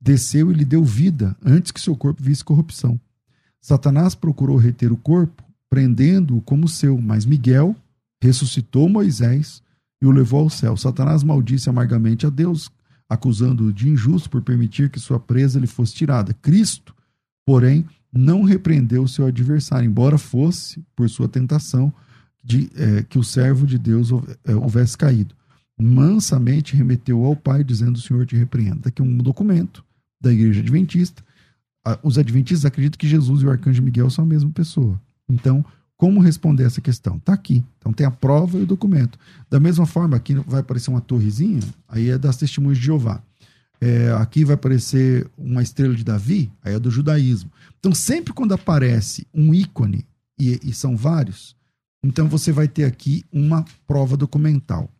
desceu 0.00 0.50
e 0.50 0.54
lhe 0.54 0.64
deu 0.64 0.84
vida 0.84 1.36
antes 1.44 1.72
que 1.72 1.80
seu 1.80 1.96
corpo 1.96 2.22
visse 2.22 2.44
corrupção. 2.44 3.00
Satanás 3.60 4.14
procurou 4.14 4.56
reter 4.56 4.92
o 4.92 4.96
corpo, 4.96 5.42
prendendo-o 5.68 6.40
como 6.40 6.68
seu, 6.68 6.96
mas 7.00 7.24
Miguel 7.24 7.74
ressuscitou 8.22 8.88
Moisés 8.88 9.62
e 10.00 10.06
o 10.06 10.10
levou 10.10 10.40
ao 10.40 10.50
céu. 10.50 10.76
Satanás 10.76 11.22
maldisse 11.22 11.68
amargamente 11.68 12.26
a 12.26 12.30
Deus, 12.30 12.70
acusando-o 13.08 13.72
de 13.72 13.88
injusto 13.88 14.30
por 14.30 14.42
permitir 14.42 14.90
que 14.90 15.00
sua 15.00 15.18
presa 15.18 15.58
lhe 15.58 15.66
fosse 15.66 15.94
tirada. 15.94 16.32
Cristo, 16.34 16.94
porém, 17.46 17.86
não 18.12 18.42
repreendeu 18.42 19.06
seu 19.06 19.26
adversário, 19.26 19.86
embora 19.86 20.18
fosse, 20.18 20.84
por 20.94 21.08
sua 21.08 21.28
tentação, 21.28 21.92
de 22.42 22.70
é, 22.76 23.02
que 23.02 23.18
o 23.18 23.24
servo 23.24 23.66
de 23.66 23.78
Deus 23.78 24.10
é, 24.44 24.54
houvesse 24.54 24.98
caído. 24.98 25.34
Mansamente 25.78 26.76
remeteu 26.76 27.24
ao 27.24 27.36
Pai, 27.36 27.62
dizendo: 27.62 27.96
O 27.96 28.00
Senhor 28.00 28.26
te 28.26 28.36
repreenda. 28.36 28.88
Aqui 28.88 29.02
um 29.02 29.16
documento 29.18 29.84
da 30.20 30.32
Igreja 30.32 30.60
Adventista. 30.60 31.24
Os 32.02 32.18
Adventistas 32.18 32.64
acreditam 32.64 32.98
que 32.98 33.06
Jesus 33.06 33.42
e 33.42 33.46
o 33.46 33.50
Arcanjo 33.50 33.82
Miguel 33.82 34.10
são 34.10 34.24
a 34.24 34.26
mesma 34.26 34.50
pessoa. 34.50 35.00
Então, 35.28 35.64
como 35.96 36.20
responder 36.20 36.64
essa 36.64 36.80
questão? 36.80 37.16
Está 37.16 37.32
aqui. 37.32 37.64
Então 37.78 37.92
tem 37.92 38.06
a 38.06 38.10
prova 38.10 38.58
e 38.58 38.62
o 38.62 38.66
documento. 38.66 39.18
Da 39.48 39.58
mesma 39.58 39.86
forma, 39.86 40.16
aqui 40.16 40.34
vai 40.34 40.60
aparecer 40.60 40.90
uma 40.90 41.00
torrezinha, 41.00 41.60
aí 41.88 42.10
é 42.10 42.18
das 42.18 42.36
testemunhas 42.36 42.78
de 42.78 42.84
Jeová. 42.84 43.22
É, 43.80 44.10
aqui 44.12 44.44
vai 44.44 44.54
aparecer 44.54 45.28
uma 45.36 45.62
estrela 45.62 45.94
de 45.94 46.04
Davi, 46.04 46.50
aí 46.62 46.74
é 46.74 46.78
do 46.78 46.90
judaísmo. 46.90 47.50
Então, 47.78 47.94
sempre 47.94 48.32
quando 48.32 48.54
aparece 48.54 49.26
um 49.34 49.52
ícone, 49.52 50.06
e, 50.38 50.60
e 50.62 50.72
são 50.72 50.96
vários, 50.96 51.56
então 52.02 52.28
você 52.28 52.52
vai 52.52 52.68
ter 52.68 52.84
aqui 52.84 53.24
uma 53.32 53.64
prova 53.86 54.16
documental. 54.16 54.90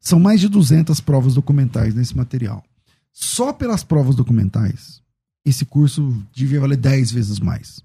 São 0.00 0.20
mais 0.20 0.40
de 0.40 0.48
200 0.48 1.00
provas 1.00 1.34
documentais 1.34 1.94
nesse 1.94 2.16
material. 2.16 2.64
Só 3.12 3.52
pelas 3.52 3.82
provas 3.82 4.14
documentais, 4.14 5.02
esse 5.44 5.64
curso 5.64 6.22
devia 6.32 6.60
valer 6.60 6.76
10 6.76 7.12
vezes 7.12 7.40
mais. 7.40 7.82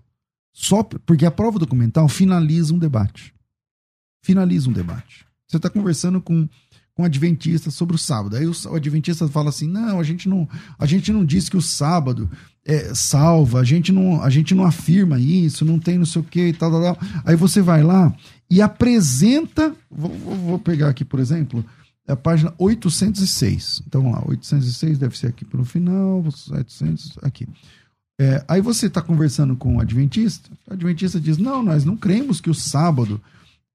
Só 0.54 0.84
porque 0.84 1.26
a 1.26 1.32
prova 1.32 1.58
documental 1.58 2.10
finaliza 2.10 2.74
um 2.74 2.80
debate. 2.80 3.34
Finaliza 4.22 4.70
um 4.70 4.74
debate. 4.74 5.26
Você 5.48 5.58
está 5.58 5.70
conversando 5.70 6.22
com 6.22 6.48
com 7.02 7.06
adventistas 7.06 7.74
sobre 7.74 7.96
o 7.96 8.00
sábado. 8.00 8.36
Aí 8.36 8.46
o, 8.46 8.54
o 8.70 8.76
adventista 8.76 9.28
fala 9.28 9.50
assim: 9.50 9.68
não, 9.68 10.00
a 10.00 10.04
gente 10.04 10.30
não, 10.30 10.48
a 10.78 10.86
gente 10.86 11.12
não 11.12 11.26
diz 11.26 11.50
que 11.50 11.58
o 11.58 11.62
sábado 11.62 12.30
é, 12.64 12.94
salva, 12.94 13.60
a 13.60 13.64
gente, 13.64 13.92
não, 13.92 14.22
a 14.22 14.30
gente 14.30 14.54
não 14.54 14.64
afirma 14.64 15.20
isso, 15.20 15.66
não 15.66 15.80
tem 15.80 15.98
não 15.98 16.06
sei 16.06 16.22
o 16.22 16.26
que 16.26 16.48
e 16.48 16.54
tal, 16.54 16.72
tal, 16.72 16.82
tal. 16.82 17.08
Aí 17.26 17.36
você 17.36 17.62
vai 17.62 17.82
lá 17.82 18.14
e 18.50 18.62
apresenta. 18.62 19.76
Vou, 19.90 20.12
vou 20.12 20.60
pegar 20.60 20.90
aqui, 20.90 21.04
por 21.04 21.20
exemplo, 21.20 21.66
a 22.08 22.16
página 22.16 22.54
806. 22.58 23.84
Então 23.88 24.04
vamos 24.04 24.20
lá, 24.20 24.24
806 24.28 25.00
deve 25.00 25.18
ser 25.18 25.28
aqui 25.28 25.44
pelo 25.44 25.66
final, 25.66 26.24
700, 26.32 27.18
aqui. 27.24 27.48
É, 28.20 28.46
aí 28.48 28.62
você 28.62 28.86
está 28.86 29.02
conversando 29.02 29.56
com 29.56 29.78
o 29.78 29.82
adventista, 29.82 30.52
o 30.70 30.74
adventista 30.74 31.20
diz: 31.20 31.40
não, 31.40 31.64
nós 31.64 31.84
não 31.84 31.98
cremos 31.98 32.40
que 32.40 32.50
o 32.52 32.54
sábado 32.54 33.20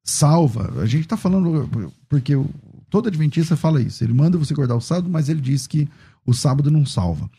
salva. 0.07 0.81
A 0.81 0.87
gente 0.87 1.03
está 1.03 1.17
falando 1.17 1.69
porque 2.09 2.35
todo 2.97 3.09
adventista 3.09 3.57
fala 3.59 3.83
isso. 3.83 4.03
Ele 4.03 4.15
manda 4.15 4.39
você 4.39 4.55
guardar 4.55 4.75
o 4.75 4.81
sábado, 4.81 5.11
mas 5.11 5.29
ele 5.29 5.41
diz 5.41 5.67
que 5.67 5.87
o 6.25 6.33
sábado 6.33 6.71
não 6.71 6.87
salva. 6.87 7.31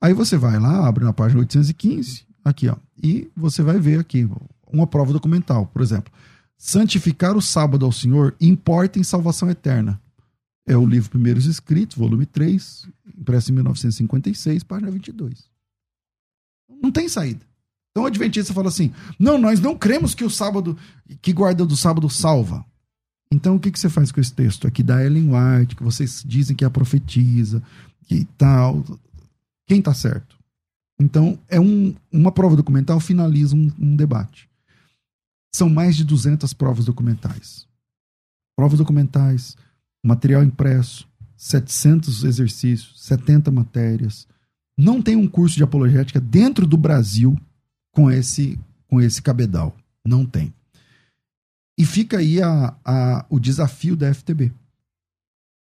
Aí 0.00 0.12
você 0.12 0.36
vai 0.36 0.58
lá, 0.58 0.88
abre 0.88 1.04
na 1.04 1.12
página 1.12 1.38
815, 1.38 2.26
aqui, 2.44 2.68
ó, 2.68 2.74
e 3.00 3.30
você 3.36 3.62
vai 3.62 3.78
ver 3.78 4.00
aqui 4.00 4.28
uma 4.66 4.88
prova 4.88 5.12
documental, 5.12 5.66
por 5.66 5.82
exemplo. 5.82 6.12
Santificar 6.58 7.36
o 7.36 7.40
sábado 7.40 7.86
ao 7.86 7.92
Senhor 7.92 8.34
importa 8.40 8.98
em 8.98 9.04
salvação 9.04 9.48
eterna. 9.48 10.00
É 10.66 10.76
o 10.76 10.84
livro 10.84 11.10
Primeiros 11.10 11.46
Escritos, 11.46 11.96
volume 11.96 12.26
3, 12.26 12.88
impresso 13.16 13.52
em 13.52 13.54
1956, 13.54 14.64
página 14.64 14.90
22. 14.90 15.48
Não 16.82 16.90
tem 16.90 17.08
saída. 17.08 17.46
Então 17.92 18.02
o 18.02 18.06
Adventista 18.06 18.52
fala 18.52 18.68
assim: 18.68 18.92
não, 19.16 19.38
nós 19.38 19.60
não 19.60 19.76
cremos 19.76 20.12
que 20.12 20.24
o 20.24 20.30
sábado, 20.30 20.76
que 21.22 21.32
guarda 21.32 21.64
do 21.64 21.76
sábado 21.76 22.10
salva. 22.10 22.64
Então 23.32 23.56
o 23.56 23.60
que, 23.60 23.70
que 23.70 23.78
você 23.78 23.88
faz 23.88 24.12
com 24.12 24.20
esse 24.20 24.32
texto 24.32 24.66
aqui 24.66 24.82
da 24.82 25.04
Ellen 25.04 25.30
White, 25.30 25.76
que 25.76 25.82
vocês 25.82 26.22
dizem 26.24 26.54
que 26.54 26.64
é 26.64 26.66
a 26.66 26.70
profetiza, 26.70 27.62
que 28.06 28.24
tal. 28.36 28.84
Quem 29.66 29.78
está 29.78 29.94
certo? 29.94 30.36
Então, 30.98 31.38
é 31.48 31.58
um, 31.58 31.94
uma 32.12 32.30
prova 32.30 32.56
documental 32.56 33.00
finaliza 33.00 33.56
um, 33.56 33.72
um 33.78 33.96
debate. 33.96 34.48
São 35.54 35.68
mais 35.68 35.96
de 35.96 36.04
200 36.04 36.52
provas 36.52 36.84
documentais. 36.84 37.66
Provas 38.56 38.78
documentais, 38.78 39.56
material 40.04 40.42
impresso, 40.44 41.08
700 41.36 42.24
exercícios, 42.24 43.02
70 43.02 43.50
matérias. 43.50 44.26
Não 44.78 45.02
tem 45.02 45.16
um 45.16 45.28
curso 45.28 45.56
de 45.56 45.64
apologética 45.64 46.20
dentro 46.20 46.66
do 46.66 46.76
Brasil 46.76 47.38
com 47.92 48.10
esse, 48.10 48.58
com 48.86 49.00
esse 49.00 49.20
cabedal. 49.20 49.76
Não 50.04 50.24
tem. 50.24 50.52
E 51.76 51.84
fica 51.84 52.18
aí 52.18 52.40
a, 52.40 52.76
a, 52.84 53.26
o 53.28 53.40
desafio 53.40 53.96
da 53.96 54.12
FTB. 54.12 54.52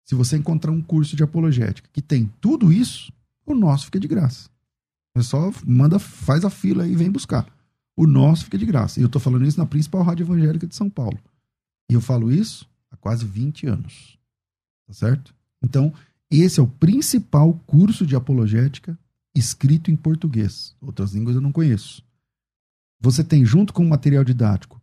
Se 0.05 0.15
você 0.15 0.37
encontrar 0.37 0.73
um 0.73 0.83
curso 0.83 1.15
de 1.15 1.23
apologética 1.23 1.89
que 1.93 2.03
tem 2.03 2.33
tudo 2.41 2.73
isso, 2.73 3.13
o 3.47 3.55
nosso 3.55 3.85
fica 3.85 4.01
de 4.01 4.09
graça. 4.09 4.51
É 5.15 5.23
só 5.23 5.53
manda, 5.65 5.99
faz 5.99 6.45
a 6.45 6.51
fila 6.51 6.87
e 6.87 6.97
vem 6.97 7.11
buscar. 7.11 7.47
O 7.97 8.07
nosso 8.07 8.45
fica 8.45 8.59
de 8.59 8.67
graça. 8.67 8.99
E 8.99 9.03
eu 9.03 9.07
estou 9.07 9.21
falando 9.21 9.47
isso 9.47 9.59
na 9.59 9.67
principal 9.67 10.03
rádio 10.03 10.25
evangélica 10.25 10.67
de 10.67 10.75
São 10.75 10.89
Paulo. 10.89 11.19
E 11.91 11.95
eu 11.95 12.01
falo 12.01 12.33
isso 12.33 12.69
há 12.91 12.97
quase 12.97 13.25
20 13.25 13.67
anos. 13.67 14.19
Tá 14.87 14.95
certo? 14.95 15.35
Então, 15.63 15.93
esse 16.31 16.59
é 16.59 16.63
o 16.63 16.67
principal 16.67 17.55
curso 17.67 18.07
de 18.07 18.17
apologética 18.17 18.99
escrito 19.35 19.91
em 19.91 19.97
português. 19.97 20.75
Outras 20.81 21.13
línguas 21.13 21.37
eu 21.37 21.43
não 21.43 21.53
conheço. 21.53 22.03
Você 23.01 23.23
tem, 23.23 23.45
junto 23.45 23.73
com 23.73 23.85
o 23.85 23.89
material 23.89 24.25
didático, 24.25 24.80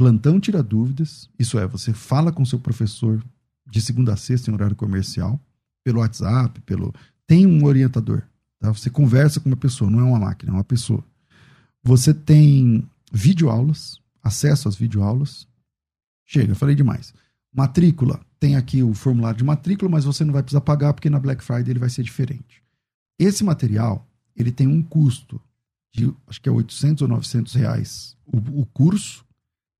plantão 0.00 0.40
tira 0.40 0.62
dúvidas. 0.62 1.28
Isso 1.38 1.58
é, 1.58 1.66
você 1.66 1.92
fala 1.92 2.32
com 2.32 2.42
seu 2.42 2.58
professor 2.58 3.22
de 3.70 3.82
segunda 3.82 4.14
a 4.14 4.16
sexta 4.16 4.50
em 4.50 4.54
horário 4.54 4.74
comercial, 4.74 5.38
pelo 5.84 6.00
WhatsApp, 6.00 6.58
pelo. 6.62 6.94
Tem 7.26 7.46
um 7.46 7.66
orientador. 7.66 8.22
Tá? 8.58 8.72
Você 8.72 8.88
conversa 8.88 9.40
com 9.40 9.50
uma 9.50 9.58
pessoa, 9.58 9.90
não 9.90 10.00
é 10.00 10.02
uma 10.02 10.18
máquina, 10.18 10.52
é 10.52 10.54
uma 10.54 10.64
pessoa. 10.64 11.04
Você 11.82 12.14
tem 12.14 12.88
videoaulas, 13.12 14.00
acesso 14.22 14.70
às 14.70 14.74
videoaulas. 14.74 15.46
Chega, 16.24 16.54
falei 16.54 16.74
demais. 16.74 17.12
Matrícula, 17.54 18.20
tem 18.38 18.56
aqui 18.56 18.82
o 18.82 18.94
formulário 18.94 19.36
de 19.36 19.44
matrícula, 19.44 19.90
mas 19.90 20.06
você 20.06 20.24
não 20.24 20.32
vai 20.32 20.42
precisar 20.42 20.62
pagar 20.62 20.94
porque 20.94 21.10
na 21.10 21.20
Black 21.20 21.44
Friday 21.44 21.72
ele 21.72 21.78
vai 21.78 21.90
ser 21.90 22.02
diferente. 22.02 22.62
Esse 23.18 23.44
material, 23.44 24.08
ele 24.34 24.50
tem 24.50 24.66
um 24.66 24.82
custo 24.82 25.38
de, 25.94 26.10
acho 26.26 26.40
que 26.40 26.48
é 26.48 26.52
800 26.52 27.02
ou 27.02 27.08
900 27.08 27.52
reais 27.52 28.16
o, 28.24 28.62
o 28.62 28.66
curso 28.66 29.28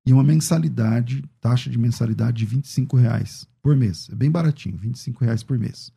e 0.05 0.11
uma 0.11 0.23
mensalidade, 0.23 1.23
taxa 1.39 1.69
de 1.69 1.77
mensalidade 1.77 2.37
de 2.37 2.45
25 2.45 2.97
reais 2.97 3.47
por 3.61 3.75
mês. 3.75 4.09
É 4.11 4.15
bem 4.15 4.31
baratinho, 4.31 4.77
25 4.77 5.23
reais 5.23 5.43
por 5.43 5.57
mês. 5.57 5.91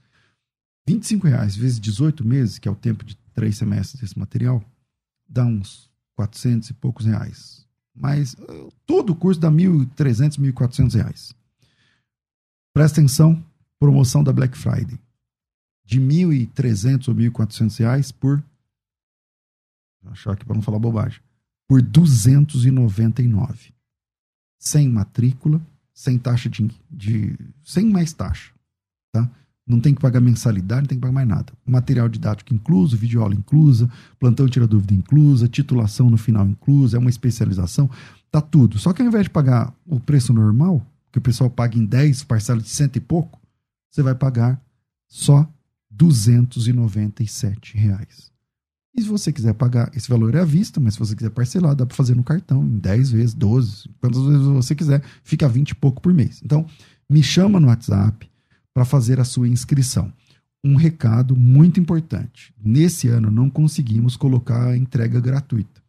25 0.86 1.26
reais 1.26 1.57
vezes 1.57 1.80
18 1.80 2.26
meses, 2.26 2.59
que 2.59 2.68
é 2.68 2.70
o 2.70 2.76
tempo 2.76 3.05
de 3.05 3.16
três 3.32 3.57
semestres 3.57 4.00
desse 4.00 4.18
material, 4.18 4.62
dá 5.26 5.44
uns 5.44 5.90
400 6.16 6.70
e 6.70 6.74
poucos 6.74 7.07
reais. 7.07 7.66
Mas 7.94 8.34
uh, 8.34 8.72
todo 8.84 9.11
o 9.11 9.16
curso 9.16 9.40
dá 9.40 9.50
1.300, 9.50 10.38
1.400 10.38 10.94
reais. 10.94 11.34
Presta 12.74 13.00
atenção, 13.00 13.42
promoção 13.78 14.22
da 14.22 14.32
Black 14.32 14.59
Friday. 14.59 14.98
De 15.84 16.00
1.300 16.00 17.09
ou 17.09 17.14
1.400 17.14 17.78
reais 17.78 18.12
por... 18.12 18.42
Vou 20.02 20.12
achar 20.12 20.32
aqui 20.32 20.44
para 20.44 20.55
não 20.55 20.62
falar 20.62 20.78
bobagem. 20.78 21.20
Por 21.68 21.80
299. 21.80 23.74
Sem 24.64 24.88
matrícula, 24.88 25.60
sem 25.92 26.18
taxa 26.18 26.48
de, 26.48 26.70
de... 26.90 27.38
Sem 27.62 27.90
mais 27.90 28.12
taxa, 28.12 28.52
tá? 29.12 29.30
Não 29.66 29.80
tem 29.80 29.94
que 29.94 30.00
pagar 30.00 30.20
mensalidade, 30.20 30.82
não 30.82 30.88
tem 30.88 30.98
que 30.98 31.02
pagar 31.02 31.14
mais 31.14 31.28
nada. 31.28 31.52
Material 31.64 32.08
didático 32.08 32.52
incluso, 32.52 32.96
videoaula 32.96 33.34
inclusa, 33.34 33.90
plantão 34.18 34.46
tira 34.46 34.66
dúvida 34.66 34.92
inclusa, 34.92 35.48
titulação 35.48 36.10
no 36.10 36.18
final 36.18 36.46
inclusa, 36.46 36.96
é 36.96 37.00
uma 37.00 37.08
especialização, 37.08 37.88
tá 38.30 38.40
tudo. 38.40 38.78
Só 38.78 38.92
que 38.92 39.00
ao 39.00 39.08
invés 39.08 39.24
de 39.24 39.30
pagar 39.30 39.72
o 39.86 39.98
preço 39.98 40.34
normal, 40.34 40.84
que 41.10 41.18
o 41.18 41.22
pessoal 41.22 41.48
paga 41.48 41.78
em 41.78 41.86
10 41.86 42.24
parcelas 42.24 42.64
de 42.64 42.70
cento 42.70 42.96
e 42.96 43.00
pouco, 43.00 43.40
você 43.90 44.02
vai 44.02 44.14
pagar 44.14 44.60
só 45.08 45.48
297 45.90 47.78
reais. 47.78 48.34
E 48.97 49.03
se 49.03 49.09
você 49.09 49.32
quiser 49.32 49.55
pagar, 49.55 49.90
esse 49.95 50.09
valor 50.09 50.34
é 50.34 50.40
à 50.40 50.45
vista, 50.45 50.78
mas 50.78 50.95
se 50.95 51.01
você 51.01 51.16
quiser 51.16 51.30
parcelar, 51.30 51.74
dá 51.74 51.84
para 51.84 51.97
fazer 51.97 52.14
no 52.14 52.22
cartão, 52.22 52.64
em 52.64 52.78
10 52.78 53.11
vezes, 53.11 53.34
12, 53.34 53.88
quantas 54.01 54.22
vezes 54.22 54.47
você 54.47 54.74
quiser, 54.74 55.03
fica 55.24 55.49
20 55.49 55.70
e 55.70 55.74
pouco 55.74 56.01
por 56.01 56.14
mês. 56.14 56.40
Então, 56.45 56.64
me 57.11 57.22
chama 57.22 57.59
no 57.59 57.66
WhatsApp, 57.66 58.28
para 58.74 58.84
fazer 58.84 59.20
a 59.20 59.24
sua 59.24 59.49
inscrição. 59.49 60.12
Um 60.62 60.74
recado 60.74 61.36
muito 61.36 61.78
importante: 61.78 62.53
nesse 62.62 63.09
ano 63.09 63.30
não 63.30 63.49
conseguimos 63.49 64.16
colocar 64.16 64.70
a 64.70 64.76
entrega 64.76 65.20
gratuita. 65.20 65.82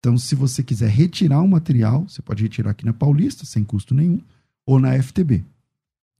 Então, 0.00 0.18
se 0.18 0.34
você 0.34 0.62
quiser 0.62 0.90
retirar 0.90 1.40
o 1.40 1.48
material, 1.48 2.06
você 2.08 2.20
pode 2.20 2.42
retirar 2.42 2.70
aqui 2.70 2.84
na 2.84 2.92
Paulista, 2.92 3.44
sem 3.44 3.64
custo 3.64 3.94
nenhum, 3.94 4.20
ou 4.66 4.78
na 4.78 5.00
FTB, 5.00 5.44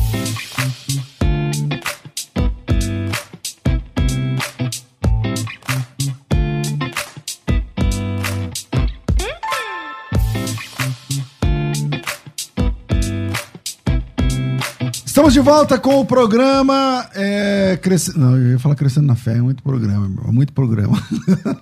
Estamos 15.32 15.46
de 15.46 15.50
volta 15.50 15.78
com 15.78 15.98
o 15.98 16.04
programa. 16.04 17.08
É, 17.14 17.78
cresce... 17.80 18.18
Não, 18.18 18.36
eu 18.36 18.50
ia 18.50 18.58
falar 18.58 18.74
Crescendo 18.74 19.06
na 19.06 19.14
Fé, 19.14 19.38
é 19.38 19.40
muito 19.40 19.62
programa, 19.62 20.06
meu, 20.06 20.30
muito 20.30 20.52
programa. 20.52 21.02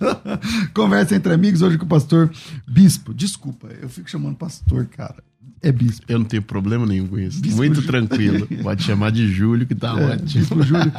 Conversa 0.74 1.14
entre 1.14 1.32
amigos 1.32 1.62
hoje 1.62 1.78
com 1.78 1.84
o 1.84 1.88
pastor 1.88 2.28
Bispo. 2.66 3.14
Desculpa, 3.14 3.68
eu 3.80 3.88
fico 3.88 4.10
chamando 4.10 4.34
pastor, 4.34 4.86
cara. 4.86 5.22
É 5.62 5.70
bispo. 5.70 6.04
Eu 6.08 6.18
não 6.18 6.26
tenho 6.26 6.42
problema 6.42 6.84
nenhum 6.84 7.06
com 7.06 7.16
isso. 7.16 7.40
Bispo 7.40 7.58
Muito 7.58 7.76
Júlio. 7.76 7.86
tranquilo. 7.86 8.48
Pode 8.60 8.82
chamar 8.82 9.12
de 9.12 9.28
Júlio, 9.32 9.64
que 9.64 9.74
tá 9.76 9.90
É, 9.90 10.14
ótimo. 10.14 10.40
Bispo 10.40 10.62
Júlio 10.64 10.92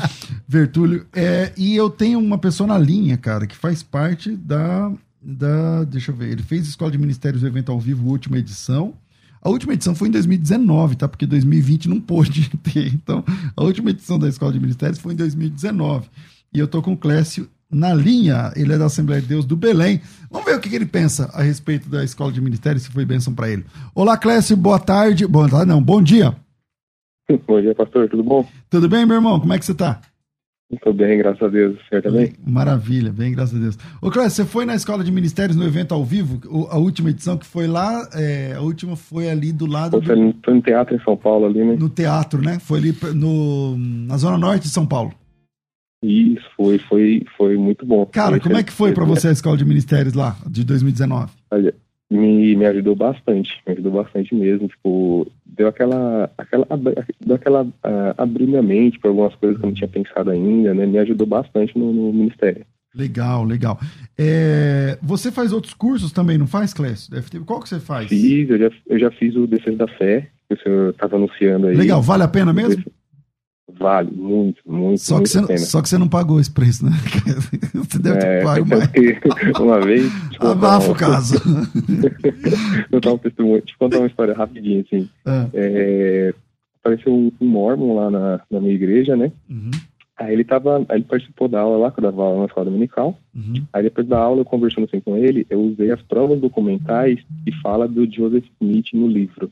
Vertúlio. 0.47 1.05
É, 1.11 1.51
e 1.57 1.75
eu 1.75 1.89
tenho 1.89 2.19
uma 2.19 2.37
pessoa 2.37 2.67
na 2.67 2.77
linha, 2.77 3.17
cara, 3.17 3.47
que 3.47 3.55
faz 3.55 3.83
parte 3.83 4.33
da, 4.33 4.89
da. 5.21 5.83
Deixa 5.83 6.11
eu 6.11 6.15
ver. 6.15 6.29
Ele 6.29 6.43
fez 6.43 6.67
Escola 6.69 6.91
de 6.91 6.97
Ministérios, 6.97 7.43
o 7.43 7.47
evento 7.47 7.69
ao 7.69 7.79
vivo, 7.81 8.07
última 8.07 8.37
edição. 8.37 8.93
A 9.41 9.49
última 9.49 9.73
edição 9.73 9.95
foi 9.95 10.07
em 10.07 10.11
2019, 10.11 10.95
tá? 10.95 11.07
Porque 11.07 11.25
2020 11.25 11.89
não 11.89 11.99
pôde 11.99 12.49
ter. 12.61 12.93
Então, 12.93 13.23
a 13.55 13.63
última 13.63 13.89
edição 13.89 14.19
da 14.19 14.27
Escola 14.27 14.53
de 14.53 14.59
Ministérios 14.59 14.99
foi 14.99 15.13
em 15.13 15.15
2019. 15.15 16.07
E 16.53 16.59
eu 16.59 16.67
tô 16.67 16.81
com 16.81 16.93
o 16.93 16.97
Clécio 16.97 17.49
na 17.71 17.93
linha. 17.93 18.51
Ele 18.55 18.73
é 18.73 18.77
da 18.77 18.85
Assembleia 18.85 19.21
de 19.21 19.27
Deus 19.27 19.45
do 19.45 19.55
Belém. 19.55 20.01
Vamos 20.29 20.45
ver 20.45 20.57
o 20.57 20.59
que, 20.59 20.69
que 20.69 20.75
ele 20.75 20.85
pensa 20.85 21.31
a 21.33 21.41
respeito 21.41 21.89
da 21.89 22.03
Escola 22.03 22.31
de 22.31 22.41
Ministérios, 22.41 22.83
se 22.83 22.91
foi 22.91 23.03
bênção 23.03 23.33
para 23.33 23.49
ele. 23.49 23.65
Olá, 23.95 24.17
Clécio, 24.17 24.55
boa 24.55 24.79
tarde. 24.79 25.25
Boa 25.25 25.49
tarde, 25.49 25.67
não, 25.67 25.81
bom 25.81 26.01
dia. 26.01 26.35
Bom 27.47 27.61
dia, 27.61 27.73
pastor. 27.73 28.09
Tudo 28.09 28.23
bom? 28.23 28.47
Tudo 28.69 28.89
bem, 28.89 29.05
meu 29.05 29.15
irmão? 29.15 29.39
Como 29.39 29.53
é 29.53 29.57
que 29.57 29.65
você 29.65 29.73
tá? 29.73 30.01
Estou 30.71 30.93
bem, 30.93 31.17
graças 31.17 31.41
a 31.41 31.47
Deus. 31.47 31.77
O 31.77 31.89
senhor 31.89 32.01
também? 32.01 32.33
Maravilha, 32.45 33.11
bem, 33.11 33.33
graças 33.33 33.57
a 33.57 33.61
Deus. 33.61 33.77
Ô, 34.01 34.09
Clécio, 34.09 34.43
você 34.43 34.45
foi 34.45 34.65
na 34.65 34.73
Escola 34.73 35.03
de 35.03 35.11
Ministérios 35.11 35.57
no 35.57 35.65
evento 35.65 35.93
ao 35.93 36.03
vivo, 36.03 36.39
a 36.69 36.77
última 36.77 37.09
edição 37.09 37.37
que 37.37 37.45
foi 37.45 37.67
lá, 37.67 38.07
é, 38.13 38.53
a 38.55 38.61
última 38.61 38.95
foi 38.95 39.29
ali 39.29 39.51
do 39.51 39.65
lado 39.65 39.99
Você 39.99 40.15
do, 40.15 40.35
foi 40.43 40.53
no 40.53 40.61
teatro 40.61 40.95
em 40.95 40.99
São 41.03 41.17
Paulo 41.17 41.45
ali, 41.45 41.63
né? 41.63 41.75
no 41.77 41.89
teatro, 41.89 42.41
né? 42.41 42.57
Foi 42.59 42.79
ali 42.79 42.95
no, 43.13 43.77
na 43.77 44.17
Zona 44.17 44.37
Norte 44.37 44.63
de 44.63 44.69
São 44.69 44.85
Paulo. 44.85 45.11
Isso, 46.03 46.45
foi, 46.57 46.79
foi, 46.79 47.23
foi 47.37 47.57
muito 47.57 47.85
bom. 47.85 48.05
Cara, 48.07 48.39
como 48.39 48.57
é 48.57 48.63
que 48.63 48.71
foi 48.71 48.91
pra 48.91 49.05
você 49.05 49.27
a 49.27 49.31
Escola 49.31 49.55
de 49.55 49.65
Ministérios 49.65 50.15
lá, 50.15 50.35
de 50.49 50.63
2019? 50.63 51.31
Olha, 51.51 51.75
me, 52.11 52.57
me 52.57 52.65
ajudou 52.65 52.93
bastante, 52.93 53.49
me 53.65 53.71
ajudou 53.71 53.93
bastante 53.93 54.35
mesmo. 54.35 54.67
Tipo, 54.67 55.25
deu 55.45 55.67
aquela, 55.69 56.29
aquela, 56.37 56.67
deu 57.25 57.35
aquela 57.35 57.65
ah, 57.81 58.13
abrir 58.17 58.45
minha 58.45 58.61
mente 58.61 58.99
para 58.99 59.09
algumas 59.09 59.33
coisas 59.35 59.57
que 59.57 59.63
eu 59.63 59.69
não 59.69 59.73
tinha 59.73 59.87
pensado 59.87 60.29
ainda, 60.29 60.73
né? 60.73 60.85
Me 60.85 60.99
ajudou 60.99 61.25
bastante 61.25 61.77
no, 61.77 61.93
no 61.93 62.11
ministério. 62.11 62.65
Legal, 62.93 63.45
legal. 63.45 63.79
É, 64.17 64.97
você 65.01 65.31
faz 65.31 65.53
outros 65.53 65.73
cursos 65.73 66.11
também, 66.11 66.37
não 66.37 66.47
faz, 66.47 66.73
Clécio? 66.73 67.15
Qual 67.45 67.61
que 67.61 67.69
você 67.69 67.79
faz? 67.79 68.09
Fiz, 68.09 68.49
eu 68.49 68.59
já, 68.59 68.69
eu 68.89 68.99
já 68.99 69.11
fiz 69.11 69.33
o 69.37 69.47
Defesa 69.47 69.77
da 69.77 69.87
Fé, 69.87 70.27
que 70.49 70.55
o 70.55 70.61
senhor 70.61 70.89
estava 70.89 71.15
anunciando 71.15 71.67
aí. 71.67 71.77
Legal, 71.77 72.01
vale 72.01 72.23
a 72.23 72.27
pena 72.27 72.51
mesmo? 72.51 72.83
Vale, 73.79 74.11
muito, 74.11 74.61
muito, 74.65 74.99
Só 74.99 75.15
que, 75.15 75.19
muito 75.19 75.29
você, 75.29 75.41
não- 75.41 75.47
pena. 75.47 75.59
só 75.59 75.81
que 75.81 75.89
você 75.89 75.97
não 75.97 76.07
pagou 76.07 76.39
esse 76.39 76.51
preço, 76.51 76.85
né? 76.85 76.91
Você 77.73 77.99
deve 77.99 78.19
ter 78.19 78.25
É, 78.27 78.43
pago 78.43 78.65
mais. 78.67 78.89
uma 79.59 79.79
vez. 79.81 80.11
Abafa 80.39 80.91
o 80.91 80.95
caso. 80.95 81.35
contar 82.91 83.13
um 83.13 83.17
testemunho, 83.17 83.57
eu 83.57 83.63
contar 83.77 83.97
uma 83.99 84.07
história 84.07 84.33
rapidinho, 84.33 84.81
assim. 84.81 85.09
Ah, 85.25 85.47
É, 85.53 86.33
apareceu 86.79 87.13
um 87.13 87.31
um 87.39 87.45
mormon 87.47 87.95
lá 87.95 88.09
na, 88.11 88.39
na 88.49 88.59
minha 88.59 88.73
igreja, 88.73 89.15
né? 89.15 89.31
uhum, 89.49 89.71
Aí 90.17 90.33
ele 90.33 90.43
tava, 90.43 90.77
aí 90.89 90.97
ele 90.97 91.05
participou 91.05 91.47
da 91.47 91.61
aula 91.61 91.77
lá, 91.77 91.91
que 91.91 91.99
eu 91.99 92.03
dava 92.03 92.21
aula 92.23 92.39
na 92.41 92.45
escola 92.45 92.65
dominical. 92.65 93.17
uhum. 93.35 93.63
Aí 93.73 93.83
depois 93.83 94.07
da 94.07 94.19
aula, 94.19 94.41
eu 94.41 94.45
conversando 94.45 94.85
assim 94.85 94.99
com 94.99 95.17
ele, 95.17 95.45
eu 95.49 95.59
usei 95.61 95.91
as 95.91 96.01
provas 96.03 96.39
documentais 96.39 97.19
que 97.43 97.51
fala 97.61 97.87
do 97.87 98.05
Joseph 98.11 98.45
Smith 98.61 98.87
no 98.93 99.07
livro. 99.07 99.51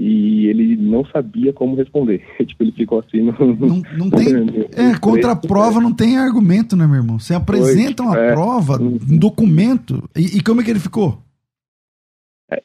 E 0.00 0.46
ele 0.46 0.76
não 0.76 1.04
sabia 1.04 1.52
como 1.52 1.76
responder. 1.76 2.22
tipo, 2.44 2.62
ele 2.62 2.72
ficou 2.72 3.00
assim 3.00 3.22
no... 3.22 3.32
Não, 3.54 3.82
não 3.96 4.10
tem. 4.10 4.26
É, 4.72 4.98
contra 4.98 5.32
a 5.32 5.36
prova 5.36 5.80
não 5.80 5.92
tem 5.92 6.16
argumento, 6.16 6.74
né, 6.76 6.86
meu 6.86 6.96
irmão? 6.96 7.18
Você 7.18 7.34
apresenta 7.34 8.02
uma 8.02 8.18
é. 8.18 8.32
prova, 8.32 8.80
um 8.80 9.18
documento. 9.18 10.02
E, 10.16 10.38
e 10.38 10.42
como 10.42 10.60
é 10.60 10.64
que 10.64 10.70
ele 10.70 10.80
ficou? 10.80 11.22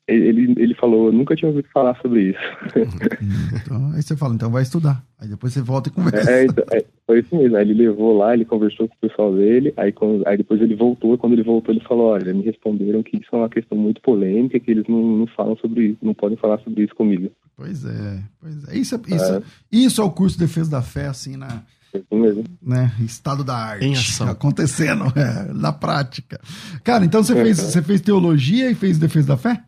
Ele, 0.08 0.54
ele 0.58 0.74
falou, 0.76 1.08
eu 1.08 1.12
nunca 1.14 1.36
tinha 1.36 1.50
ouvido 1.50 1.68
falar 1.74 1.96
sobre 2.02 2.30
isso. 2.32 2.40
Então, 3.56 3.92
aí 3.94 4.02
você 4.02 4.16
fala, 4.16 4.34
então 4.36 4.50
vai 4.52 4.64
estudar. 4.64 5.04
Aí 5.20 5.28
depois 5.28 5.54
você 5.54 5.62
volta 5.62 5.90
e 5.90 5.92
conversa. 5.92 6.30
É, 6.30 6.46
então, 6.46 6.64
é, 6.72 6.84
foi 7.06 7.20
isso 7.20 7.36
mesmo. 7.36 7.56
Aí 7.58 7.64
ele 7.70 7.74
levou 7.86 8.18
lá, 8.18 8.34
ele 8.34 8.46
conversou 8.46 8.88
com 8.88 8.96
o 8.96 9.10
pessoal 9.10 9.34
dele, 9.36 9.74
aí, 9.78 9.92
quando- 9.92 10.26
aí 10.28 10.38
depois 10.38 10.62
ele 10.62 10.76
voltou, 10.76 11.14
e 11.14 11.18
quando 11.18 11.34
ele 11.34 11.44
voltou, 11.44 11.74
ele 11.74 11.84
falou, 11.84 12.08
olha, 12.08 12.34
me 12.34 12.44
responderam 12.44 13.02
que 13.04 13.18
isso 13.18 13.28
é 13.34 13.38
uma 13.38 13.50
questão 13.50 13.78
muito 13.78 14.02
polêmica, 14.02 14.60
que 14.60 14.70
eles 14.72 14.86
não, 14.88 15.02
não 15.20 15.28
falam 15.28 15.56
sobre 15.58 15.88
isso, 15.88 15.98
não 16.02 16.14
podem 16.14 16.38
falar 16.38 16.60
sobre 16.60 16.84
isso 16.84 16.96
comigo. 16.96 17.32
Pois 17.56 17.86
é, 17.86 18.20
pois 18.42 18.68
é. 18.70 18.78
Isso, 18.78 18.96
é- 18.96 19.16
isso, 19.16 19.44
isso 19.72 20.02
é 20.02 20.04
o 20.04 20.12
curso 20.12 20.38
de 20.38 20.46
defesa 20.46 20.70
da 20.72 20.82
fé, 20.82 21.08
assim, 21.08 21.38
na, 21.38 21.64
É 21.94 21.98
isso 21.98 22.16
mesmo. 22.16 22.44
né? 22.62 22.92
Estado 23.00 23.44
da 23.44 23.56
arte. 23.56 23.86
Em 23.86 23.94
ação. 23.94 24.28
Acontecendo, 24.28 25.06
é, 25.18 25.54
na 25.54 25.72
prática. 25.72 26.40
Cara, 26.84 27.06
então 27.06 27.24
você 27.24 27.34
fez, 27.34 27.58
você 27.58 27.82
fez 27.82 28.02
teologia 28.02 28.70
e 28.70 28.76
fez 28.76 28.98
defesa 29.00 29.30
da 29.30 29.38
fé? 29.38 29.64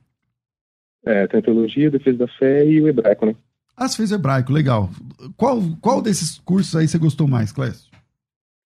É, 1.08 1.28
tem 1.28 1.39
a 1.39 1.43
teologia, 1.43 1.91
defesa 1.91 2.18
da 2.18 2.28
fé 2.28 2.66
e 2.66 2.82
o 2.82 2.88
hebraico, 2.88 3.26
né? 3.26 3.36
Ah, 3.76 3.88
você 3.88 3.97
fez 3.97 4.12
hebraico, 4.12 4.51
legal. 4.51 4.89
Qual, 5.36 5.62
qual 5.80 6.01
desses 6.01 6.39
cursos 6.39 6.76
aí 6.76 6.88
você 6.88 6.97
gostou 6.97 7.28
mais, 7.28 7.51
Clécio? 7.51 7.89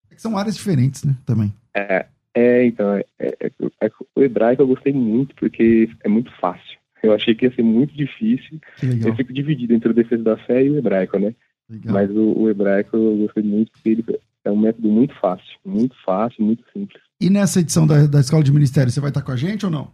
É 0.10 0.16
que 0.16 0.22
são 0.22 0.38
áreas 0.38 0.56
diferentes, 0.56 1.04
né? 1.04 1.16
Também. 1.26 1.54
É, 1.76 2.06
é 2.34 2.66
então, 2.66 2.96
é, 2.96 3.06
é- 3.20 3.52
é- 3.82 3.92
o 4.16 4.24
hebraico 4.24 4.62
eu 4.62 4.68
gostei 4.68 4.94
muito 4.94 5.36
porque 5.36 5.89
é 6.04 6.08
muito 6.08 6.32
fácil. 6.39 6.80
Eu 7.04 7.14
achei 7.14 7.36
que 7.36 7.46
ia 7.46 7.54
ser 7.54 7.64
muito 7.64 7.96
difícil. 7.96 8.60
Eu 9.04 9.16
fico 9.16 9.34
dividido 9.34 9.74
entre 9.74 9.89
o 9.89 9.94
defesa 9.94 10.24
da 10.24 10.38
fé 10.38 10.64
e 10.64 10.70
o 10.70 10.78
hebraico, 10.78 11.18
né? 11.18 11.34
legal. 11.72 11.94
Mas 11.94 12.12
o, 12.12 12.42
o 12.42 12.50
hebraico 12.50 12.96
eu 12.96 13.18
gostei 13.18 13.44
muito 13.44 13.72
porque 13.72 13.89
ele 13.89 14.06
é 14.46 14.52
um 14.52 14.60
método 14.60 14.88
muito 14.89 15.14
fácil. 15.20 15.58
Muito 15.66 15.96
fácil, 16.06 16.44
muito 16.44 16.64
simples. 16.72 17.02
E 17.20 17.30
nessa 17.30 17.60
edição 17.60 17.88
da, 17.88 18.06
da 18.08 18.20
Escola 18.20 18.44
de 18.44 18.52
Ministério, 18.52 18.92
você 18.92 19.00
vai 19.00 19.10
estar 19.10 19.22
com 19.22 19.32
a 19.32 19.36
gente 19.36 19.66
ou 19.66 19.72
não? 19.72 19.92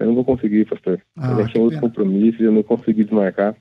Eu 0.00 0.06
não 0.08 0.14
vou 0.14 0.24
conseguir, 0.24 0.64
pastor. 0.68 1.00
Ah, 1.16 1.30
eu 1.30 1.36
já 1.38 1.44
que 1.46 1.52
tinha 1.52 1.62
outros 1.64 1.80
compromissos, 1.80 2.40
eu 2.40 2.52
não 2.52 2.62
consegui 2.62 3.04
desmarcar. 3.04 3.54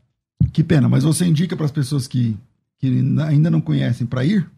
Que 0.52 0.64
pena, 0.64 0.90
mas 0.90 1.04
você 1.04 1.26
indica 1.26 1.56
para 1.56 1.66
as 1.66 1.72
pessoas 1.72 2.08
que, 2.08 2.36
que 2.80 2.88
ainda 3.28 3.50
não 3.52 3.62
conhecem 3.62 4.06
para 4.08 4.26
ir? 4.26 4.50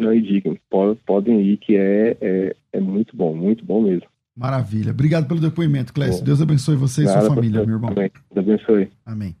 Não 0.00 0.14
indiquem, 0.14 0.58
po- 0.70 0.96
podem 1.06 1.40
ir, 1.42 1.56
que 1.58 1.76
é, 1.76 2.16
é, 2.20 2.56
é 2.72 2.80
muito 2.80 3.14
bom, 3.16 3.34
muito 3.36 3.64
bom 3.64 3.82
mesmo. 3.82 4.06
Maravilha. 4.34 4.92
Obrigado 4.92 5.26
pelo 5.28 5.40
depoimento, 5.40 5.92
Clécio. 5.92 6.20
Bom. 6.20 6.24
Deus 6.24 6.40
abençoe 6.40 6.76
você 6.76 7.02
e 7.04 7.08
sua 7.08 7.20
família, 7.22 7.60
pastor, 7.60 7.66
meu 7.66 7.76
irmão. 7.76 7.90
Amém. 7.90 8.10
Deus 8.32 8.46
abençoe. 8.48 8.90
Amém. 9.04 9.36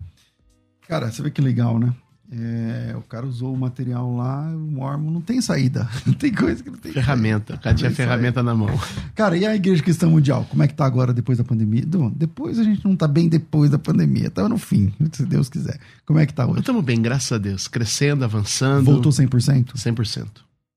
Cara, 0.86 1.10
você 1.10 1.22
vê 1.22 1.30
que 1.30 1.40
legal, 1.40 1.78
né? 1.78 1.94
É, 2.32 2.94
o 2.96 3.02
cara 3.02 3.26
usou 3.26 3.52
o 3.52 3.56
material 3.56 4.14
lá, 4.14 4.42
o 4.54 4.58
Mormon 4.58 5.10
não 5.10 5.20
tem 5.20 5.40
saída. 5.40 5.88
Tem 6.16 6.32
coisa 6.32 6.62
que 6.62 6.70
não 6.70 6.78
tem 6.78 6.92
Ferramenta. 6.92 7.54
O 7.54 7.58
cara 7.58 7.74
tinha 7.74 7.90
ferramenta 7.90 8.42
na 8.42 8.54
mão. 8.54 8.68
Cara, 9.14 9.36
e 9.36 9.44
a 9.44 9.56
Igreja 9.56 9.82
Cristã 9.82 10.08
Mundial? 10.08 10.46
Como 10.48 10.62
é 10.62 10.68
que 10.68 10.74
tá 10.74 10.84
agora 10.84 11.12
depois 11.12 11.38
da 11.38 11.44
pandemia? 11.44 11.82
Bom, 11.86 12.10
depois 12.14 12.58
a 12.58 12.62
gente 12.62 12.84
não 12.84 12.94
tá 12.94 13.08
bem 13.08 13.28
depois 13.28 13.70
da 13.70 13.78
pandemia, 13.78 14.30
tá 14.30 14.48
no 14.48 14.58
fim, 14.58 14.92
se 15.12 15.24
Deus 15.24 15.48
quiser. 15.48 15.80
Como 16.06 16.18
é 16.18 16.26
que 16.26 16.34
tá 16.34 16.46
hoje? 16.46 16.60
Estamos 16.60 16.84
bem, 16.84 17.00
graças 17.00 17.32
a 17.32 17.38
Deus. 17.38 17.66
Crescendo, 17.66 18.24
avançando. 18.24 18.84
Voltou 18.84 19.10
100%? 19.10 19.74
100%. 19.74 20.26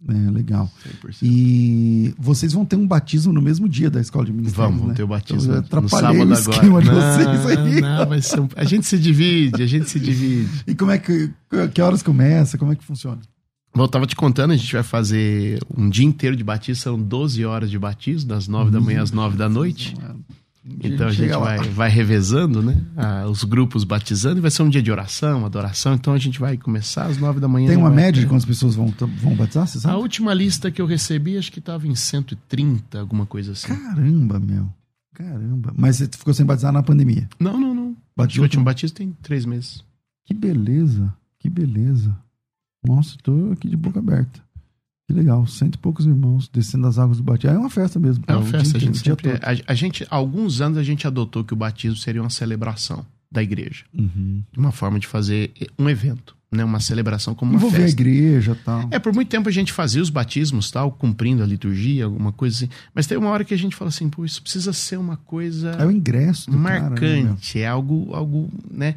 É, 0.07 0.31
legal. 0.31 0.69
100%. 1.05 1.17
E 1.21 2.13
vocês 2.17 2.51
vão 2.51 2.65
ter 2.65 2.75
um 2.75 2.85
batismo 2.85 3.31
no 3.31 3.41
mesmo 3.41 3.69
dia 3.69 3.89
da 3.89 4.01
escola 4.01 4.25
de 4.25 4.33
ministérios, 4.33 4.57
Vamos, 4.65 4.79
vamos 4.79 4.89
né? 4.89 4.95
ter 4.95 5.03
o 5.03 5.07
batismo 5.07 5.53
Eu 5.53 5.81
no 5.81 5.89
sábado 5.89 6.29
o 6.29 6.33
esquema 6.33 6.79
agora. 6.79 6.83
de 6.83 6.91
Não, 6.91 7.41
vocês 7.41 7.57
aí. 7.57 7.81
não, 7.81 8.21
ser 8.21 8.39
um- 8.41 8.49
A 8.55 8.63
gente 8.65 8.85
se 8.85 8.97
divide, 8.99 9.63
a 9.63 9.65
gente 9.65 9.89
se 9.89 9.99
divide. 9.99 10.49
E 10.67 10.75
como 10.75 10.91
é 10.91 10.97
que, 10.97 11.31
que 11.73 11.81
horas 11.81 12.03
começa? 12.03 12.57
Como 12.57 12.71
é 12.73 12.75
que 12.75 12.83
funciona? 12.83 13.19
Bom, 13.75 13.83
eu 13.83 13.87
tava 13.87 14.05
te 14.05 14.15
contando, 14.15 14.51
a 14.51 14.57
gente 14.57 14.71
vai 14.73 14.83
fazer 14.83 15.59
um 15.75 15.89
dia 15.89 16.05
inteiro 16.05 16.35
de 16.35 16.43
batismo, 16.43 16.81
são 16.83 16.99
12 17.01 17.43
horas 17.45 17.71
de 17.71 17.79
batismo, 17.79 18.29
das 18.29 18.47
9 18.47 18.69
da 18.71 18.79
manhã 18.79 19.01
às 19.01 19.11
9 19.11 19.35
da 19.37 19.47
noite. 19.49 19.95
Então 20.65 21.07
a 21.07 21.11
gente 21.11 21.29
vai, 21.31 21.57
vai 21.59 21.89
revezando, 21.89 22.61
né? 22.63 22.81
ah, 22.95 23.25
os 23.27 23.43
grupos 23.43 23.83
batizando, 23.83 24.37
e 24.37 24.41
vai 24.41 24.49
ser 24.49 24.63
um 24.63 24.69
dia 24.69 24.81
de 24.81 24.89
oração, 24.89 25.45
adoração. 25.45 25.93
Então 25.93 26.13
a 26.13 26.17
gente 26.17 26.39
vai 26.39 26.55
começar 26.57 27.05
às 27.07 27.17
9 27.17 27.39
da 27.41 27.49
manhã. 27.49 27.67
Tem 27.67 27.75
uma 27.77 27.89
média 27.89 28.13
de 28.13 28.19
até- 28.21 28.29
quantas 28.29 28.45
pessoas 28.45 28.73
vão, 28.75 28.87
vão 29.17 29.35
batizar, 29.35 29.67
você 29.67 29.77
A 29.79 29.81
sabe? 29.81 29.97
última 29.97 30.33
lista 30.33 30.71
que 30.71 30.81
eu 30.81 30.85
recebi, 30.85 31.37
acho 31.37 31.51
que 31.51 31.59
tava 31.59 31.85
em 31.85 31.95
130, 31.95 32.97
alguma 32.99 33.25
coisa 33.25 33.51
assim. 33.51 33.67
Caramba, 33.75 34.39
meu. 34.39 34.69
Caramba. 35.13 35.73
Mas 35.77 35.97
você 35.97 36.07
ficou 36.07 36.33
sem 36.33 36.45
batizar 36.45 36.71
na 36.71 36.81
pandemia. 36.81 37.27
Não, 37.39 37.59
não, 37.59 37.75
não. 37.75 37.97
Batizou 38.15 38.43
o 38.43 38.45
último 38.45 38.63
batismo 38.63 38.95
tem 38.95 39.11
três 39.21 39.45
meses. 39.45 39.83
Que 40.25 40.33
beleza. 40.33 41.13
Que 41.39 41.49
beleza. 41.49 42.15
Nossa, 42.87 43.17
tô 43.21 43.51
aqui 43.51 43.67
de 43.67 43.75
boca 43.75 43.99
aberta. 43.99 44.39
Que 45.13 45.19
legal. 45.19 45.45
Cento 45.45 45.75
e 45.75 45.77
poucos 45.77 46.05
irmãos 46.05 46.49
descendo 46.51 46.83
das 46.83 46.97
águas 46.97 47.17
do 47.17 47.23
batismo. 47.23 47.55
É 47.55 47.59
uma 47.59 47.69
festa 47.69 47.99
mesmo. 47.99 48.23
É 48.27 48.33
uma 48.33 48.41
dia 48.41 48.59
festa, 48.59 48.77
a 48.77 48.79
gente 48.79 48.97
sempre. 48.97 49.31
todo. 49.31 49.41
A, 49.67 49.73
gente, 49.75 50.03
há 50.09 50.15
alguns 50.15 50.59
anos 50.59 50.77
a 50.77 50.83
gente 50.83 51.05
adotou 51.05 51.43
que 51.43 51.53
o 51.53 51.55
batismo 51.55 51.97
seria 51.97 52.21
uma 52.21 52.31
celebração 52.31 53.05
da 53.31 53.41
igreja. 53.43 53.85
Uhum. 53.93 54.43
Uma 54.57 54.71
forma 54.71 54.99
de 54.99 55.07
fazer 55.07 55.51
um 55.77 55.87
evento, 55.87 56.35
né? 56.51 56.63
Uma 56.63 56.79
celebração 56.79 57.35
como 57.35 57.51
uma 57.51 57.57
Envolver 57.57 57.77
a 57.77 57.81
festa. 57.81 58.01
igreja 58.01 58.51
e 58.53 58.63
tal. 58.63 58.87
É, 58.91 58.97
por 58.99 59.13
muito 59.13 59.29
tempo 59.29 59.47
a 59.47 59.51
gente 59.51 59.71
fazia 59.71 60.01
os 60.01 60.09
batismos, 60.09 60.71
tal, 60.71 60.91
cumprindo 60.91 61.43
a 61.43 61.45
liturgia, 61.45 62.05
alguma 62.05 62.31
coisa 62.31 62.57
assim. 62.57 62.69
Mas 62.93 63.05
tem 63.05 63.17
uma 63.17 63.29
hora 63.29 63.43
que 63.43 63.53
a 63.53 63.57
gente 63.57 63.75
fala 63.75 63.89
assim, 63.89 64.09
pô, 64.09 64.25
isso 64.25 64.41
precisa 64.41 64.73
ser 64.73 64.97
uma 64.97 65.17
coisa 65.17 65.71
É 65.71 65.85
o 65.85 65.91
ingresso 65.91 66.49
do 66.49 66.57
cara, 66.57 66.81
né, 66.81 66.89
marcante, 66.89 67.59
é 67.59 67.67
algo, 67.67 68.13
algo, 68.13 68.49
né, 68.69 68.95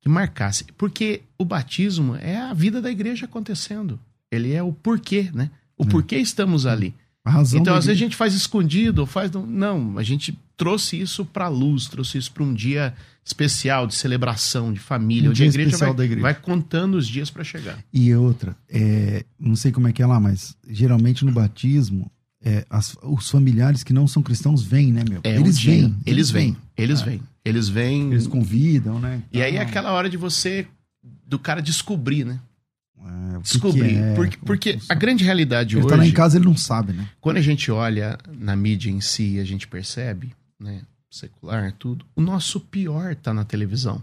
que 0.00 0.08
marcasse. 0.08 0.64
Porque 0.78 1.22
o 1.38 1.44
batismo 1.44 2.16
é 2.16 2.38
a 2.38 2.54
vida 2.54 2.80
da 2.80 2.90
igreja 2.90 3.26
acontecendo. 3.26 3.98
Ele 4.30 4.52
é 4.52 4.62
o 4.62 4.72
porquê, 4.72 5.30
né? 5.34 5.50
O 5.76 5.84
porquê 5.86 6.16
estamos 6.16 6.66
ali. 6.66 6.94
A 7.24 7.30
razão 7.30 7.60
Então, 7.60 7.74
às 7.74 7.84
vezes 7.86 8.00
a 8.00 8.04
gente 8.04 8.16
faz 8.16 8.34
escondido, 8.34 9.04
faz. 9.06 9.30
Não, 9.30 9.98
a 9.98 10.02
gente 10.02 10.38
trouxe 10.56 11.00
isso 11.00 11.24
para 11.24 11.48
luz, 11.48 11.86
trouxe 11.86 12.18
isso 12.18 12.32
para 12.32 12.42
um 12.44 12.52
dia 12.54 12.94
especial 13.24 13.86
de 13.86 13.94
celebração, 13.94 14.72
de 14.72 14.80
família, 14.80 15.28
Um 15.28 15.30
onde 15.30 15.36
dia 15.38 15.46
a 15.46 15.48
igreja 15.50 15.68
especial 15.68 15.90
vai, 15.90 15.96
da 15.98 16.04
igreja. 16.04 16.22
vai 16.22 16.34
contando 16.34 16.94
os 16.96 17.06
dias 17.06 17.30
para 17.30 17.44
chegar. 17.44 17.78
E 17.92 18.14
outra, 18.14 18.56
é, 18.68 19.24
não 19.38 19.54
sei 19.56 19.70
como 19.72 19.88
é 19.88 19.92
que 19.92 20.02
é 20.02 20.06
lá, 20.06 20.18
mas 20.18 20.56
geralmente 20.68 21.24
no 21.24 21.32
batismo, 21.32 22.10
é, 22.42 22.64
as- 22.70 22.96
os 23.02 23.28
familiares 23.30 23.82
que 23.84 23.92
não 23.92 24.06
são 24.08 24.22
cristãos 24.22 24.62
vêm, 24.62 24.90
né, 24.92 25.04
meu? 25.08 25.20
É 25.24 25.38
um 25.38 25.40
eles 25.42 25.58
dia, 25.58 25.72
vêm. 25.74 25.96
Eles 26.06 26.30
vêm. 26.30 26.56
Eles 26.76 27.00
É. 27.02 27.04
vêm. 27.04 27.22
Eles 27.44 27.68
vêm. 27.68 28.10
Eles 28.12 28.26
convidam, 28.26 28.98
né? 28.98 29.22
E 29.32 29.42
aí 29.42 29.52
é 29.52 29.56
Então, 29.56 29.68
aquela 29.68 29.92
hora 29.92 30.08
de 30.08 30.16
você. 30.16 30.66
do 31.26 31.38
cara 31.38 31.60
descobrir, 31.62 32.24
né? 32.24 32.40
É, 33.40 33.42
que 33.42 33.52
Descobrir. 33.52 33.88
que 33.88 33.98
é, 33.98 34.14
porque 34.14 34.36
porque 34.38 34.78
a 34.88 34.94
grande 34.94 35.24
realidade 35.24 35.76
Ele 35.76 35.84
hoje. 35.84 35.88
tá 35.88 35.96
lá 35.96 36.06
em 36.06 36.12
casa, 36.12 36.38
ele 36.38 36.44
não 36.44 36.56
sabe, 36.56 36.92
né? 36.92 37.08
Quando 37.20 37.38
a 37.38 37.42
gente 37.42 37.70
olha 37.70 38.18
na 38.32 38.54
mídia 38.54 38.90
em 38.90 39.00
si, 39.00 39.38
a 39.38 39.44
gente 39.44 39.66
percebe, 39.66 40.32
né, 40.58 40.82
secular, 41.10 41.72
tudo, 41.78 42.04
o 42.14 42.20
nosso 42.20 42.60
pior 42.60 43.14
tá 43.14 43.34
na 43.34 43.44
televisão. 43.44 44.02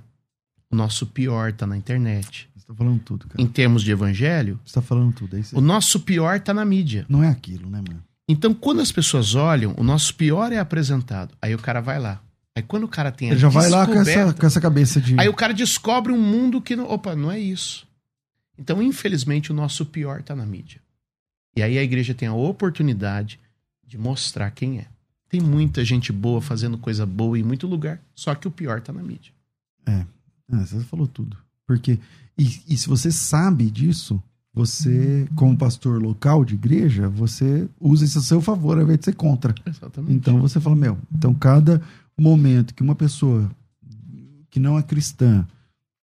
O 0.70 0.76
nosso 0.76 1.06
pior 1.06 1.54
tá 1.54 1.66
na 1.66 1.78
internet. 1.78 2.50
Você 2.56 2.68
tá 2.68 2.74
falando 2.74 3.00
tudo, 3.00 3.28
cara. 3.28 3.42
Em 3.42 3.48
termos 3.48 3.82
de 3.82 3.92
evangelho, 3.92 4.60
Você 4.66 4.74
tá 4.74 4.82
falando 4.82 5.14
tudo. 5.14 5.38
Aí 5.38 5.44
você... 5.44 5.56
o 5.56 5.62
nosso 5.62 6.02
pior 6.02 6.40
tá 6.42 6.54
na 6.54 6.66
mídia. 6.66 7.06
Não 7.08 7.24
é 7.24 7.30
aquilo, 7.30 7.70
né, 7.70 7.82
mano? 7.88 8.04
Então, 8.28 8.54
quando 8.54 8.82
as 8.82 8.92
pessoas 8.92 9.36
olham, 9.36 9.74
o 9.78 9.84
nosso 9.84 10.14
pior 10.16 10.52
é 10.52 10.60
apresentado. 10.60 11.34
Aí 11.42 11.56
o 11.56 11.58
cara 11.58 11.80
vai 11.80 11.98
lá. 11.98 12.22
Aí 12.58 12.64
quando 12.64 12.84
o 12.84 12.88
cara 12.88 13.12
tem 13.12 13.30
a 13.30 13.32
Ele 13.34 13.40
já 13.40 13.50
vai 13.50 13.70
lá 13.70 13.86
com 13.86 13.94
essa, 13.94 14.34
com 14.34 14.46
essa 14.46 14.60
cabeça 14.60 15.00
de. 15.00 15.16
Aí 15.18 15.30
o 15.30 15.34
cara 15.34 15.54
descobre 15.54 16.12
um 16.12 16.20
mundo 16.20 16.60
que 16.60 16.76
não. 16.76 16.90
Opa, 16.90 17.16
não 17.16 17.32
é 17.32 17.40
isso. 17.40 17.87
Então, 18.58 18.82
infelizmente, 18.82 19.52
o 19.52 19.56
nosso 19.56 19.86
pior 19.86 20.22
tá 20.24 20.36
na 20.36 20.46
mídia. 20.46 20.82
E 21.56 21.62
aí 21.62 21.78
a 21.78 21.84
igreja 21.84 22.14
tem 22.14 22.28
a 22.28 22.34
oportunidade 22.34 23.40
de 23.86 23.98
mostrar 23.98 24.52
quem 24.52 24.80
é. 24.80 24.88
Tem 25.30 25.42
muita 25.42 25.84
gente 25.84 26.12
boa 26.12 26.42
fazendo 26.42 26.78
coisa 26.78 27.06
boa 27.06 27.38
em 27.38 27.44
muito 27.44 27.68
lugar, 27.68 28.02
só 28.16 28.34
que 28.34 28.48
o 28.48 28.52
pior 28.52 28.82
tá 28.82 28.94
na 28.94 29.04
mídia. 29.04 29.34
Ah, 30.52 30.66
você 30.66 30.80
falou 30.82 31.08
tudo. 31.08 31.38
Porque. 31.66 32.00
E, 32.38 32.62
e 32.68 32.78
se 32.78 32.88
você 32.88 33.12
sabe 33.12 33.70
disso, 33.70 34.22
você, 34.54 35.28
como 35.36 35.58
pastor 35.58 36.02
local 36.02 36.46
de 36.46 36.56
igreja, 36.56 37.10
você 37.10 37.68
usa 37.80 38.06
isso 38.06 38.20
a 38.20 38.22
seu 38.22 38.42
favor 38.42 38.78
ao 38.78 38.84
invés 38.84 39.00
de 39.00 39.06
ser 39.06 39.16
contra. 39.16 39.54
Exatamente. 39.66 40.14
Então 40.14 40.40
você 40.40 40.60
fala, 40.60 40.76
meu, 40.76 40.98
então 41.14 41.34
cada 41.34 41.82
momento 42.18 42.74
que 42.74 42.84
uma 42.84 42.96
pessoa 42.96 43.50
que 44.50 44.60
não 44.60 44.78
é 44.78 44.84
cristã 44.84 45.48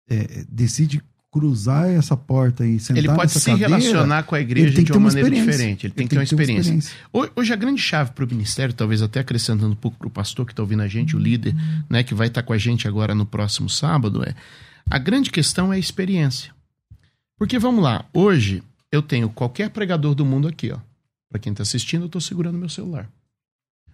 é, 0.07 0.45
decide 0.49 1.01
cruzar 1.33 1.89
essa 1.89 2.15
porta 2.15 2.63
e 2.65 2.79
sentar 2.79 2.97
ele 3.03 3.07
pode 3.11 3.31
se 3.31 3.43
cadeira, 3.49 3.67
relacionar 3.75 4.21
com 4.23 4.35
a 4.35 4.39
ele 4.39 4.51
igreja 4.51 4.75
tem 4.75 4.83
de 4.83 4.91
que 4.91 4.97
uma 4.97 4.99
uma 4.99 5.07
maneira 5.09 5.27
experiência. 5.29 5.51
diferente. 5.51 5.85
Ele 5.87 5.93
tem 5.93 6.05
que 6.07 6.09
ter 6.11 6.17
uma 6.17 6.23
experiência. 6.23 6.95
Ho- 7.11 7.27
Hoje 7.35 7.51
a 7.51 7.55
grande 7.55 7.81
chave 7.81 8.11
para 8.11 8.23
o 8.23 8.27
ministério, 8.27 8.73
talvez 8.73 9.01
até 9.01 9.19
acrescentando 9.21 9.71
um 9.73 9.75
pouco 9.75 9.97
para 9.97 10.07
o 10.07 10.11
pastor 10.11 10.45
que 10.45 10.53
está 10.53 10.61
ouvindo 10.61 10.83
a 10.83 10.87
gente, 10.87 11.15
o 11.15 11.19
líder, 11.19 11.55
né, 11.89 12.03
que 12.03 12.13
vai 12.13 12.27
estar 12.27 12.43
com 12.43 12.53
a 12.53 12.57
gente 12.57 12.87
agora 12.87 13.15
no 13.15 13.25
próximo 13.25 13.67
sábado, 13.67 14.23
é 14.23 14.35
a 14.89 14.99
grande 14.99 15.31
questão 15.31 15.73
é 15.73 15.77
a 15.77 15.79
experiência. 15.79 16.53
Porque 17.37 17.57
vamos 17.57 17.83
lá, 17.83 18.05
hoje 18.13 18.61
eu 18.91 19.01
tenho 19.01 19.27
qualquer 19.27 19.71
pregador 19.71 20.13
do 20.13 20.23
mundo 20.23 20.47
aqui, 20.47 20.71
ó. 20.71 20.77
Para 21.31 21.39
quem 21.39 21.51
está 21.51 21.63
assistindo, 21.63 22.03
eu 22.03 22.05
estou 22.05 22.21
segurando 22.21 22.59
meu 22.59 22.69
celular. 22.69 23.09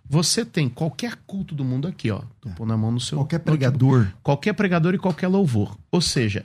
Você 0.10 0.44
tem 0.44 0.68
qualquer 0.68 1.16
culto 1.28 1.54
do 1.56 1.64
mundo 1.64 1.88
aqui, 1.88 2.10
ó. 2.12 2.22
Tô 2.42 2.50
pondo 2.50 2.74
a 2.74 2.78
mão 2.78 2.92
no 2.92 3.00
seu 3.00 3.18
Qualquer 3.20 3.38
notebook 3.38 3.58
pregador. 3.60 4.08
qualquer 4.22 4.54
pregador 4.54 4.94
e 4.94 4.98
qualquer 4.98 5.28
louvor. 5.28 5.78
Ou 5.92 6.02
seja, 6.02 6.44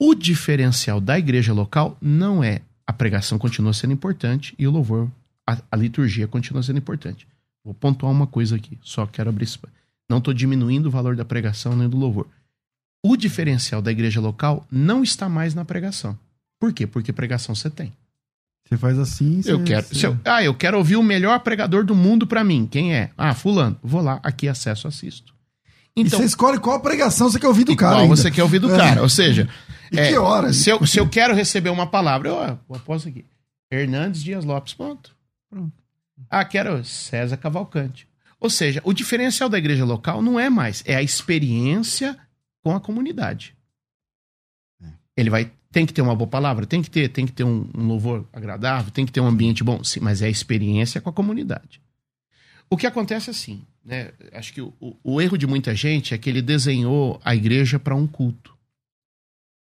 o 0.00 0.14
diferencial 0.14 1.00
da 1.00 1.18
igreja 1.18 1.52
local 1.52 1.96
não 2.00 2.42
é 2.42 2.60
a 2.86 2.92
pregação 2.92 3.38
continua 3.38 3.72
sendo 3.72 3.92
importante 3.92 4.54
e 4.58 4.66
o 4.66 4.70
louvor, 4.70 5.08
a, 5.46 5.56
a 5.70 5.76
liturgia 5.76 6.26
continua 6.28 6.62
sendo 6.62 6.78
importante. 6.78 7.26
Vou 7.64 7.72
pontuar 7.72 8.12
uma 8.12 8.26
coisa 8.26 8.56
aqui, 8.56 8.78
só 8.82 9.06
quero 9.06 9.30
abrir 9.30 9.44
isso. 9.44 9.58
Não 10.08 10.18
estou 10.18 10.34
diminuindo 10.34 10.86
o 10.86 10.90
valor 10.90 11.16
da 11.16 11.24
pregação 11.24 11.74
nem 11.74 11.88
do 11.88 11.96
louvor. 11.96 12.26
O 13.02 13.16
diferencial 13.16 13.80
da 13.80 13.90
igreja 13.90 14.20
local 14.20 14.66
não 14.70 15.02
está 15.02 15.28
mais 15.28 15.54
na 15.54 15.64
pregação. 15.64 16.18
Por 16.60 16.72
quê? 16.72 16.86
Porque 16.86 17.12
pregação 17.12 17.54
você 17.54 17.70
tem. 17.70 17.92
Você 18.68 18.76
faz 18.78 18.98
assim. 18.98 19.40
Eu 19.44 19.58
você- 19.58 19.64
quero, 19.64 19.86
você- 19.86 19.94
se 19.94 20.06
eu- 20.06 20.18
ah, 20.24 20.42
eu 20.42 20.54
quero 20.54 20.76
ouvir 20.78 20.96
o 20.96 21.02
melhor 21.02 21.38
pregador 21.40 21.84
do 21.84 21.94
mundo 21.94 22.26
para 22.26 22.42
mim. 22.44 22.66
Quem 22.70 22.94
é? 22.94 23.10
Ah, 23.16 23.34
fulano. 23.34 23.76
Vou 23.82 24.00
lá, 24.02 24.20
aqui 24.22 24.48
acesso, 24.48 24.88
assisto. 24.88 25.32
e 25.96 26.02
você 26.08 26.24
escolhe 26.24 26.58
qual 26.58 26.80
pregação 26.80 27.30
você 27.30 27.38
quer 27.38 27.46
ouvir 27.46 27.64
do 27.64 27.76
cara. 27.76 27.92
qual 27.96 28.02
ainda. 28.04 28.16
você 28.16 28.30
quer 28.30 28.42
ouvir 28.42 28.58
do 28.58 28.72
É. 28.74 28.76
cara. 28.76 29.02
Ou 29.02 29.08
seja, 29.08 29.48
E 29.94 30.00
é, 30.00 30.08
que 30.08 30.16
horas? 30.18 30.56
se, 30.56 30.70
eu, 30.70 30.86
se 30.86 30.98
eu 30.98 31.08
quero 31.08 31.34
receber 31.34 31.70
uma 31.70 31.86
palavra, 31.86 32.28
eu, 32.28 32.38
ah, 32.40 32.58
eu 32.68 32.76
aposto 32.76 33.08
aqui. 33.08 33.24
Hernandes 33.70 34.22
Dias 34.22 34.44
Lopes, 34.44 34.74
ponto. 34.74 35.14
Pronto. 35.50 35.72
Ah, 36.30 36.44
quero 36.44 36.84
César 36.84 37.36
Cavalcante. 37.36 38.06
Ou 38.40 38.50
seja, 38.50 38.80
o 38.84 38.92
diferencial 38.92 39.48
da 39.48 39.58
igreja 39.58 39.84
local 39.84 40.20
não 40.22 40.38
é 40.38 40.50
mais, 40.50 40.82
é 40.86 40.94
a 40.94 41.02
experiência 41.02 42.16
com 42.62 42.74
a 42.74 42.80
comunidade. 42.80 43.54
É. 44.82 44.86
Ele 45.16 45.30
vai, 45.30 45.50
tem 45.72 45.86
que 45.86 45.92
ter 45.92 46.02
uma 46.02 46.14
boa 46.14 46.28
palavra, 46.28 46.66
tem 46.66 46.82
que 46.82 46.90
ter, 46.90 47.08
tem 47.08 47.26
que 47.26 47.32
ter 47.32 47.44
um, 47.44 47.68
um 47.74 47.86
louvor 47.86 48.26
agradável, 48.32 48.90
tem 48.92 49.06
que 49.06 49.12
ter 49.12 49.20
um 49.20 49.26
ambiente 49.26 49.64
bom, 49.64 49.82
sim, 49.82 50.00
mas 50.00 50.22
é 50.22 50.26
a 50.26 50.30
experiência 50.30 51.00
com 51.00 51.10
a 51.10 51.12
comunidade. 51.12 51.80
O 52.70 52.76
que 52.76 52.86
acontece 52.86 53.30
é 53.30 53.32
assim, 53.32 53.62
né? 53.84 54.10
Acho 54.32 54.52
que 54.52 54.60
o, 54.60 54.72
o- 54.80 54.96
o 55.02 55.20
erro 55.20 55.36
de 55.38 55.46
muita 55.46 55.74
gente 55.74 56.14
é 56.14 56.18
que 56.18 56.28
ele 56.30 56.40
desenhou 56.42 57.20
a 57.24 57.34
igreja 57.34 57.78
para 57.78 57.94
um 57.94 58.06
culto 58.06 58.53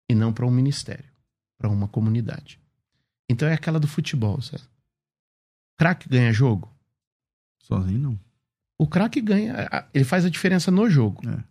e 0.08 0.14
não 0.14 0.32
para 0.32 0.46
um 0.46 0.50
ministério, 0.50 1.04
para 1.58 1.68
uma 1.68 1.88
comunidade. 1.88 2.58
Então 3.28 3.46
é 3.46 3.54
aquela 3.54 3.78
do 3.78 3.86
futebol, 3.86 4.40
sabe? 4.40 4.62
Craque 5.76 6.08
ganha 6.08 6.32
jogo. 6.32 6.72
Sozinho 7.62 7.98
não. 7.98 8.20
O 8.78 8.86
craque 8.86 9.20
ganha, 9.20 9.86
ele 9.92 10.04
faz 10.04 10.24
a 10.24 10.30
diferença 10.30 10.70
no 10.70 10.88
jogo. 10.88 11.28
É. 11.28 11.44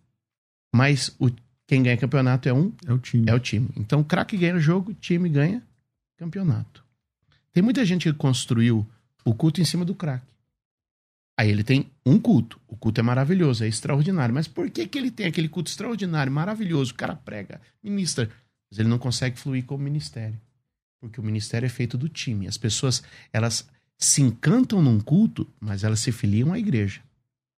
Mas 0.74 1.14
o, 1.18 1.30
quem 1.66 1.82
ganha 1.82 1.96
campeonato 1.96 2.48
é 2.48 2.52
um, 2.52 2.72
É 2.86 2.92
o 2.92 2.98
time. 2.98 3.30
é 3.30 3.34
o 3.34 3.38
time. 3.38 3.68
Então 3.76 4.00
o 4.00 4.04
craque 4.04 4.36
ganha 4.36 4.56
o 4.56 4.60
jogo, 4.60 4.90
o 4.90 4.94
time 4.94 5.28
ganha 5.28 5.62
campeonato. 6.16 6.84
Tem 7.52 7.62
muita 7.62 7.84
gente 7.84 8.10
que 8.10 8.18
construiu 8.18 8.86
o 9.24 9.34
culto 9.34 9.60
em 9.60 9.64
cima 9.64 9.84
do 9.84 9.94
craque. 9.94 10.26
Aí 11.38 11.50
ele 11.50 11.62
tem 11.62 11.88
um 12.04 12.18
culto. 12.18 12.58
O 12.66 12.76
culto 12.76 13.00
é 13.00 13.02
maravilhoso, 13.02 13.62
é 13.62 13.68
extraordinário. 13.68 14.34
Mas 14.34 14.48
por 14.48 14.68
que, 14.70 14.88
que 14.88 14.98
ele 14.98 15.10
tem 15.10 15.26
aquele 15.26 15.48
culto 15.48 15.70
extraordinário, 15.70 16.32
maravilhoso? 16.32 16.92
O 16.92 16.96
cara 16.96 17.14
prega, 17.14 17.60
ministra. 17.82 18.28
Mas 18.70 18.78
ele 18.78 18.88
não 18.88 18.98
consegue 18.98 19.38
fluir 19.38 19.64
como 19.64 19.84
ministério. 19.84 20.38
Porque 21.00 21.20
o 21.20 21.22
ministério 21.22 21.66
é 21.66 21.68
feito 21.68 21.96
do 21.96 22.08
time. 22.08 22.46
As 22.46 22.56
pessoas, 22.56 23.02
elas 23.32 23.68
se 23.96 24.22
encantam 24.22 24.82
num 24.82 25.00
culto, 25.00 25.46
mas 25.60 25.84
elas 25.84 26.00
se 26.00 26.12
filiam 26.12 26.52
à 26.52 26.58
igreja. 26.58 27.00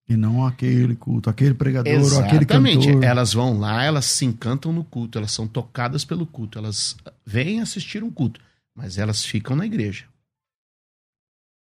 E 0.09 0.17
não 0.17 0.45
aquele 0.45 0.97
culto, 0.97 1.31
aquele 1.31 1.55
pregador, 1.55 1.93
ou 1.93 2.19
aquele 2.21 2.45
Exatamente. 2.45 2.87
cantor. 2.87 3.05
Elas 3.05 3.33
vão 3.33 3.59
lá, 3.59 3.85
elas 3.85 4.07
se 4.07 4.25
encantam 4.25 4.73
no 4.73 4.83
culto, 4.83 5.19
elas 5.19 5.31
são 5.31 5.47
tocadas 5.47 6.05
pelo 6.05 6.27
culto, 6.27 6.59
elas 6.59 6.97
vêm 7.25 7.61
assistir 7.61 8.03
um 8.03 8.11
culto, 8.11 8.41
mas 8.75 8.99
elas 8.99 9.25
ficam 9.25 9.55
na 9.55 9.65
igreja. 9.65 10.10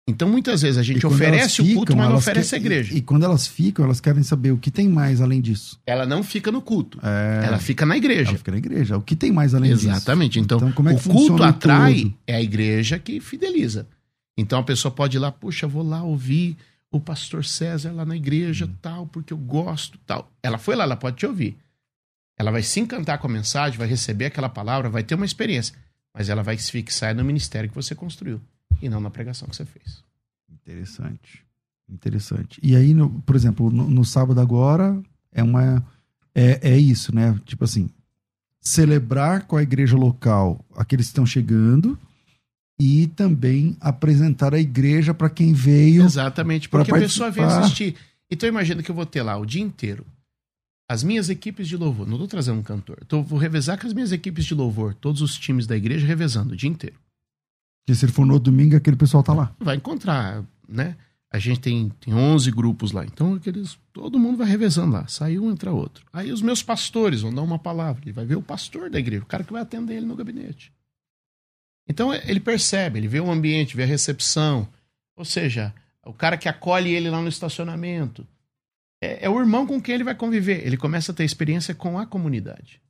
Então, 0.09 0.28
muitas 0.28 0.62
vezes 0.62 0.76
a 0.76 0.82
gente 0.82 1.07
oferece 1.07 1.38
elas 1.38 1.59
o 1.61 1.74
culto, 1.74 1.92
ficam, 1.92 1.96
mas 1.96 2.09
não 2.09 2.16
oferece 2.16 2.48
que- 2.51 2.55
a 2.57 2.59
igreja. 2.59 2.94
E, 2.94 2.96
e 2.96 3.03
quando 3.03 3.24
elas 3.24 3.46
ficam, 3.46 3.84
elas 3.84 4.01
querem 4.01 4.22
saber 4.24 4.51
o 4.51 4.57
que 4.57 4.70
tem 4.70 4.88
mais 4.88 5.20
além 5.20 5.40
disso. 5.40 5.78
Ela 5.86 6.05
não 6.05 6.22
fica 6.24 6.51
no 6.51 6.61
culto, 6.61 6.98
É, 7.03 7.46
ela 7.46 7.59
fica 7.59 7.86
na 7.86 7.96
igreja. 7.96 8.30
ela 8.30 8.38
fica 8.38 8.51
na 8.51 8.59
igreja. 8.59 8.96
O 8.96 9.03
que 9.03 9.14
tem 9.14 9.30
mais 9.30 9.55
além 9.55 9.72
disso? 9.72 9.88
Exatamente. 9.88 10.40
Então, 10.40 10.72
como 10.72 10.88
é 10.88 10.94
que 10.96 11.09
o 11.09 11.12
culto 11.12 11.42
atrai 11.42 12.03
todo? 12.03 12.14
é 12.26 12.34
a 12.34 12.42
igreja 12.42 12.98
que 12.98 13.20
fideliza. 13.20 13.86
Então 14.36 14.59
a 14.59 14.62
pessoa 14.64 14.90
pode 14.90 15.16
ir 15.16 15.20
lá, 15.20 15.30
puxa, 15.30 15.68
vou 15.68 15.82
lá 15.82 16.03
ouvir 16.03 16.57
o 16.90 16.98
pastor 16.98 17.44
César 17.44 17.92
lá 17.92 18.05
na 18.05 18.16
igreja, 18.16 18.64
Hum. 18.64 18.74
tal, 18.82 19.07
porque 19.07 19.32
eu 19.32 19.38
gosto, 19.38 19.96
tal. 20.07 20.28
Ela 20.42 20.59
foi 20.59 20.74
lá, 20.74 20.82
ela 20.84 20.96
pode 20.96 21.16
te 21.18 21.26
ouvir. 21.26 21.57
Ela 22.36 22.51
vai 22.51 22.62
se 22.62 22.80
encantar 22.80 23.18
com 23.18 23.28
a 23.28 23.30
mensagem, 23.30 23.78
vai 23.78 23.86
receber 23.86 24.24
aquela 24.24 24.48
palavra, 24.48 24.88
vai 24.88 25.05
ter 25.05 25.14
uma 25.14 25.26
experiência. 25.26 25.74
Mas 26.12 26.28
ela 26.28 26.42
vai 26.42 26.57
se 26.59 26.72
fixar 26.72 27.14
no 27.14 27.22
ministério 27.24 27.68
que 27.68 27.74
você 27.76 27.94
construiu 27.94 28.40
e 28.81 28.89
não 28.89 29.01
na 29.01 29.11
pregação 29.11 29.49
que 29.49 29.57
você 29.57 29.64
fez. 29.64 30.03
Interessante. 30.51 31.45
Interessante. 31.89 32.61
E 32.62 32.76
aí, 32.76 32.95
no- 32.95 33.20
por 33.22 33.35
exemplo, 33.37 33.70
no, 33.70 33.89
no 33.91 34.05
sábado 34.05 34.41
agora 34.41 35.01
é 35.33 35.43
uma 35.43 35.85
é, 36.35 36.70
é 36.72 36.78
isso, 36.78 37.14
né? 37.14 37.39
Tipo 37.45 37.64
assim, 37.64 37.89
celebrar 38.61 39.47
com 39.47 39.57
a 39.57 39.62
igreja 39.62 39.97
local 39.97 40.64
aqueles 40.76 41.07
que 41.07 41.11
estão 41.11 41.26
chegando 41.26 41.99
e 42.78 43.09
também 43.09 43.76
apresentar 43.81 44.55
a 44.55 44.59
igreja 44.61 45.12
para 45.12 45.28
quem 45.31 45.53
veio. 45.53 46.03
Exatamente, 46.05 46.68
porque 46.68 46.91
a 46.91 46.95
pessoa 46.99 47.33
participar. 47.33 47.61
assistir. 47.64 47.97
Então 48.31 48.49
imagina 48.49 48.83
que 48.83 48.91
eu 48.91 48.95
vou 48.95 49.07
ter 49.07 49.22
lá 49.22 49.37
o 49.37 49.45
dia 49.45 49.62
inteiro 49.62 50.07
as 50.89 51.05
minhas 51.05 51.28
equipes 51.28 51.68
de 51.68 51.76
louvor. 51.76 52.07
Não 52.07 52.14
estou 52.14 52.26
trazendo 52.28 52.59
um 52.59 52.62
cantor. 52.64 52.99
Tô, 53.07 53.22
vou 53.22 53.39
revezar 53.39 53.78
com 53.78 53.87
as 53.87 53.93
minhas 53.93 54.11
equipes 54.12 54.45
de 54.45 54.55
louvor. 54.55 54.93
Todos 54.95 55.22
os 55.22 55.39
times 55.39 55.64
da 55.66 55.76
igreja 55.76 56.05
revezando 56.07 56.53
o 56.55 56.57
dia 56.57 56.68
inteiro. 56.68 56.97
Que 57.87 57.95
se 57.95 58.05
ele 58.05 58.12
for 58.12 58.26
no 58.26 58.35
outro 58.35 58.51
domingo, 58.51 58.76
aquele 58.76 58.97
pessoal 58.97 59.22
tá 59.22 59.33
lá. 59.33 59.55
Vai 59.59 59.76
encontrar, 59.76 60.45
né? 60.68 60.97
A 61.33 61.39
gente 61.39 61.61
tem, 61.61 61.89
tem 62.01 62.12
11 62.12 62.51
grupos 62.51 62.91
lá. 62.91 63.05
Então 63.05 63.35
aqueles, 63.35 63.78
todo 63.93 64.18
mundo 64.18 64.39
vai 64.39 64.49
revezando 64.49 64.93
lá. 64.93 65.07
Sai 65.07 65.39
um, 65.39 65.51
entra 65.51 65.72
outro. 65.72 66.05
Aí 66.12 66.33
os 66.33 66.43
meus 66.43 66.62
pastores 66.62 67.22
vão 67.22 67.33
dar 67.33 67.43
uma 67.43 67.59
palavra. 67.59 68.03
Ele 68.03 68.12
vai 68.12 68.24
ver 68.24 68.37
o 68.37 68.43
pastor 68.43 68.91
da 68.91 68.99
igreja, 68.99 69.22
o 69.22 69.26
cara 69.26 69.45
que 69.45 69.53
vai 69.53 69.62
atender 69.62 69.95
ele 69.95 70.07
no 70.07 70.16
gabinete. 70.16 70.72
Então 71.89 72.12
ele 72.12 72.41
percebe, 72.41 72.99
ele 72.99 73.09
vê 73.09 73.20
o 73.20 73.31
ambiente, 73.31 73.76
vê 73.76 73.85
a 73.85 73.87
recepção, 73.87 74.68
Ou 75.16 75.24
seja, 75.24 75.74
o 76.05 76.12
cara 76.12 76.37
que 76.37 76.49
acolhe 76.49 76.91
ele 76.93 77.11
lá 77.11 77.20
no 77.20 77.28
estacionamento. 77.28 78.26
É, 79.03 79.26
é 79.26 79.31
o 79.31 79.39
irmão 79.39 79.66
com 79.66 79.81
quem 79.81 79.95
ele 79.95 80.05
vai 80.05 80.14
conviver. 80.14 80.66
Ele 80.66 80.76
começa 80.76 81.12
a 81.12 81.14
ter 81.14 81.24
experiência 81.24 81.74
com 81.74 81.99
a 81.99 82.07
comunidade. 82.07 82.81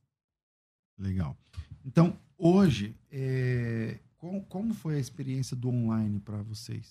Legal. 0.97 1.37
Então, 1.85 2.17
hoje, 2.37 2.95
é, 3.11 3.97
como, 4.21 4.41
como 4.45 4.73
foi 4.73 4.95
a 4.95 4.99
experiência 4.99 5.55
do 5.57 5.69
online 5.69 6.19
para 6.19 6.37
vocês? 6.43 6.85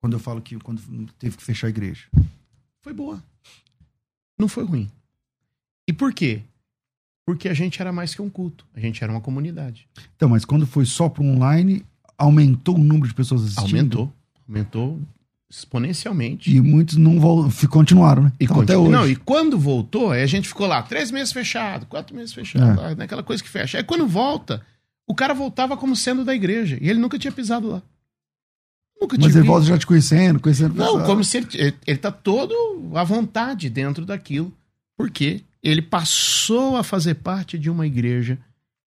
Quando 0.00 0.14
eu 0.14 0.18
falo 0.20 0.40
que 0.40 0.56
quando 0.58 0.80
teve 1.18 1.36
que 1.36 1.42
fechar 1.44 1.66
a 1.66 1.70
igreja. 1.70 2.06
Foi 2.82 2.94
boa. 2.94 3.22
Não 4.38 4.48
foi 4.48 4.64
ruim. 4.64 4.90
E 5.86 5.92
por 5.92 6.14
quê? 6.14 6.40
Porque 7.26 7.48
a 7.48 7.52
gente 7.54 7.80
era 7.82 7.92
mais 7.92 8.14
que 8.14 8.22
um 8.22 8.30
culto. 8.30 8.66
A 8.72 8.80
gente 8.80 9.04
era 9.04 9.12
uma 9.12 9.20
comunidade. 9.20 9.86
Então, 10.16 10.28
mas 10.30 10.44
quando 10.44 10.66
foi 10.66 10.86
só 10.86 11.08
para 11.10 11.22
online, 11.22 11.84
aumentou 12.16 12.76
o 12.76 12.82
número 12.82 13.06
de 13.08 13.14
pessoas 13.14 13.42
assistindo? 13.42 13.98
Aumentou. 13.98 14.12
Aumentou 14.48 15.00
exponencialmente. 15.50 16.50
E 16.54 16.60
muitos 16.60 16.96
não 16.96 17.18
vol- 17.20 17.48
continuaram, 17.68 18.22
né? 18.24 18.32
E 18.40 18.44
Então, 18.44 18.60
até 18.60 18.74
continua- 18.74 18.82
hoje. 18.82 18.92
Não, 18.92 19.08
e 19.10 19.16
quando 19.16 19.58
voltou, 19.58 20.12
a 20.12 20.26
gente 20.26 20.48
ficou 20.48 20.66
lá, 20.66 20.82
três 20.82 21.10
meses 21.10 21.32
fechado, 21.32 21.84
quatro 21.86 22.14
meses 22.16 22.32
fechado, 22.32 22.80
É. 22.80 22.82
lá, 22.88 22.94
naquela 22.94 23.22
coisa 23.22 23.42
que 23.42 23.48
fecha. 23.48 23.76
Aí 23.78 23.84
quando 23.84 24.06
volta, 24.06 24.64
o 25.08 25.14
cara 25.14 25.32
voltava 25.34 25.76
como 25.76 25.96
sendo 25.96 26.24
da 26.24 26.34
igreja. 26.34 26.78
E 26.80 26.88
ele 26.88 26.98
nunca 27.00 27.18
tinha 27.18 27.32
pisado 27.32 27.68
lá. 27.68 27.82
Nunca 29.00 29.16
Mas 29.20 29.34
ele 29.36 29.46
volta 29.46 29.64
já 29.66 29.78
te 29.78 29.86
conhecendo, 29.86 30.40
conhecendo 30.40 30.74
Não, 30.74 30.84
pessoal. 30.86 31.06
como 31.06 31.22
se 31.24 31.36
ele, 31.38 31.46
ele, 31.54 31.76
ele 31.86 31.98
tá 31.98 32.10
todo 32.10 32.54
à 32.94 33.04
vontade 33.04 33.70
dentro 33.70 34.04
daquilo. 34.04 34.52
Porque 34.96 35.42
ele 35.62 35.80
passou 35.82 36.76
a 36.76 36.82
fazer 36.82 37.14
parte 37.14 37.56
de 37.58 37.70
uma 37.70 37.86
igreja 37.86 38.38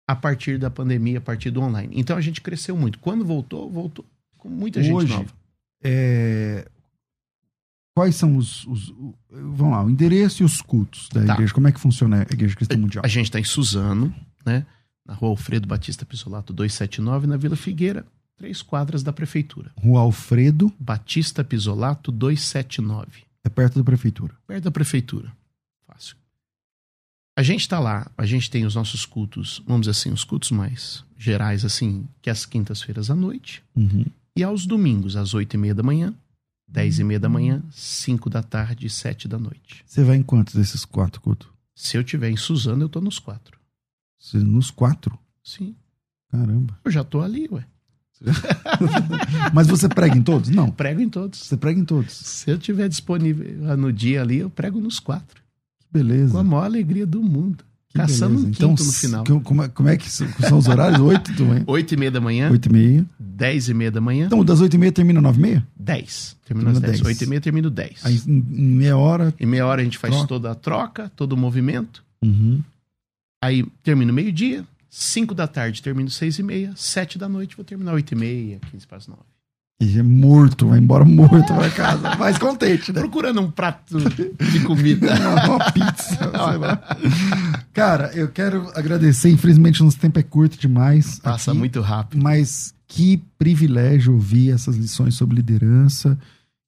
a 0.08 0.16
partir 0.16 0.58
da 0.58 0.70
pandemia, 0.72 1.20
a 1.20 1.22
partir 1.22 1.52
do 1.52 1.62
online. 1.62 1.94
Então 1.96 2.18
a 2.18 2.22
gente 2.22 2.42
cresceu 2.42 2.76
muito. 2.76 2.98
Quando 3.00 3.24
voltou, 3.24 3.70
voltou 3.70 4.04
com 4.38 4.50
muita 4.50 4.82
gente 4.82 4.94
Hoje, 4.96 5.14
nova. 5.14 5.30
é, 5.84 6.68
Quais 7.96 8.16
são 8.16 8.38
os, 8.38 8.66
os- 8.66 8.94
Vamos 9.30 9.72
lá, 9.74 9.84
o 9.84 9.90
endereço 9.90 10.42
e 10.42 10.46
os 10.46 10.62
cultos 10.62 11.10
da 11.10 11.24
Tá. 11.26 11.34
igreja. 11.34 11.54
Como 11.54 11.68
é 11.68 11.72
que 11.72 11.80
funciona 11.80 12.26
a 12.30 12.34
Igreja 12.34 12.56
Cristã 12.56 12.78
Mundial? 12.78 13.04
A 13.06 13.08
gente 13.08 13.26
está 13.26 13.40
em 13.40 13.44
Suzano, 13.44 14.14
né? 14.46 14.66
Na 15.10 15.16
rua 15.16 15.32
Alfredo 15.32 15.68
Batista 15.68 16.06
Pisolato 16.06 16.54
279, 16.54 17.26
na 17.26 17.36
Vila 17.36 17.56
Figueira, 17.56 18.06
três 18.38 18.62
quadras 18.62 19.02
da 19.02 19.12
prefeitura. 19.12 19.72
Rua 19.82 20.02
Alfredo, 20.02 20.72
Batista 20.80 21.44
Pisolato 21.44 22.12
279, 22.12 23.24
é 23.44 23.50
perto 23.50 23.80
da 23.80 23.84
prefeitura. 23.84 24.36
perto 24.46 24.66
da 24.66 24.72
prefeitura. 24.72 25.32
Fácil. 25.88 26.16
A 27.36 27.42
gente 27.42 27.62
está 27.62 27.80
lá, 27.80 28.12
a 28.16 28.24
gente 28.24 28.52
tem 28.52 28.66
os 28.68 28.76
nossos 28.76 29.04
cultos, 29.04 29.64
vamos 29.66 29.82
dizer 29.88 29.92
assim, 30.00 30.12
os 30.12 30.24
cultos 30.24 30.52
mais 30.52 31.04
gerais, 31.18 31.66
assim, 31.66 32.06
que 32.22 32.30
é 32.30 32.32
às 32.34 32.46
quintas-feiras 32.46 33.10
à 33.10 33.16
noite 33.16 33.64
Uhum. 33.76 34.06
e 34.36 34.44
aos 34.44 34.68
domingos, 34.68 35.16
às 35.16 35.34
oito 35.34 35.56
e 35.56 35.58
meia 35.58 35.74
da 35.74 35.82
manhã, 35.82 36.14
dez 36.68 37.00
e 37.00 37.04
meia 37.04 37.20
da 37.20 37.30
manhã, 37.30 37.64
cinco 37.72 38.30
da 38.30 38.44
tarde 38.44 38.86
e 38.86 38.90
sete 38.92 39.28
da 39.28 39.40
noite. 39.40 39.84
Você 39.88 40.04
vai 40.04 40.18
em 40.18 40.24
quantos 40.24 40.54
desses 40.54 40.86
quatro 40.86 41.20
cultos? 41.20 41.50
Se 41.74 41.98
eu 41.98 42.04
tiver 42.04 42.30
em 42.30 42.38
Suzano, 42.38 42.84
eu 42.84 42.90
tô 42.90 43.02
nos 43.02 43.18
quatro. 43.18 43.59
Nos 44.34 44.70
quatro? 44.72 45.18
Sim, 45.44 45.76
Caramba. 46.32 46.78
eu 46.84 46.92
já 46.92 47.04
tô 47.04 47.22
ali, 47.22 47.48
ué. 47.52 47.64
Mas 49.54 49.68
você 49.68 49.88
prega 49.88 50.18
em 50.18 50.22
todos? 50.22 50.50
Não. 50.50 50.70
Prego 50.70 51.00
em 51.02 51.10
todos. 51.10 51.40
Você 51.40 51.56
prega 51.58 51.80
em 51.80 51.86
todos. 51.86 52.12
Se 52.14 52.52
eu 52.52 52.58
tiver 52.58 52.90
disponível 52.90 53.78
no 53.78 53.92
dia 53.94 54.22
ali, 54.22 54.40
eu 54.40 54.50
prego 54.50 54.80
nos 54.82 55.00
quatro. 55.00 55.42
Que 55.80 55.88
beleza. 55.92 56.34
Com 56.34 56.40
a 56.40 56.44
maior 56.44 56.64
alegria 56.66 57.06
do 57.06 57.22
mundo. 57.24 57.64
Que 57.88 57.98
Caçando 57.98 58.36
beleza. 58.36 58.48
um 58.48 58.50
Então, 58.52 58.70
quinto 58.70 58.84
no 58.84 58.90
s- 58.90 59.00
final. 59.00 59.24
que- 59.24 59.40
Como 59.40 59.64
é, 59.64 59.68
como 59.70 59.90
é 59.90 59.98
que 59.98 60.10
são 60.12 60.58
os 60.60 60.68
horários? 60.68 61.00
Oito 61.00 61.32
da 61.34 61.44
manhã? 61.46 61.64
Oito 61.66 61.94
e 61.94 61.98
meia 61.98 62.12
da 62.12 62.22
manhã, 62.22 62.52
Oito 62.52 62.70
e 62.70 62.72
meia. 62.72 63.06
dez 63.20 63.68
e 63.70 63.74
meia 63.74 63.90
da 63.90 64.00
manhã, 64.02 64.26
Então, 64.28 64.46
das 64.46 64.62
oito 64.62 64.76
e 64.76 64.78
meia 64.78 64.92
termina 64.92 65.20
nove 65.20 65.40
e 65.40 65.42
meia? 65.42 65.68
dez. 65.76 66.36
Termina 66.46 66.66
Termina 66.72 66.86
dez. 66.88 67.00
dez. 67.02 67.08
Oito 67.08 67.24
e 67.24 67.28
meia 67.28 67.42
termina 67.42 67.70
dez. 67.70 68.06
Aí 68.06 68.22
em 68.28 68.38
em 68.38 68.76
meia 68.76 68.96
hora. 68.98 69.34
Em 69.40 69.46
meia 69.48 69.66
hora 69.66 69.82
a 69.82 69.84
gente 69.84 69.98
faz 69.98 70.14
Troca. 70.14 70.28
toda 70.28 70.52
a 70.52 70.56
troca, 70.56 71.12
todo 71.16 71.34
o 71.34 71.38
movimento. 71.38 72.04
Uhum. 72.22 72.62
Aí 73.42 73.66
termina 73.84 74.12
o 74.12 74.16
meio-dia, 74.16 74.66
cinco 74.90 75.34
da 75.34 75.48
tarde 75.48 75.82
termino 75.82 76.10
seis 76.10 76.40
e 76.40 76.44
meia, 76.44 76.74
sete 76.76 77.18
da 77.18 77.30
noite 77.30 77.56
vou 77.56 77.64
terminar 77.64 77.94
oito 77.94 78.12
e 78.14 78.16
meia, 78.16 78.60
quinze 78.70 78.86
para 78.86 78.98
as 78.98 79.08
nove. 79.08 79.22
E 79.82 79.88
já 79.88 80.02
é 80.02 80.04
morto, 80.04 80.68
vai 80.68 80.78
embora 80.78 81.06
morto 81.06 81.54
pra 81.54 81.70
casa. 81.70 82.16
Mais 82.20 82.38
contente, 82.38 82.92
né? 82.92 83.00
Procurando 83.00 83.40
um 83.40 83.50
prato 83.50 83.98
de 83.98 84.60
comida. 84.66 85.08
Uma 85.48 85.72
pizza, 85.72 86.18
sei 86.18 86.58
lá. 86.58 86.98
Cara, 87.72 88.12
eu 88.14 88.28
quero 88.28 88.70
agradecer. 88.76 89.30
Infelizmente, 89.30 89.82
nosso 89.82 89.98
tempo 89.98 90.20
é 90.20 90.24
curto 90.24 90.60
demais. 90.60 91.20
Passa 91.20 91.52
aqui, 91.52 91.60
muito 91.60 91.80
rápido. 91.80 92.22
Mas 92.22 92.74
que 92.90 93.24
privilégio 93.38 94.16
ouvir 94.16 94.52
essas 94.52 94.76
lições 94.76 95.16
sobre 95.16 95.38
liderança. 95.38 96.20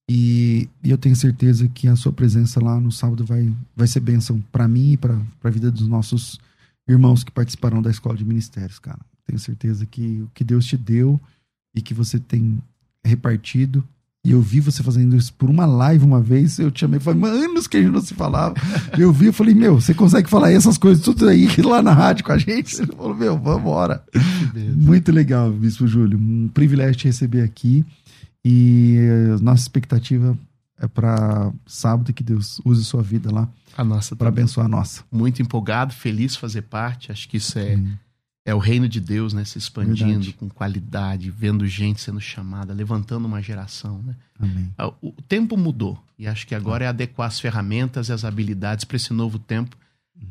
E, 0.09 0.69
e 0.81 0.89
eu 0.89 0.97
tenho 0.97 1.15
certeza 1.15 1.67
que 1.67 1.89
a 1.89 1.97
sua 1.97 2.13
presença 2.13 2.63
lá 2.63 2.79
no 2.79 2.93
sábado 2.93 3.25
vai, 3.25 3.51
vai 3.75 3.87
ser 3.87 3.99
bênção 3.99 4.41
para 4.53 4.69
mim 4.69 4.93
e 4.93 4.97
para 4.97 5.19
a 5.43 5.49
vida 5.49 5.69
dos 5.69 5.87
nossos 5.87 6.39
irmãos 6.91 7.23
que 7.23 7.31
participarão 7.31 7.81
da 7.81 7.89
escola 7.89 8.15
de 8.15 8.25
ministérios, 8.25 8.79
cara. 8.79 8.99
Tenho 9.25 9.39
certeza 9.39 9.85
que 9.85 10.21
o 10.21 10.29
que 10.33 10.43
Deus 10.43 10.65
te 10.65 10.77
deu 10.77 11.19
e 11.73 11.81
que 11.81 11.93
você 11.93 12.19
tem 12.19 12.61
repartido. 13.03 13.83
E 14.23 14.31
eu 14.31 14.41
vi 14.41 14.59
você 14.59 14.83
fazendo 14.83 15.15
isso 15.15 15.33
por 15.33 15.49
uma 15.49 15.65
live 15.65 16.05
uma 16.05 16.21
vez. 16.21 16.59
Eu 16.59 16.69
te 16.69 16.81
chamei, 16.81 16.99
falei, 16.99 17.19
"Mano, 17.19 17.43
anos 17.43 17.65
que 17.65 17.77
a 17.77 17.81
gente 17.81 17.91
não 17.91 18.01
se 18.01 18.13
falava. 18.13 18.53
Eu 18.97 19.11
vi, 19.11 19.27
eu 19.27 19.33
falei, 19.33 19.55
meu, 19.55 19.81
você 19.81 19.95
consegue 19.95 20.29
falar 20.29 20.51
essas 20.51 20.77
coisas 20.77 21.03
tudo 21.03 21.27
aí 21.27 21.47
lá 21.65 21.81
na 21.81 21.91
rádio 21.91 22.25
com 22.25 22.31
a 22.31 22.37
gente? 22.37 22.81
Ele 22.81 22.91
falou, 22.95 23.15
meu, 23.15 23.37
vambora. 23.39 24.03
Muito 24.75 25.11
legal, 25.11 25.51
Bispo 25.51 25.87
Júlio. 25.87 26.19
Um 26.19 26.47
privilégio 26.49 26.95
te 26.95 27.07
receber 27.07 27.41
aqui. 27.41 27.83
E 28.45 28.97
eh, 28.99 29.37
nossa 29.41 29.63
expectativa 29.63 30.37
é 30.81 30.87
para 30.87 31.51
sábado 31.65 32.11
que 32.11 32.23
Deus 32.23 32.59
use 32.65 32.83
sua 32.83 33.01
vida 33.03 33.31
lá 33.31 33.47
A 33.77 33.83
nossa 33.83 34.15
para 34.15 34.27
abençoar 34.29 34.65
a 34.65 34.69
nossa. 34.69 35.03
Muito 35.11 35.41
empolgado, 35.41 35.93
feliz 35.93 36.35
fazer 36.35 36.63
parte. 36.63 37.11
Acho 37.11 37.29
que 37.29 37.37
isso 37.37 37.57
é, 37.59 37.75
Hum. 37.77 37.93
é 38.45 38.53
o 38.55 38.57
reino 38.59 38.89
de 38.89 38.99
Deus, 38.99 39.31
né? 39.33 39.45
Se 39.45 39.57
expandindo 39.57 40.05
Verdade. 40.25 40.33
com 40.33 40.49
qualidade, 40.49 41.29
vendo 41.31 41.65
gente 41.67 42.01
sendo 42.01 42.19
chamada, 42.19 42.73
levantando 42.73 43.25
uma 43.27 43.41
geração, 43.41 44.01
né? 44.03 44.15
Amém. 44.39 44.73
Ah, 44.77 44.91
O 45.01 45.13
tempo 45.27 45.55
mudou 45.55 45.97
e 46.17 46.27
acho 46.27 46.45
que 46.47 46.55
agora 46.55 46.85
é 46.85 46.87
adequar 46.87 47.27
as 47.27 47.39
ferramentas 47.39 48.09
e 48.09 48.11
as 48.13 48.25
habilidades 48.25 48.83
para 48.83 48.97
esse 48.97 49.13
novo 49.13 49.37
tempo. 49.39 49.77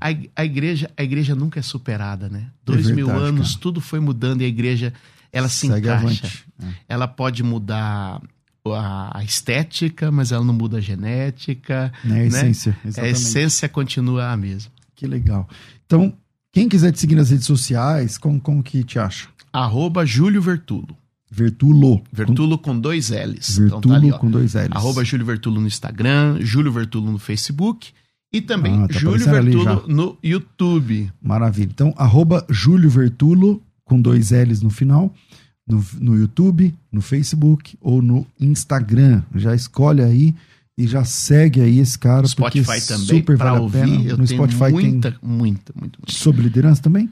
A, 0.01 0.11
ig- 0.11 0.31
a 0.37 0.45
igreja, 0.45 0.91
a 0.97 1.03
igreja 1.03 1.35
nunca 1.35 1.59
é 1.59 1.63
superada, 1.63 2.29
né? 2.29 2.51
Dois 2.65 2.91
mil 2.91 3.07
verdade, 3.07 3.25
anos, 3.29 3.49
cara. 3.51 3.61
tudo 3.63 3.81
foi 3.81 3.99
mudando 4.01 4.43
e 4.43 4.45
a 4.45 4.49
igreja 4.49 4.93
ela 5.33 5.49
se 5.49 5.67
Segue 5.69 5.87
encaixa. 5.89 6.05
avante. 6.27 6.45
É. 6.61 6.67
Ela 6.89 7.09
pode 7.09 7.43
mudar 7.43 8.21
a, 8.67 9.19
a 9.19 9.25
estética, 9.25 10.11
mas 10.11 10.33
ela 10.33 10.45
não 10.45 10.55
muda 10.55 10.79
a 10.79 10.81
genética. 10.81 11.93
Né, 12.05 12.21
a 12.21 12.25
essência, 12.27 12.77
A 12.85 12.89
exatamente. 12.89 13.13
essência 13.17 13.69
continua 13.69 14.31
a 14.31 14.37
mesma. 14.37 14.71
Que 14.95 15.07
legal. 15.07 15.49
Então, 15.87 16.13
quem 16.53 16.69
quiser 16.69 16.93
te 16.93 17.01
seguir 17.01 17.15
nas 17.15 17.31
redes 17.31 17.47
sociais, 17.47 18.19
como, 18.19 18.41
como 18.41 18.63
que 18.63 18.85
te 18.85 18.99
acha? 18.99 19.29
Arroba 19.53 20.05
Júlio 20.05 20.43
Vertulo. 20.43 20.97
Vertulo. 21.31 22.03
Vertulo 22.13 22.59
com 22.59 22.79
dois 22.79 23.11
L's. 23.11 23.57
Com, 23.57 23.65
Então 23.65 23.81
Vertulo 23.81 23.95
tá 23.95 24.01
ali, 24.01 24.19
com 24.19 24.31
dois 24.31 24.55
L's. 24.55 24.69
Arroba 24.73 25.05
Júlio 25.05 25.25
Vertulo 25.27 25.61
no 25.61 25.67
Instagram, 25.67 26.39
Júlio 26.41 26.73
Vertulo 26.73 27.13
no 27.13 27.19
Facebook 27.19 27.89
e 28.33 28.41
também 28.41 28.83
Ah, 28.83 28.89
tá 28.89 28.99
Júlio 28.99 29.25
Vertulo 29.25 29.85
no 29.89 30.19
YouTube. 30.23 31.11
Maravilha. 31.23 31.71
Então, 31.73 31.95
arroba 31.97 32.45
Júlio 32.51 32.91
Vertulo, 32.91 33.63
com 33.85 34.01
dois 34.01 34.31
L's 34.33 34.61
no 34.61 34.71
final, 34.71 35.15
no, 35.71 35.85
no 36.01 36.17
YouTube, 36.17 36.75
no 36.91 37.01
Facebook 37.01 37.77
ou 37.81 38.03
no 38.03 38.27
Instagram. 38.39 39.23
Já 39.35 39.55
escolhe 39.55 40.03
aí 40.03 40.35
e 40.77 40.87
já 40.87 41.05
segue 41.05 41.61
aí 41.61 41.79
esse 41.79 41.99
cara. 41.99 42.27
Spotify 42.27 42.65
porque 42.65 42.81
também, 42.81 43.07
super 43.07 43.37
vale 43.37 43.57
a 43.59 43.61
ouvir. 43.61 43.81
pena. 43.81 44.17
No 44.17 44.27
Spotify 44.27 44.71
muita, 44.71 45.11
tem 45.13 45.21
muita, 45.23 45.73
muita, 45.75 45.99
muita. 45.99 46.13
sobre 46.13 46.43
liderança 46.43 46.83
também? 46.83 47.09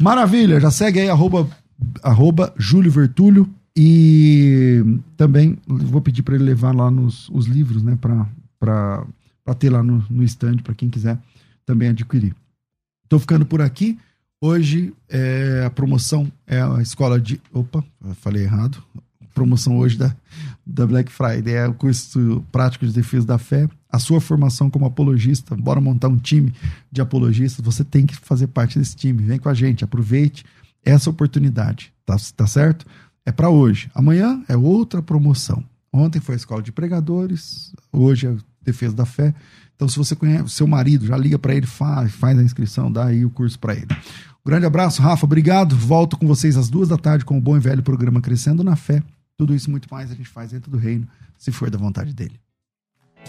Maravilha, 0.00 0.58
já 0.58 0.72
segue 0.72 0.98
aí, 0.98 1.08
arroba, 1.08 1.48
arroba 2.02 2.52
Júlio 2.58 2.90
Vertulho. 2.90 3.48
E 3.76 4.84
também 5.16 5.56
vou 5.66 6.02
pedir 6.02 6.22
para 6.22 6.34
ele 6.34 6.42
levar 6.42 6.74
lá 6.74 6.90
nos, 6.90 7.28
os 7.28 7.46
livros, 7.46 7.84
né? 7.84 7.96
Para 8.58 9.06
ter 9.56 9.70
lá 9.70 9.84
no, 9.84 10.04
no 10.10 10.24
stand, 10.24 10.56
para 10.58 10.74
quem 10.74 10.90
quiser 10.90 11.16
também 11.64 11.88
adquirir. 11.88 12.34
Estou 13.04 13.20
ficando 13.20 13.46
por 13.46 13.62
aqui. 13.62 13.98
Hoje 14.40 14.92
é, 15.08 15.62
a 15.64 15.70
promoção 15.70 16.30
é 16.44 16.60
a 16.60 16.82
escola 16.82 17.20
de. 17.20 17.40
Opa, 17.52 17.84
falei 18.16 18.42
errado. 18.42 18.82
promoção 19.32 19.78
hoje 19.78 19.96
da, 19.96 20.14
da 20.64 20.86
Black 20.86 21.10
Friday 21.10 21.54
é 21.54 21.66
o 21.66 21.74
curso 21.74 22.44
prático 22.52 22.86
de 22.86 22.92
defesa 22.92 23.26
da 23.26 23.38
fé. 23.38 23.68
A 23.90 23.98
sua 23.98 24.20
formação 24.20 24.70
como 24.70 24.86
apologista, 24.86 25.56
bora 25.56 25.80
montar 25.80 26.08
um 26.08 26.16
time 26.16 26.52
de 26.90 27.00
apologistas. 27.00 27.64
Você 27.64 27.84
tem 27.84 28.06
que 28.06 28.16
fazer 28.16 28.46
parte 28.46 28.78
desse 28.78 28.96
time. 28.96 29.22
Vem 29.22 29.38
com 29.38 29.48
a 29.48 29.54
gente, 29.54 29.84
aproveite 29.84 30.44
essa 30.84 31.10
oportunidade. 31.10 31.92
Tá, 32.06 32.16
tá 32.36 32.46
certo? 32.46 32.86
É 33.24 33.32
para 33.32 33.50
hoje. 33.50 33.90
Amanhã 33.94 34.42
é 34.48 34.56
outra 34.56 35.02
promoção. 35.02 35.64
Ontem 35.92 36.20
foi 36.20 36.34
a 36.34 36.36
escola 36.36 36.62
de 36.62 36.72
pregadores, 36.72 37.72
hoje 37.92 38.26
é 38.26 38.30
a 38.30 38.36
defesa 38.62 38.94
da 38.94 39.04
fé. 39.04 39.34
Então, 39.76 39.86
se 39.88 39.98
você 39.98 40.16
conhece 40.16 40.44
o 40.44 40.48
seu 40.48 40.66
marido, 40.66 41.06
já 41.06 41.16
liga 41.16 41.38
para 41.38 41.54
ele, 41.54 41.66
faz, 41.66 42.12
faz 42.12 42.38
a 42.38 42.42
inscrição, 42.42 42.90
dá 42.90 43.06
aí 43.06 43.24
o 43.24 43.30
curso 43.30 43.58
para 43.58 43.74
ele. 43.74 43.88
Um 44.44 44.48
grande 44.48 44.64
abraço, 44.64 45.02
Rafa. 45.02 45.26
Obrigado. 45.26 45.76
Volto 45.76 46.16
com 46.16 46.26
vocês 46.26 46.56
às 46.56 46.70
duas 46.70 46.88
da 46.88 46.96
tarde 46.96 47.24
com 47.24 47.36
o 47.36 47.40
bom 47.40 47.56
e 47.56 47.60
velho 47.60 47.82
programa 47.82 48.20
Crescendo 48.20 48.64
na 48.64 48.74
Fé. 48.74 49.02
Tudo 49.36 49.54
isso 49.54 49.68
e 49.68 49.70
muito 49.70 49.88
mais 49.90 50.10
a 50.10 50.14
gente 50.14 50.28
faz 50.28 50.50
dentro 50.50 50.70
do 50.70 50.78
reino, 50.78 51.08
se 51.38 51.50
for 51.50 51.70
da 51.70 51.78
vontade 51.78 52.12
dele. 52.12 52.40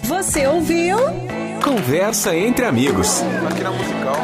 Você 0.03 0.45
ouviu? 0.47 0.97
Conversa 1.63 2.35
entre 2.35 2.65
amigos. 2.65 3.21
Aqui 3.49 3.63
na 3.63 3.71
Musical. 3.71 4.15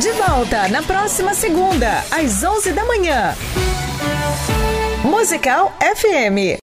De 0.00 0.12
volta 0.12 0.68
na 0.68 0.82
próxima 0.82 1.32
segunda, 1.34 2.00
às 2.10 2.42
11 2.44 2.72
da 2.72 2.84
manhã. 2.84 3.34
Musical 5.04 5.72
FM. 5.80 6.54